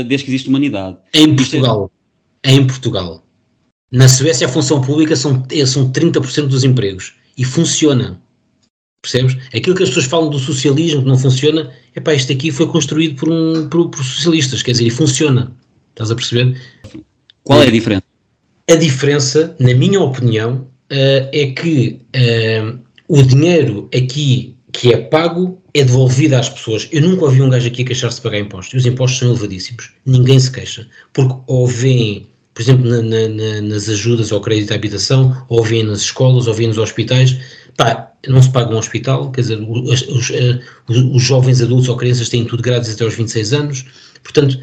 [0.07, 0.97] desde que existe humanidade.
[1.13, 1.91] Em Portugal,
[2.41, 2.53] é...
[2.53, 3.21] em Portugal,
[3.91, 8.23] na Suécia a função pública são, é, são 30% dos empregos e funciona.
[9.03, 9.37] Percebes?
[9.55, 12.67] Aquilo que as pessoas falam do socialismo que não funciona, é pá, isto aqui foi
[12.67, 15.53] construído por, um, por, por socialistas, quer dizer, e funciona.
[15.91, 16.61] Estás a perceber?
[17.45, 18.05] Qual é a diferença?
[18.71, 22.79] A diferença, na minha opinião, uh, é que uh,
[23.09, 26.89] o dinheiro aqui que é pago é devolvido às pessoas.
[26.93, 28.75] Eu nunca ouvi um gajo aqui queixar-se de pagar impostos.
[28.75, 29.91] E os impostos são elevadíssimos.
[30.07, 30.87] Ninguém se queixa.
[31.13, 35.83] Porque ou vêm, por exemplo, na, na, nas ajudas ao crédito à habitação, ou vêm
[35.83, 37.37] nas escolas, ou vêm nos hospitais.
[37.77, 40.31] Pá, não se paga um hospital, quer dizer, os, os,
[40.89, 43.85] os, os jovens adultos ou crianças têm tudo grátis até aos 26 anos,
[44.23, 44.59] portanto,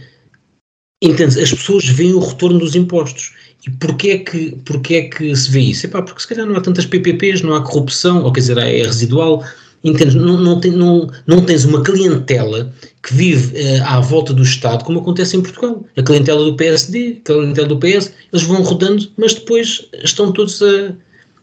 [1.02, 3.34] entende as pessoas veem o retorno dos impostos.
[3.66, 5.86] E porquê é que, porquê é que se vê isso?
[5.86, 8.84] Epá, porque se calhar não há tantas PPPs, não há corrupção, ou quer dizer, é
[8.84, 9.44] residual,
[9.84, 10.16] entendes?
[10.16, 12.72] Não, não, tem, não, não tens uma clientela
[13.04, 15.86] que vive uh, à volta do Estado, como acontece em Portugal.
[15.98, 20.62] A clientela do PSD, a clientela do PS, eles vão rodando, mas depois estão todos
[20.62, 20.96] a,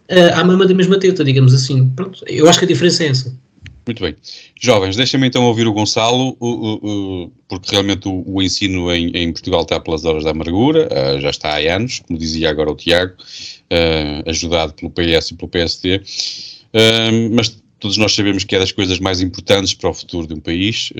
[0.09, 1.89] a, à mama da mesma teta, digamos assim.
[1.91, 3.45] Pronto, eu acho que a diferença é essa.
[3.87, 4.17] Muito bem.
[4.59, 9.31] Jovens, deixem-me então ouvir o Gonçalo, o, o, o, porque realmente o, ensino em, em,
[9.31, 12.75] Portugal está pelas horas da amargura, uh, já está há anos, como dizia agora o
[12.75, 18.59] Tiago, uh, ajudado pelo PS e pelo PSD, uh, mas todos nós sabemos que é
[18.59, 20.91] das coisas mais importantes para o futuro de um país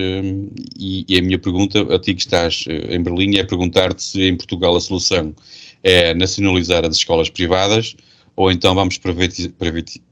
[0.77, 4.37] e, e, a minha pergunta a ti que estás em Berlim é perguntar-te se em
[4.37, 5.35] Portugal a solução
[5.83, 7.97] é nacionalizar as escolas privadas
[8.37, 8.99] ou então vamos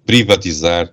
[0.07, 0.93] privatizar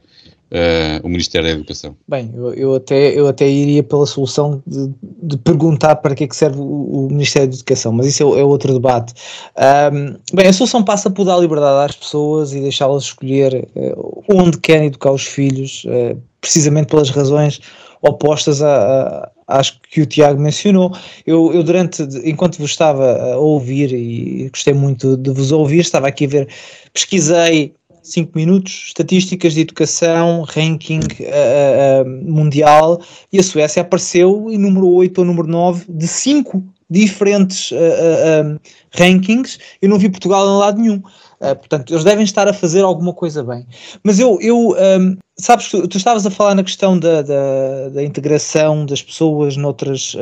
[0.52, 1.96] uh, o Ministério da Educação?
[2.08, 6.28] Bem, eu, eu, até, eu até iria pela solução de, de perguntar para que é
[6.28, 9.14] que serve o, o Ministério da Educação, mas isso é, é outro debate.
[9.58, 14.58] Um, bem, a solução passa por dar liberdade às pessoas e deixá-las escolher uh, onde
[14.60, 17.60] querem educar os filhos, uh, precisamente pelas razões
[18.02, 20.96] opostas a, a, às que o Tiago mencionou.
[21.26, 26.08] Eu, eu, durante, enquanto vos estava a ouvir e gostei muito de vos ouvir, estava
[26.08, 26.48] aqui a ver,
[26.94, 27.74] pesquisei
[28.04, 33.02] 5 minutos, estatísticas de educação, ranking uh, uh, mundial,
[33.34, 38.60] e a Suécia apareceu em número 8 ou número 9 de 5 diferentes uh,
[38.98, 39.60] rankings.
[39.82, 41.02] Eu não vi Portugal em lado nenhum.
[41.40, 43.66] portanto, eles devem estar a fazer alguma coisa bem.
[44.03, 48.03] Mas eu, eu um, sabes, tu, tu, estavas a falar na questão da, da, da
[48.03, 50.16] integração das pessoas noutras,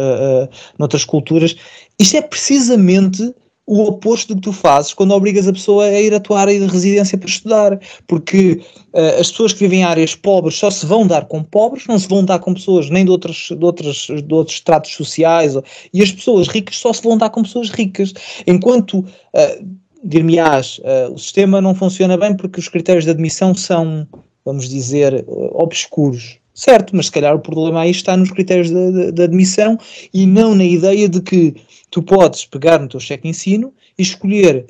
[0.78, 1.56] noutras culturas.
[2.00, 3.34] Isto é precisamente
[3.68, 7.18] o oposto do que tu fazes quando obrigas a pessoa a ir atuar em residência
[7.18, 8.62] para estudar, porque
[8.94, 12.00] uh, as pessoas que vivem em áreas pobres só se vão dar com pobres, não
[12.00, 15.54] se vão dar com pessoas nem de outros, de outros, de outros estratos sociais,
[15.94, 18.14] e as pessoas ricas só se vão dar com pessoas ricas,
[18.48, 19.68] enquanto uh,
[20.02, 24.08] dir-me-ás, uh, o sistema não funciona bem porque os critérios de admissão são,
[24.46, 26.38] vamos dizer, obscuros.
[26.54, 29.78] Certo, mas se calhar o problema aí está nos critérios de, de, de admissão
[30.12, 31.54] e não na ideia de que
[31.90, 34.66] tu podes pegar no teu cheque ensino e escolher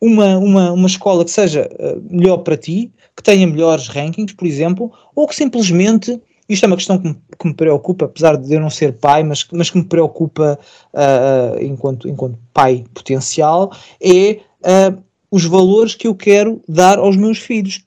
[0.00, 4.46] uma, uma, uma escola que seja uh, melhor para ti, que tenha melhores rankings, por
[4.46, 8.54] exemplo, ou que simplesmente, isto é uma questão que me, que me preocupa, apesar de
[8.54, 10.58] eu não ser pai, mas, mas que me preocupa
[10.94, 17.38] uh, enquanto, enquanto pai potencial, é uh, os valores que eu quero dar aos meus
[17.38, 17.84] filhos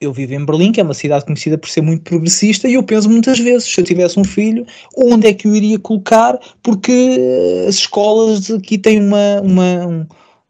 [0.00, 2.82] eu vivo em Berlim, que é uma cidade conhecida por ser muito progressista, e eu
[2.82, 4.66] penso muitas vezes, se eu tivesse um filho,
[4.96, 6.38] onde é que eu iria colocar?
[6.62, 10.06] Porque eh, as escolas aqui têm uma, uma um,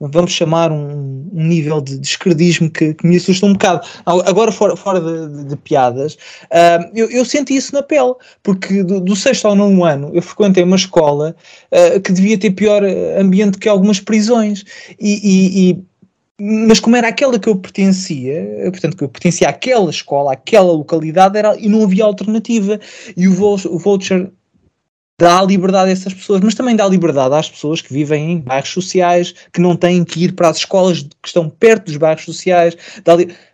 [0.08, 3.84] vamos chamar um, um nível de descredismo que, que, me assusta um bocado.
[4.06, 8.14] Agora, fora, fora de, de, piadas, uh, eu, eu, senti isso na pele,
[8.44, 11.34] porque do, do sexto ao nono ano eu frequentei uma escola
[11.72, 12.82] uh, que devia ter pior
[13.18, 14.64] ambiente que algumas prisões,
[14.98, 15.89] e, e, e
[16.40, 21.36] mas como era aquela que eu pertencia, portanto, que eu pertencia àquela escola, àquela localidade,
[21.36, 22.80] era, e não havia alternativa.
[23.16, 24.30] E o, o voucher
[25.20, 28.70] dá liberdade a essas pessoas, mas também dá liberdade às pessoas que vivem em bairros
[28.70, 32.74] sociais, que não têm que ir para as escolas que estão perto dos bairros sociais.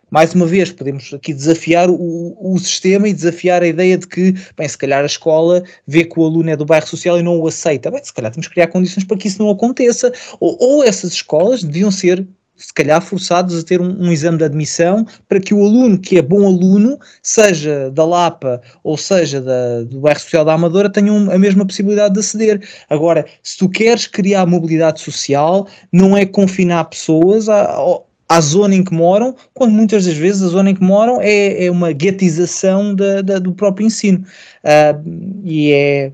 [0.09, 4.33] mais uma vez, podemos aqui desafiar o, o sistema e desafiar a ideia de que,
[4.55, 7.37] bem, se calhar a escola vê que o aluno é do bairro social e não
[7.37, 7.91] o aceita.
[7.91, 10.13] Bem, se calhar temos que criar condições para que isso não aconteça.
[10.39, 12.25] Ou, ou essas escolas deviam ser
[12.57, 16.17] se calhar forçados a ter um, um, exame de admissão para que o aluno que
[16.17, 21.13] é bom aluno, seja da Lapa ou seja da, do bairro social da Amadora, tenha
[21.13, 22.67] um, a mesma possibilidade de aceder.
[22.89, 27.79] Agora, se tu queres criar mobilidade social, não é confinar pessoas a,
[28.27, 31.65] à zona em que moram, quando muitas das vezes a zona em que moram é,
[31.65, 34.25] é uma guetização da, da, do próprio ensino.
[34.63, 36.11] Uh, e é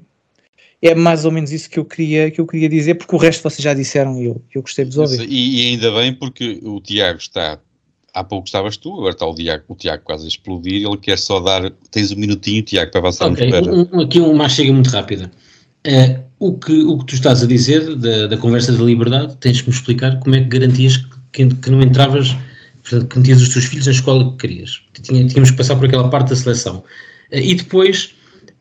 [0.84, 3.42] é mais ou menos isso que eu queria, que eu queria dizer, porque o resto
[3.42, 5.26] vocês já disseram e eu, eu gostei de vos ouvir.
[5.30, 7.58] E, e, ainda bem porque o Tiago está,
[8.14, 11.18] há pouco estavas tu, agora está o Tiago, o Tiago quase a explodir, ele quer
[11.18, 13.74] só dar, tens um minutinho Tiago para avançarmos okay, para...
[13.74, 15.32] Um, aqui uma chega muito rápida.
[15.88, 19.62] Uh, o, que, o que tu estás a dizer da, da conversa da liberdade, tens
[19.62, 20.98] que me explicar como é que garantias
[21.32, 22.36] que, que não entravas,
[22.82, 24.82] portanto, que metias os teus filhos na escola que querias.
[25.02, 26.84] Tínhamos que passar por aquela parte da seleção.
[27.32, 28.14] Uh, e depois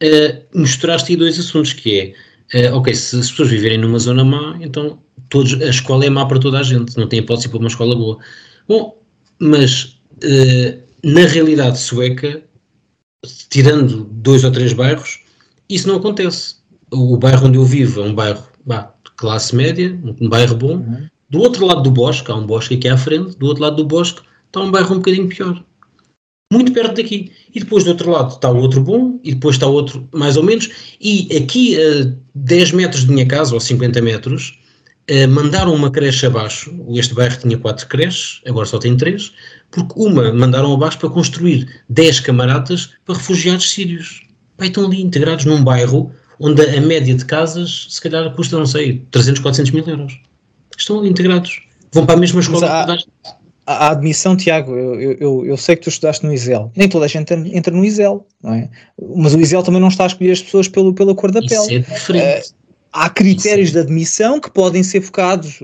[0.02, 2.14] uh, misturaste aí dois assuntos, que
[2.52, 4.98] é, uh, ok, se as pessoas viverem numa zona má, então
[5.28, 7.94] todos, a escola é má para toda a gente, não tem hipótese para uma escola
[7.94, 8.18] boa.
[8.68, 9.02] Bom,
[9.38, 12.42] mas uh, na realidade sueca,
[13.48, 15.20] tirando dois ou três bairros,
[15.68, 16.56] isso não acontece.
[16.90, 20.76] O bairro onde eu vivo é um bairro bah, de classe média, um bairro bom.
[20.76, 21.08] Uhum.
[21.30, 23.86] Do outro lado do bosque, há um bosque aqui à frente, do outro lado do
[23.86, 25.64] bosque está um bairro um bocadinho pior.
[26.52, 27.32] Muito perto daqui.
[27.54, 30.36] E depois do outro lado está o outro bom, e depois está o outro mais
[30.36, 30.68] ou menos,
[31.00, 34.58] e aqui a 10 metros de minha casa, ou 50 metros,
[35.10, 39.32] uh, mandaram uma creche abaixo, este bairro tinha quatro creches, agora só tem três,
[39.70, 44.22] porque uma mandaram abaixo para construir 10 camaradas para refugiados sírios.
[44.56, 48.66] Pai, estão ali integrados num bairro onde a média de casas, se calhar, custa, não
[48.66, 50.20] sei, 300, 400 mil euros.
[50.76, 51.62] Estão ali integrados.
[51.92, 53.36] Vão para a mesma escola Mas a,
[53.72, 56.70] a admissão, Tiago, eu, eu, eu, sei que tu estudaste no ISEL.
[56.76, 58.70] Nem toda a gente entra no ISEL, não é?
[59.16, 61.48] Mas o ISEL também não está a escolher as pessoas pelo, pela cor da Isso
[61.48, 61.76] pele.
[61.76, 62.48] É diferente.
[62.48, 62.54] Uh,
[62.92, 63.74] há critérios Isso.
[63.74, 65.60] de admissão que podem ser focados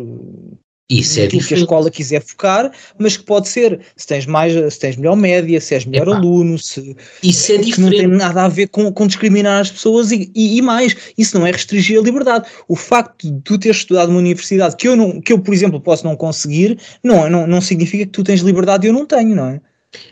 [0.90, 4.78] isso é que a escola quiser focar, mas que pode ser se tens mais, se
[4.78, 7.80] tens melhor média, se és melhor Epá, aluno, se isso é diferente.
[7.80, 11.38] não tem nada a ver com, com discriminar as pessoas e, e, e, mais, isso
[11.38, 12.48] não é restringir a liberdade.
[12.66, 15.78] O facto de tu teres estudado numa universidade que eu, não, que eu por exemplo,
[15.78, 19.36] posso não conseguir, não, não, não significa que tu tens liberdade e eu não tenho,
[19.36, 19.60] não é?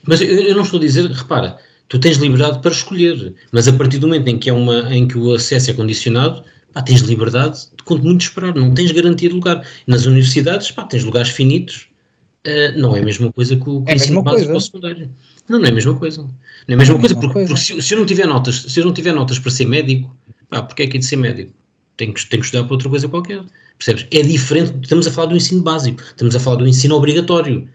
[0.07, 1.57] Mas eu, eu não estou a dizer, repara,
[1.89, 5.09] tu tens liberdade para escolher, mas a partir do momento em que, é uma, em
[5.09, 6.45] que o acesso é condicionado,
[6.77, 9.67] pá, tens liberdade de quanto muito esperar, não tens garantia de lugar.
[9.87, 11.89] Nas universidades, pá, tens lugares finitos,
[12.47, 15.11] uh, não é a mesma coisa que o é ensino básico ou secundário.
[15.49, 16.23] Não, não é a mesma coisa.
[16.23, 16.31] Não
[16.69, 17.55] é a mesma é coisa, mesma porque, coisa.
[17.55, 20.15] porque se, se, eu não tiver notas, se eu não tiver notas para ser médico,
[20.51, 21.53] pá, porque é que é de ser médico?
[21.97, 23.43] Tenho que, tenho que estudar para outra coisa qualquer.
[23.79, 24.07] Percebes?
[24.11, 27.67] É diferente, estamos a falar do ensino básico, estamos a falar do ensino obrigatório.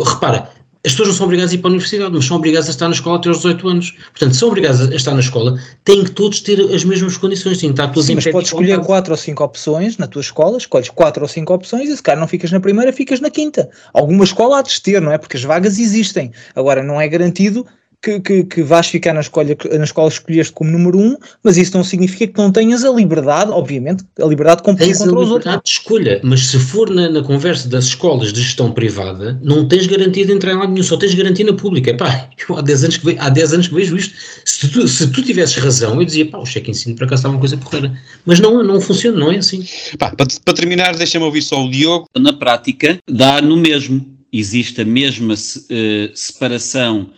[0.00, 0.50] Repara,
[0.84, 2.86] as pessoas não são obrigadas a ir para a universidade, mas são obrigadas a estar
[2.86, 3.96] na escola até aos 18 anos.
[4.10, 7.70] Portanto, são obrigadas a estar na escola, têm que todos ter as mesmas condições, têm
[7.70, 10.56] que estar todos Sim, em mas podes escolher quatro ou cinco opções na tua escola,
[10.56, 13.68] escolhes quatro ou cinco opções e se calhar não ficas na primeira, ficas na quinta.
[13.92, 15.18] Alguma escola há de ter, não é?
[15.18, 16.32] Porque as vagas existem.
[16.54, 17.66] Agora, não é garantido
[18.00, 21.56] que, que, que vais ficar na escola, na escola que escolheste como número um, mas
[21.56, 25.18] isso não significa que não tenhas a liberdade, obviamente, a liberdade de competir tens contra
[25.18, 25.44] os outros.
[25.44, 28.70] Tens a liberdade de escolha, mas se for na, na, conversa das escolas de gestão
[28.70, 31.92] privada, não tens garantia de entrar em lado nenhum, só tens garantia na pública.
[31.94, 34.14] Pá, eu há 10 anos que, vejo, há 10 anos que vejo isto.
[34.44, 37.28] Se tu, se tu tivesses razão, eu dizia, pá, o cheque ensino para cá está
[37.28, 37.92] uma coisa porreira.
[38.24, 39.64] Mas não, não funciona, não é assim.
[39.98, 42.06] Pá, para, para terminar, deixa-me ouvir só o Diogo.
[42.16, 44.16] Na prática, dá no mesmo.
[44.30, 47.10] Existe a mesma uh, separação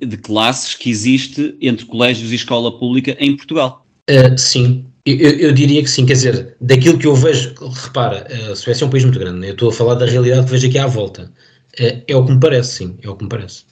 [0.00, 3.86] de classes que existe entre colégios e escola pública em Portugal.
[4.08, 7.54] Uh, sim, eu, eu, diria que sim, quer dizer, daquilo que eu vejo,
[7.84, 9.48] repara, a Suécia é um país muito grande, né?
[9.48, 11.32] eu estou a falar da realidade que vejo aqui à volta.
[11.80, 13.64] Uh, é o que me parece, sim, é o que me parece.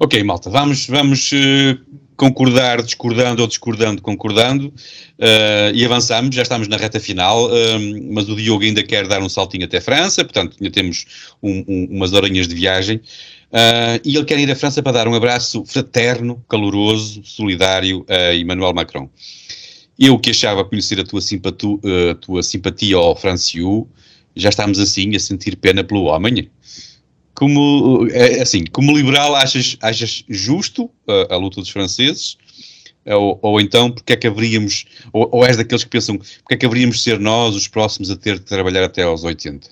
[0.00, 1.78] Ok, malta, vamos, vamos uh,
[2.16, 4.72] concordar, discordando ou discordando, concordando,
[5.74, 7.50] e avançamos, já estamos na reta final,
[8.12, 11.88] mas o Diogo ainda quer dar um saltinho até França, portanto ainda temos um, um,
[11.90, 13.00] umas horinhas de viagem.
[13.54, 18.34] Uh, e ele quer ir à França para dar um abraço fraterno, caloroso, solidário a
[18.34, 19.08] Emmanuel Macron.
[19.96, 23.88] Eu que achava conhecer a tua, simpatu, uh, a tua simpatia ao Franciu,
[24.34, 26.50] já estamos assim a sentir pena pelo homem.
[27.32, 30.90] Como, é, assim, como liberal, achas, achas justo
[31.30, 32.36] a luta dos franceses?
[33.06, 36.56] Ou, ou, então, porque é que haveríamos, ou, ou és daqueles que pensam, porque é
[36.56, 39.68] que haveríamos de ser nós os próximos a ter de trabalhar até aos 80?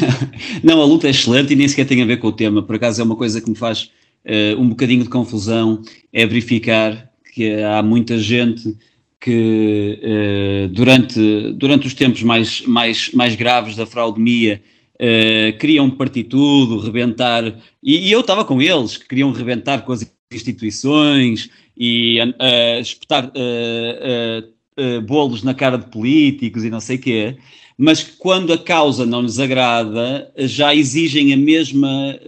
[0.64, 2.62] não, a luta é excelente e nem sequer tem a ver com o tema.
[2.62, 3.90] Por acaso é uma coisa que me faz
[4.24, 5.82] uh, um bocadinho de confusão,
[6.12, 8.76] é verificar que há muita gente
[9.20, 14.62] que uh, durante, durante os tempos mais, mais, mais graves da fraudemia
[14.96, 17.44] uh, queriam partir tudo, rebentar,
[17.82, 23.26] e, e eu estava com eles, que queriam rebentar com as instituições, e uh, espetar
[23.26, 27.36] uh, bolos na cara de políticos e não sei quê,
[27.76, 32.18] mas quando a causa não lhes agrada, já exigem a mesma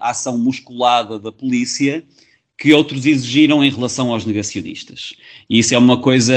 [0.00, 2.04] ação musculada da polícia
[2.58, 5.14] que outros exigiram em relação aos negacionistas.
[5.48, 6.34] E isso é uma coisa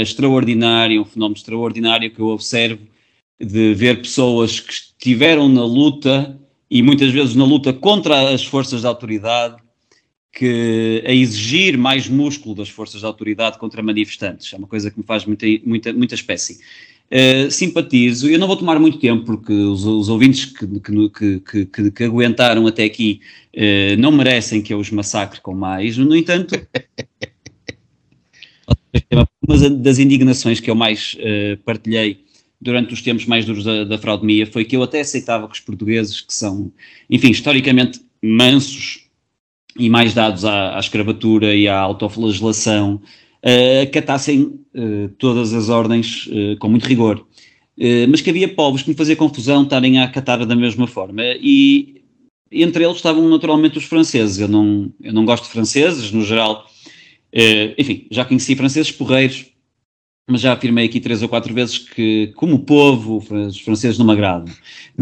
[0.00, 2.80] extraordinária, um fenómeno extraordinário que eu observo
[3.40, 6.38] de ver pessoas que estiveram na luta
[6.70, 9.56] e muitas vezes na luta contra as forças da autoridade
[10.32, 14.52] que a exigir mais músculo das forças de autoridade contra manifestantes.
[14.52, 16.60] É uma coisa que me faz muita, muita, muita espécie.
[17.10, 20.64] Uh, simpatizo, eu não vou tomar muito tempo porque os, os ouvintes que,
[21.10, 23.20] que, que, que, aguentaram até aqui
[23.56, 26.54] uh, não merecem que eu os massacre com mais, no entanto,
[29.44, 32.24] uma das indignações que eu mais uh, partilhei
[32.60, 35.60] durante os tempos mais duros da, da fraudemia foi que eu até aceitava que os
[35.60, 36.72] portugueses, que são,
[37.08, 39.09] enfim, historicamente mansos,
[39.78, 43.00] e mais dados à, à escravatura e à autoflagelação,
[43.44, 47.26] uh, acatassem uh, todas as ordens uh, com muito rigor.
[48.10, 51.22] Mas que havia povos que me fazia confusão estarem a acatar da mesma forma.
[51.40, 52.02] E
[52.52, 54.38] entre eles estavam naturalmente os franceses.
[54.38, 56.66] Eu não, eu não gosto de franceses, no geral.
[57.78, 59.46] enfim, já conheci franceses porreiros,
[60.28, 64.12] mas já afirmei aqui três ou quatro vezes que, como povo, os franceses não me
[64.12, 64.52] agradam.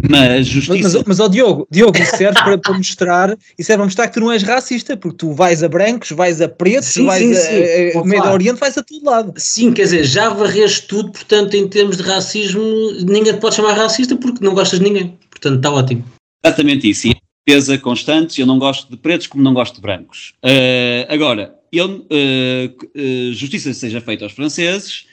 [0.09, 0.83] Mas justiça.
[0.83, 4.09] Mas, mas, mas ó, Diogo, Diogo, isso serve para, para, mostrar, isso serve para mostrar
[4.09, 7.39] que tu não és racista, porque tu vais a brancos, vais a pretos, sim, vais
[7.39, 7.55] sim,
[7.95, 9.35] a, a, a Médio Oriente, vais a todo lado.
[9.37, 12.63] Sim, quer dizer, já varreste tudo, portanto, em termos de racismo,
[13.03, 15.19] ninguém te pode chamar racista porque não gostas de ninguém.
[15.31, 16.05] Portanto, está ótimo.
[16.45, 17.09] Exatamente isso.
[17.09, 17.17] E
[17.47, 20.35] defesa constante, eu não gosto de pretos como não gosto de brancos.
[20.45, 25.07] Uh, agora, eu, uh, uh, justiça seja feita aos franceses,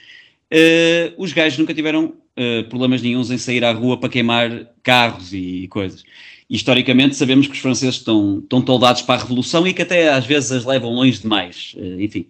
[0.52, 2.06] uh, os gajos nunca tiveram
[2.38, 6.04] uh, problemas nenhums em sair à rua para queimar carros e, coisas.
[6.50, 10.26] historicamente sabemos que os franceses estão, estão toldados para a revolução e que até às
[10.26, 12.28] vezes as levam longe demais, uh, enfim.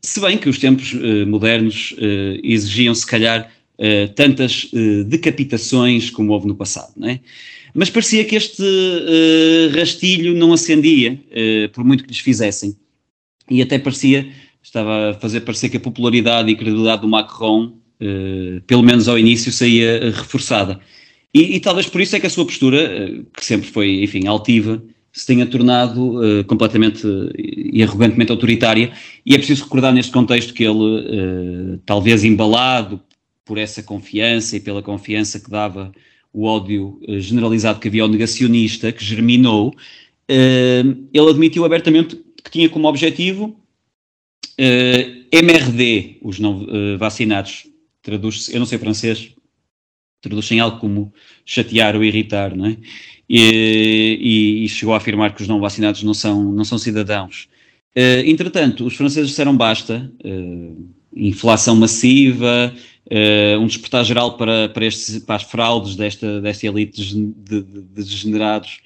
[0.00, 0.94] Se bem que os tempos
[1.26, 1.92] modernos
[2.44, 3.52] exigiam se calhar
[4.14, 4.70] tantas
[5.06, 7.18] decapitações como houve no passado, não é?
[7.74, 8.62] Mas parecia que este
[9.76, 11.20] rastilho não acendia,
[11.72, 12.76] por muito que lhes fizessem.
[13.50, 14.28] E até parecia
[14.68, 19.18] estava a fazer parecer que a popularidade e credibilidade do Macron, eh, pelo menos ao
[19.18, 20.78] início, saía reforçada.
[21.32, 24.26] E, e, talvez por isso é que a sua postura, eh, que sempre foi, enfim,
[24.26, 27.02] altiva, se tenha tornado completamente
[27.36, 28.92] e arrogantemente autoritária.
[29.26, 33.00] E é preciso recordar neste contexto que ele, talvez embalado
[33.44, 35.90] por essa confiança e pela confiança que dava
[36.32, 39.74] o ódio generalizado que havia ao negacionista, que germinou,
[40.28, 43.67] ele admitiu abertamente que tinha como objetivo eh,
[45.30, 47.66] MRD, os não uh, vacinados,
[48.02, 49.30] traduz-se, eu não sei francês,
[50.20, 51.12] traduz em algo como
[51.46, 52.76] chatear ou irritar, não é?
[53.30, 57.46] E, e, chegou a afirmar que os não vacinados não são, não são cidadãos.
[57.94, 60.10] Uh, entretanto, os franceses disseram basta,
[61.14, 62.74] inflação massiva,
[63.60, 68.04] um despertar geral para, para, estes, para as fraudes desta, desta elite de, de, de
[68.04, 68.80] degenerados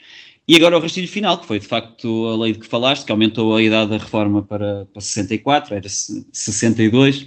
[0.47, 3.13] e agora o rastilho final, que foi de facto a lei de que falaste, que
[3.13, 7.27] aumentou a idade da reforma para, para 64, era 62,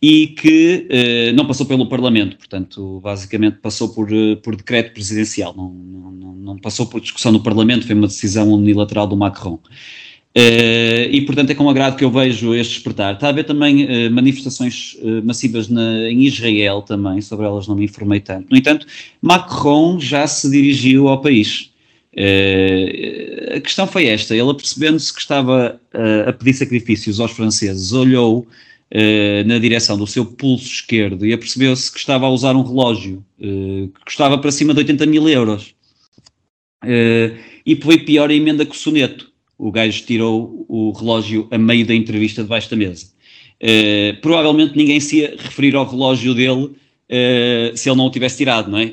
[0.00, 5.54] e que eh, não passou pelo Parlamento, portanto, basicamente passou por, eh, por decreto presidencial,
[5.56, 9.58] não, não, não passou por discussão no Parlamento, foi uma decisão unilateral do Macron.
[10.38, 13.14] Uh, e portanto é com agrado que eu vejo este despertar.
[13.14, 14.94] Está a haver também manifestações
[15.24, 18.46] massivas na, em Israel também, sobre elas não me informei tanto.
[18.50, 18.86] No entanto,
[19.22, 21.70] Macron já se dirigiu ao país.
[22.16, 27.92] Uh, a questão foi esta: ele, apercebendo-se que estava uh, a pedir sacrifícios aos franceses,
[27.92, 32.62] olhou uh, na direção do seu pulso esquerdo e apercebeu-se que estava a usar um
[32.62, 35.74] relógio que custava para cima de 80 mil euros.
[37.66, 39.30] e foi pior a emenda com o soneto.
[39.58, 43.08] O gajo tirou o relógio a meio da entrevista debaixo da mesa.
[44.22, 46.70] provavelmente ninguém se ia referir ao relógio dele
[47.74, 48.92] se ele não o tivesse tirado, não é?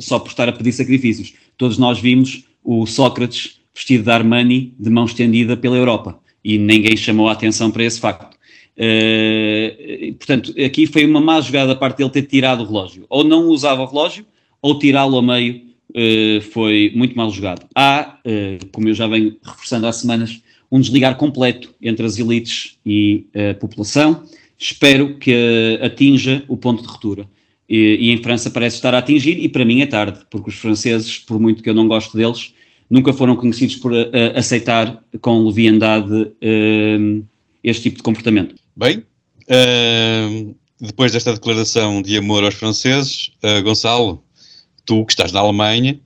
[0.00, 4.90] só por estar a pedir sacrifícios todos nós vimos o Sócrates vestido de Armani de
[4.90, 8.36] mão estendida pela Europa e ninguém chamou a atenção para esse facto.
[8.78, 13.06] Uh, portanto, aqui foi uma má jogada da parte dele ter tirado o relógio.
[13.08, 14.26] Ou não usava o relógio,
[14.60, 17.66] ou tirá-lo a meio uh, foi muito mal jogado.
[17.74, 20.40] Há, uh, como eu já venho reforçando há semanas,
[20.70, 24.24] um desligar completo entre as elites e a população.
[24.58, 27.28] Espero que atinja o ponto de ruptura
[27.68, 30.56] e, e, em França parece estar a atingir, e para mim é tarde, porque os
[30.56, 32.54] franceses, por muito que eu não gosto deles,
[32.88, 37.26] nunca foram conhecidos por uh, aceitar com leviandade uh,
[37.62, 38.54] este tipo de comportamento.
[38.76, 43.30] Bem, uh, depois desta declaração de amor aos franceses,
[43.64, 44.22] Gonçalo,
[44.84, 45.98] tu que estás na Alemanha,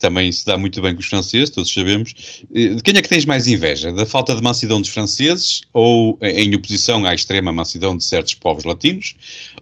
[0.00, 2.42] também se dá muito bem com os franceses, todos sabemos.
[2.52, 3.92] Eh, de quem é que tens mais inveja?
[3.92, 8.64] Da falta de mansidão dos franceses ou em oposição à extrema mansidão de certos povos
[8.64, 9.14] latinos?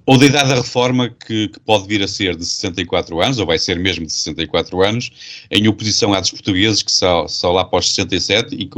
[0.07, 3.47] Ou da idade da reforma que, que pode vir a ser de 64 anos, ou
[3.47, 5.11] vai ser mesmo de 64 anos,
[5.51, 8.71] em oposição à dos portugueses que só, só lá para os 67 e,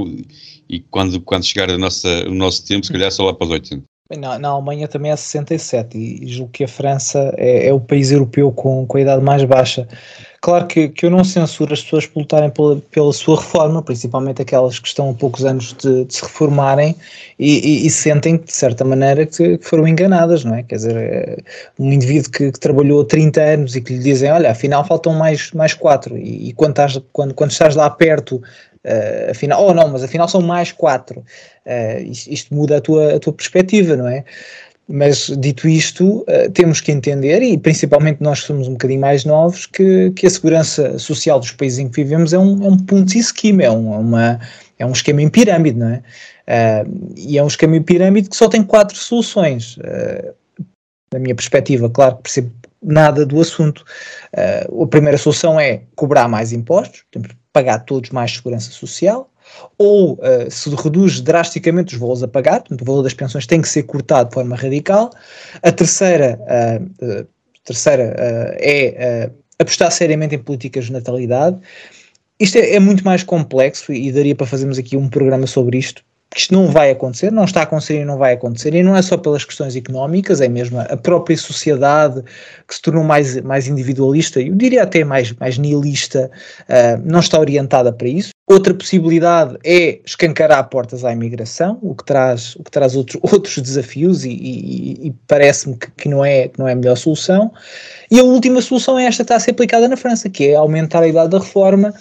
[0.69, 3.51] e quando, quando chegar a nossa, o nosso tempo, se calhar só lá para os
[3.51, 3.85] 80?
[4.19, 7.79] Na, na, Alemanha também é 67 e, e julgo que a França é, é, o
[7.79, 9.87] país europeu com, com a idade mais baixa.
[10.43, 14.41] Claro que, que eu não censuro as pessoas por lutarem pela, pela sua reforma, principalmente
[14.41, 16.97] aquelas que estão a poucos anos de, de se reformarem
[17.39, 20.63] e, e, e, sentem de certa maneira que, foram enganadas, não é?
[20.63, 21.37] Quer dizer, é,
[21.79, 25.53] um indivíduo que, que, trabalhou 30 anos e que lhe dizem, olha, afinal faltam mais,
[25.53, 28.41] mais quatro e, e quando, estás, quando, quando estás lá perto
[28.83, 31.23] Uh, afinal, oh não, mas afinal são mais quatro.
[31.67, 34.25] Uh, isto, isto, muda a tua, a tua perspectiva, não é?
[34.93, 39.65] Mas dito isto, uh, temos que entender, e principalmente nós somos um bocadinho mais novos,
[39.65, 43.17] que, que a segurança social dos países em que vivemos é um, é um ponto
[43.17, 44.41] esquema, é um, é uma,
[44.81, 46.03] é um esquema em pirâmide, não é?
[46.49, 49.77] Uh, e é um esquema em pirâmide que só tem quatro soluções.
[49.77, 50.35] Uh,
[51.15, 52.51] na minha perspectiva, claro que percebo
[52.83, 53.85] nada do assunto.
[54.33, 59.30] a primeira solução é cobrar mais impostos, temos que pagar todos mais segurança social.
[59.79, 63.61] Ou uh, se reduz drasticamente os valores a pagar, portanto, o valor das pensões tem
[63.61, 65.11] que ser cortado de forma radical.
[65.63, 67.27] A terceira, uh,
[67.65, 68.15] terceira
[68.59, 71.61] é apostar seriamente em políticas de natalidade.
[72.41, 76.03] Isto é, é, muito mais complexo e daria para fazermos aqui um programa sobre isto,
[76.33, 78.97] que isto não vai acontecer, não está a acontecer e não vai acontecer, e não
[78.97, 82.23] é só pelas questões económicas, é mesmo a própria sociedade
[82.69, 86.31] que se tornou mais, mais individualista, eu diria até mais, mais nihilista,
[86.63, 88.31] uh, não está orientada para isso.
[88.49, 93.59] Outra possibilidade é escancarar portas à imigração, o que traz, o que traz outros, outros
[93.59, 97.53] desafios e, e, e parece-me que, que, não é, que não é a melhor solução.
[98.09, 100.55] E a última solução é esta que está a ser aplicada na França, que é
[100.55, 101.93] aumentar a idade da reforma,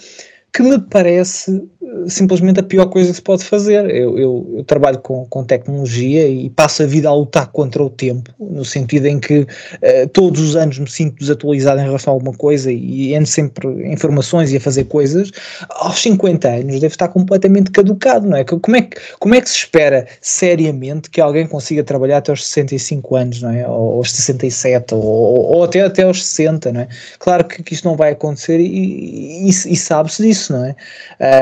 [0.52, 1.62] que me parece
[2.06, 3.88] simplesmente a pior coisa que se pode fazer.
[3.90, 7.90] Eu, eu, eu, trabalho com, com tecnologia e passo a vida a lutar contra o
[7.90, 12.16] tempo, no sentido em que uh, todos os anos me sinto desatualizado em relação a
[12.16, 15.30] alguma coisa e ando sempre informações e a fazer coisas.
[15.68, 18.44] Aos 50 anos deve estar completamente caducado, não é?
[18.44, 22.46] Como é que, como é que se espera seriamente que alguém consiga trabalhar até aos
[22.46, 23.66] 65 anos, não é?
[23.66, 26.88] Ou aos 67, ou, ou até, até aos 60, não é?
[27.18, 30.76] Claro que, que isto não vai acontecer e, e, e sabe-se disso, não é?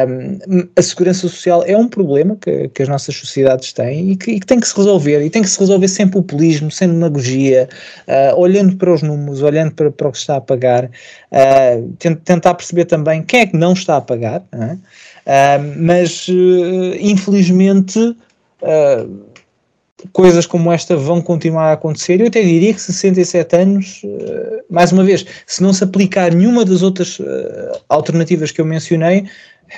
[0.06, 0.37] Um,
[0.76, 4.40] a segurança social é um problema que, que as nossas sociedades têm e que, e
[4.40, 7.68] que, tem que se resolver, e tem que se resolver sem populismo, sem demagogia,
[8.06, 12.54] uh, olhando para os números, olhando para, para o que está a pagar, uh, tentar
[12.54, 14.78] perceber também quem é que não está a pagar, uh,
[15.76, 16.26] mas
[16.98, 18.16] infelizmente
[20.12, 22.20] coisas como esta vão continuar a acontecer.
[22.20, 24.02] Eu até diria que 67 anos,
[24.70, 27.18] mais uma vez, se não se aplicar nenhuma das outras
[27.90, 29.26] alternativas que eu mencionei,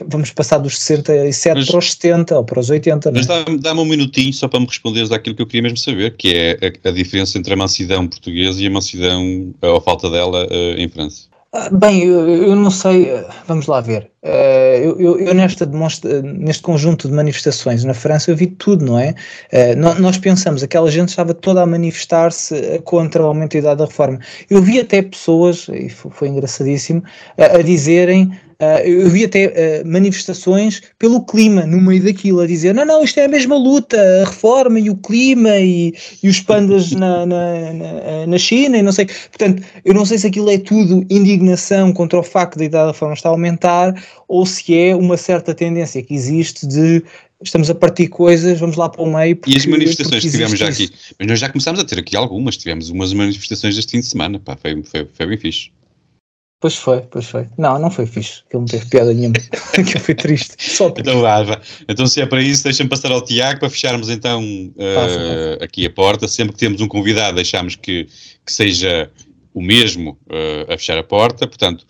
[0.07, 3.09] vamos passar dos 67 mas, para os 70 ou para os 80.
[3.09, 3.13] É?
[3.13, 6.17] Mas dá-me dá um minutinho só para me responderes àquilo que eu queria mesmo saber,
[6.17, 10.11] que é a, a diferença entre a mansidão portuguesa e a mansidão, ou a falta
[10.11, 11.31] dela, uh, em França.
[11.53, 13.09] Ah, bem, eu, eu, não sei,
[13.49, 14.09] vamos lá ver.
[14.23, 18.97] Eu, eu, eu nesta demonstra, neste conjunto de manifestações na França eu vi tudo, não
[18.97, 19.17] é?
[19.99, 24.21] Nós pensamos, aquela gente estava toda a manifestar-se contra o aumento da idade da reforma.
[24.49, 27.03] Eu vi até pessoas, e foi, foi engraçadíssimo,
[27.37, 28.31] a, a dizerem
[28.61, 29.47] Uh, eu vi até
[29.83, 33.57] uh, manifestações pelo clima no meio daquilo, a dizer: não, não, isto é a mesma
[33.57, 38.77] luta, a reforma e o clima e, e os pandas na, na, na, na, China
[38.77, 39.07] e não sei.
[39.07, 42.93] Portanto, eu não sei se aquilo é tudo indignação contra o facto da idade da
[42.93, 43.95] reforma estar a aumentar
[44.29, 47.03] ou se é uma certa tendência que existe de
[47.43, 49.37] estamos a partir coisas, vamos lá para o meio.
[49.37, 50.85] Porque, e as manifestações que tivemos já isso.
[50.85, 54.07] aqui, mas nós já começámos a ter aqui algumas, tivemos umas manifestações este fim de
[54.07, 55.71] semana, pá, foi, foi, foi bem fixe.
[56.61, 57.49] Pois foi, pois foi.
[57.57, 59.35] Não, não foi fixe, que ele não teve piada nenhuma,
[59.75, 60.55] que foi triste.
[60.59, 61.09] Só triste.
[61.09, 61.61] Então vá, vá.
[61.89, 65.91] Então se é para isso, deixa-me passar ao Tiago para fecharmos então uh, aqui a
[65.91, 66.29] porta.
[66.29, 68.07] Sempre que temos um convidado, deixamos que,
[68.45, 69.11] que seja
[69.55, 71.47] o mesmo uh, a fechar a porta.
[71.47, 71.87] Portanto,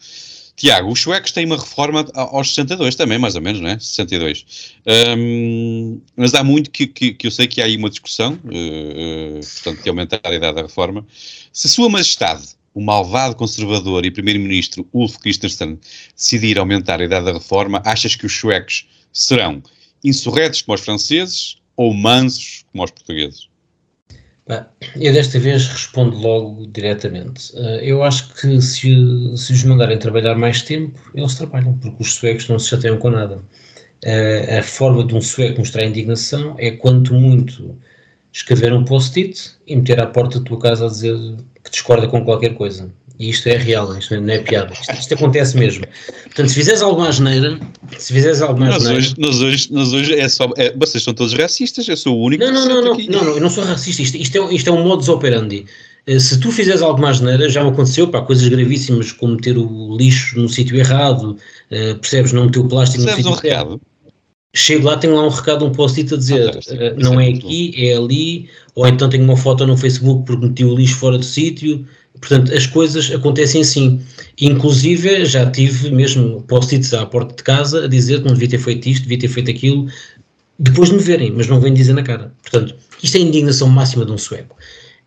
[0.55, 3.79] Tiago, os suecos têm uma reforma aos 62 também, mais ou menos, não é?
[3.79, 4.77] 62.
[5.17, 9.41] Um, mas há muito que, que, que, eu sei que há aí uma discussão, uh,
[9.41, 11.05] portanto, de aumentar a idade da reforma.
[11.53, 15.77] Se Sua Majestade o malvado conservador e primeiro-ministro Ulf Kristersson
[16.17, 19.63] decidir aumentar a idade da reforma, achas que os suecos serão
[20.03, 23.51] insurretos como os franceses ou mansos como os portugueses?
[24.97, 27.53] Eu desta vez respondo logo diretamente.
[27.55, 28.89] Eh, eu acho que se,
[29.37, 33.11] se os mandarem trabalhar mais tempo, eles trabalham, porque os suecos não se chateiam com
[33.11, 33.45] nada.
[34.03, 37.79] Eh, a forma de um sueco mostrar indignação é quanto muito
[38.33, 41.17] escrever um post-it e meter à porta da tua casa a dizer
[41.71, 42.93] que discorda com qualquer coisa.
[43.19, 44.73] E isto é real, isto não é piada.
[44.73, 45.85] Isto, isto acontece mesmo.
[46.25, 47.61] Portanto, se fizeres alguma asneira,
[47.99, 50.49] se fizeres alguma nós Hoje, nós, hoje, nós hoje é só.
[50.57, 53.35] É, vocês são todos racistas, eu sou o único não, não, não, não, não, não,
[53.35, 54.01] eu não sou racista.
[54.01, 55.67] Isto, isto, é, isto é um modus operandi.
[56.07, 59.97] Eh, se tu fizeres alguma asneira, já me aconteceu, para coisas gravíssimas como meter o
[59.99, 61.37] lixo no sítio errado,
[61.71, 62.33] uh, percebes?
[62.33, 63.81] Não meter o plástico no sítio errado.
[64.53, 67.97] Chego lá, tenho lá um recado, um post-it a dizer uh, não é aqui, é
[67.97, 71.87] ali, ou então tenho uma foto no Facebook porque meti o lixo fora do sítio.
[72.21, 74.01] Portanto, as coisas acontecem sim.
[74.41, 78.59] Inclusive, já tive mesmo post-its à porta de casa a dizer que não devia ter
[78.59, 79.89] feito isto, devia ter feito aquilo,
[80.59, 82.33] depois de me verem, mas não vêm dizer na cara.
[82.43, 84.57] Portanto, isto é a indignação máxima de um sueco.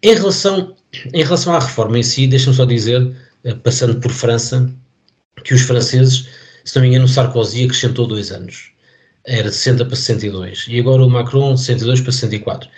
[0.02, 0.76] Em relação,
[1.14, 4.74] em relação à reforma em si, deixa-me só dizer, eh, passando por França,
[5.44, 6.28] que os franceses,
[6.64, 8.73] se não me engano, Sarkozy acrescentou dois anos.
[9.26, 10.66] Era de 60 para 62.
[10.68, 12.70] E agora o Macron, de 62 para 64.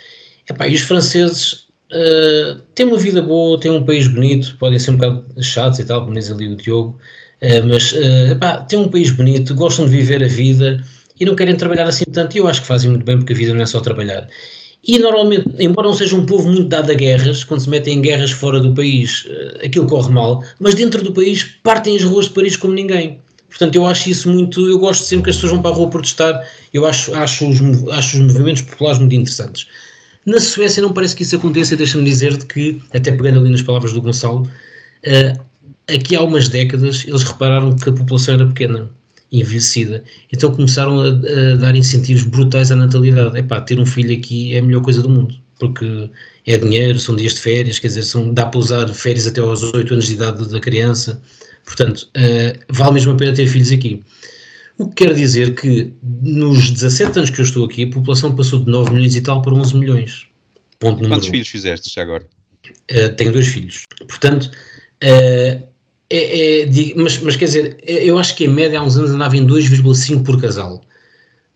[0.47, 4.91] Epá, e os franceses uh, têm uma vida boa, têm um país bonito, podem ser
[4.91, 6.99] um bocado chatos e tal, como diz ali o Diogo,
[7.41, 10.83] uh, mas uh, epá, têm um país bonito, gostam de viver a vida
[11.19, 13.35] e não querem trabalhar assim tanto, e eu acho que fazem muito bem porque a
[13.35, 14.27] vida não é só trabalhar.
[14.87, 18.01] E normalmente, embora não seja um povo muito dado a guerras, quando se metem em
[18.01, 19.25] guerras fora do país,
[19.63, 23.19] aquilo corre mal, mas dentro do país partem as ruas de Paris como ninguém.
[23.57, 24.69] Portanto, eu acho isso muito.
[24.69, 26.45] Eu gosto sempre que as pessoas vão para a rua protestar.
[26.73, 29.67] Eu acho, acho, os, acho os movimentos populares muito interessantes.
[30.25, 33.93] Na Suécia não parece que isso aconteça, deixa-me dizer que, até pegando ali nas palavras
[33.93, 35.41] do Gonçalo, uh,
[35.87, 38.89] aqui há umas décadas eles repararam que a população era pequena,
[39.31, 40.03] envelhecida,
[40.33, 43.37] então começaram a, a dar incentivos brutais à natalidade.
[43.37, 46.09] Epá, ter um filho aqui é a melhor coisa do mundo, porque
[46.47, 49.61] é dinheiro, são dias de férias, quer dizer, são, dá para usar férias até aos
[49.61, 51.21] 8 anos de idade da criança,
[51.65, 54.03] portanto, uh, vale mesmo a pena ter filhos aqui.
[54.77, 58.59] O que quer dizer que nos 17 anos que eu estou aqui, a população passou
[58.59, 60.27] de 9 milhões e tal para 11 milhões.
[60.79, 61.31] Ponto número Quantos um.
[61.31, 62.27] filhos fizeste já agora?
[62.91, 63.83] Uh, tenho dois filhos.
[64.07, 64.51] Portanto,
[65.03, 65.75] uh,
[66.09, 69.35] é, é, mas, mas, quer dizer, eu acho que em média há uns anos andava
[69.35, 70.81] em 2,5 por casal.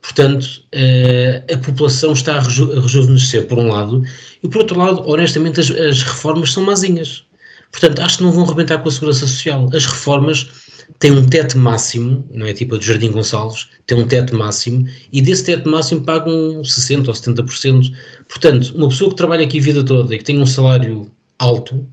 [0.01, 4.03] Portanto, uh, a população está a, reju a rejuvenescer, por um lado,
[4.41, 7.25] e por outro lado, honestamente, as, as reformas são mazinhas.
[7.71, 9.69] Portanto, acho que não vão rebentar com a segurança social.
[9.73, 10.49] As reformas
[10.97, 14.87] tem um teto máximo, não é tipo a do Jardim Gonçalves, tem um teto máximo
[15.11, 17.93] e desse teto máximo pagam 60% ou 70%.
[18.27, 21.87] Portanto, uma pessoa que trabalha aqui a vida toda e que tem um salário alto,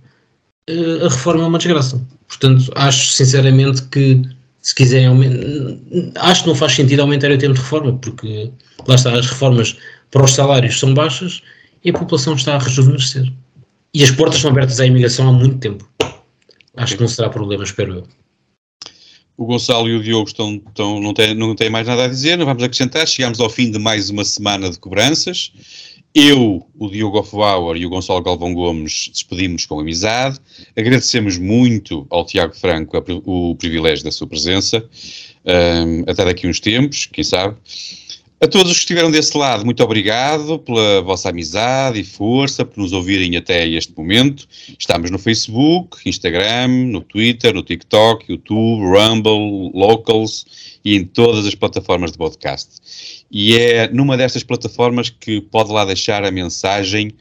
[0.69, 2.05] eh, a reforma é uma desgraça.
[2.27, 4.23] Portanto, acho sinceramente que
[4.61, 5.09] se quiserem
[6.17, 8.51] acho que não faz sentido aumentar o tempo de reforma, porque
[8.89, 9.77] lá está, as reformas
[10.11, 11.43] para os salários são baixas
[11.85, 13.33] e a população está a rejuvenescer.
[13.97, 15.89] E as portas são abertas à imigração há muito tempo.
[16.77, 18.07] Acho que não será problema, espero eu.
[19.39, 22.37] O Gonçalo e o Diogo estão, estão, não, têm, não têm mais nada a dizer,
[22.37, 23.09] não vamos acrescentar.
[23.09, 25.51] Chegamos ao fim de mais uma semana de cobranças.
[26.15, 30.41] Eu, o Diogo Hofbauer e o Gonçalo Galvão Gomes despedimos com amizade.
[30.77, 34.87] Agradecemos muito ao Tiago Franco o privilégio da sua presença.
[35.43, 37.57] Um, até daqui uns tempos, quem sabe.
[38.39, 42.79] A todos os que estiveram desse lado, muito obrigado pela vossa amizade e força, por
[42.79, 44.47] nos ouvirem até este momento.
[44.79, 51.55] Estamos no Facebook, Instagram, no Twitter, no TikTok, YouTube, Rumble, Locals e em todas as
[51.55, 53.25] plataformas de podcast.
[53.31, 57.13] E é numa destas plataformas que pode lá deixar a mensagem.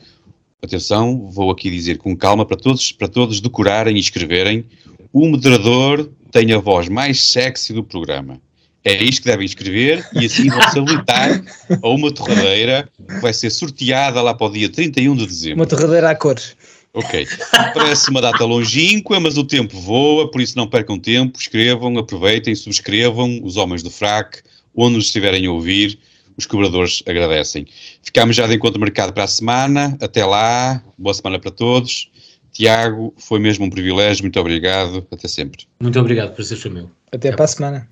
[0.61, 4.65] Atenção, vou aqui dizer com calma para todos, para todos decorarem e escreverem.
[5.13, 8.41] O moderador tem a voz mais sexy do programa.
[8.85, 11.43] É isto que devem escrever e assim vão-se habilitar
[11.81, 15.59] a uma torradeira que vai ser sorteada lá para o dia 31 de dezembro.
[15.61, 16.55] Uma torradeira a cores.
[16.93, 17.27] Ok.
[17.73, 22.53] Parece uma data longínqua, mas o tempo voa, por isso não percam tempo, escrevam, aproveitem,
[22.53, 24.37] subscrevam os Homens do Frac,
[24.75, 25.97] onde nos estiverem a ouvir,
[26.37, 27.65] os cobradores agradecem.
[28.03, 32.11] Ficamos já de encontro marcado para a semana, até lá, boa semana para todos.
[32.51, 35.65] Tiago, foi mesmo um privilégio, muito obrigado, até sempre.
[35.81, 36.89] Muito obrigado por ser meu.
[37.11, 37.89] Até, até para a semana.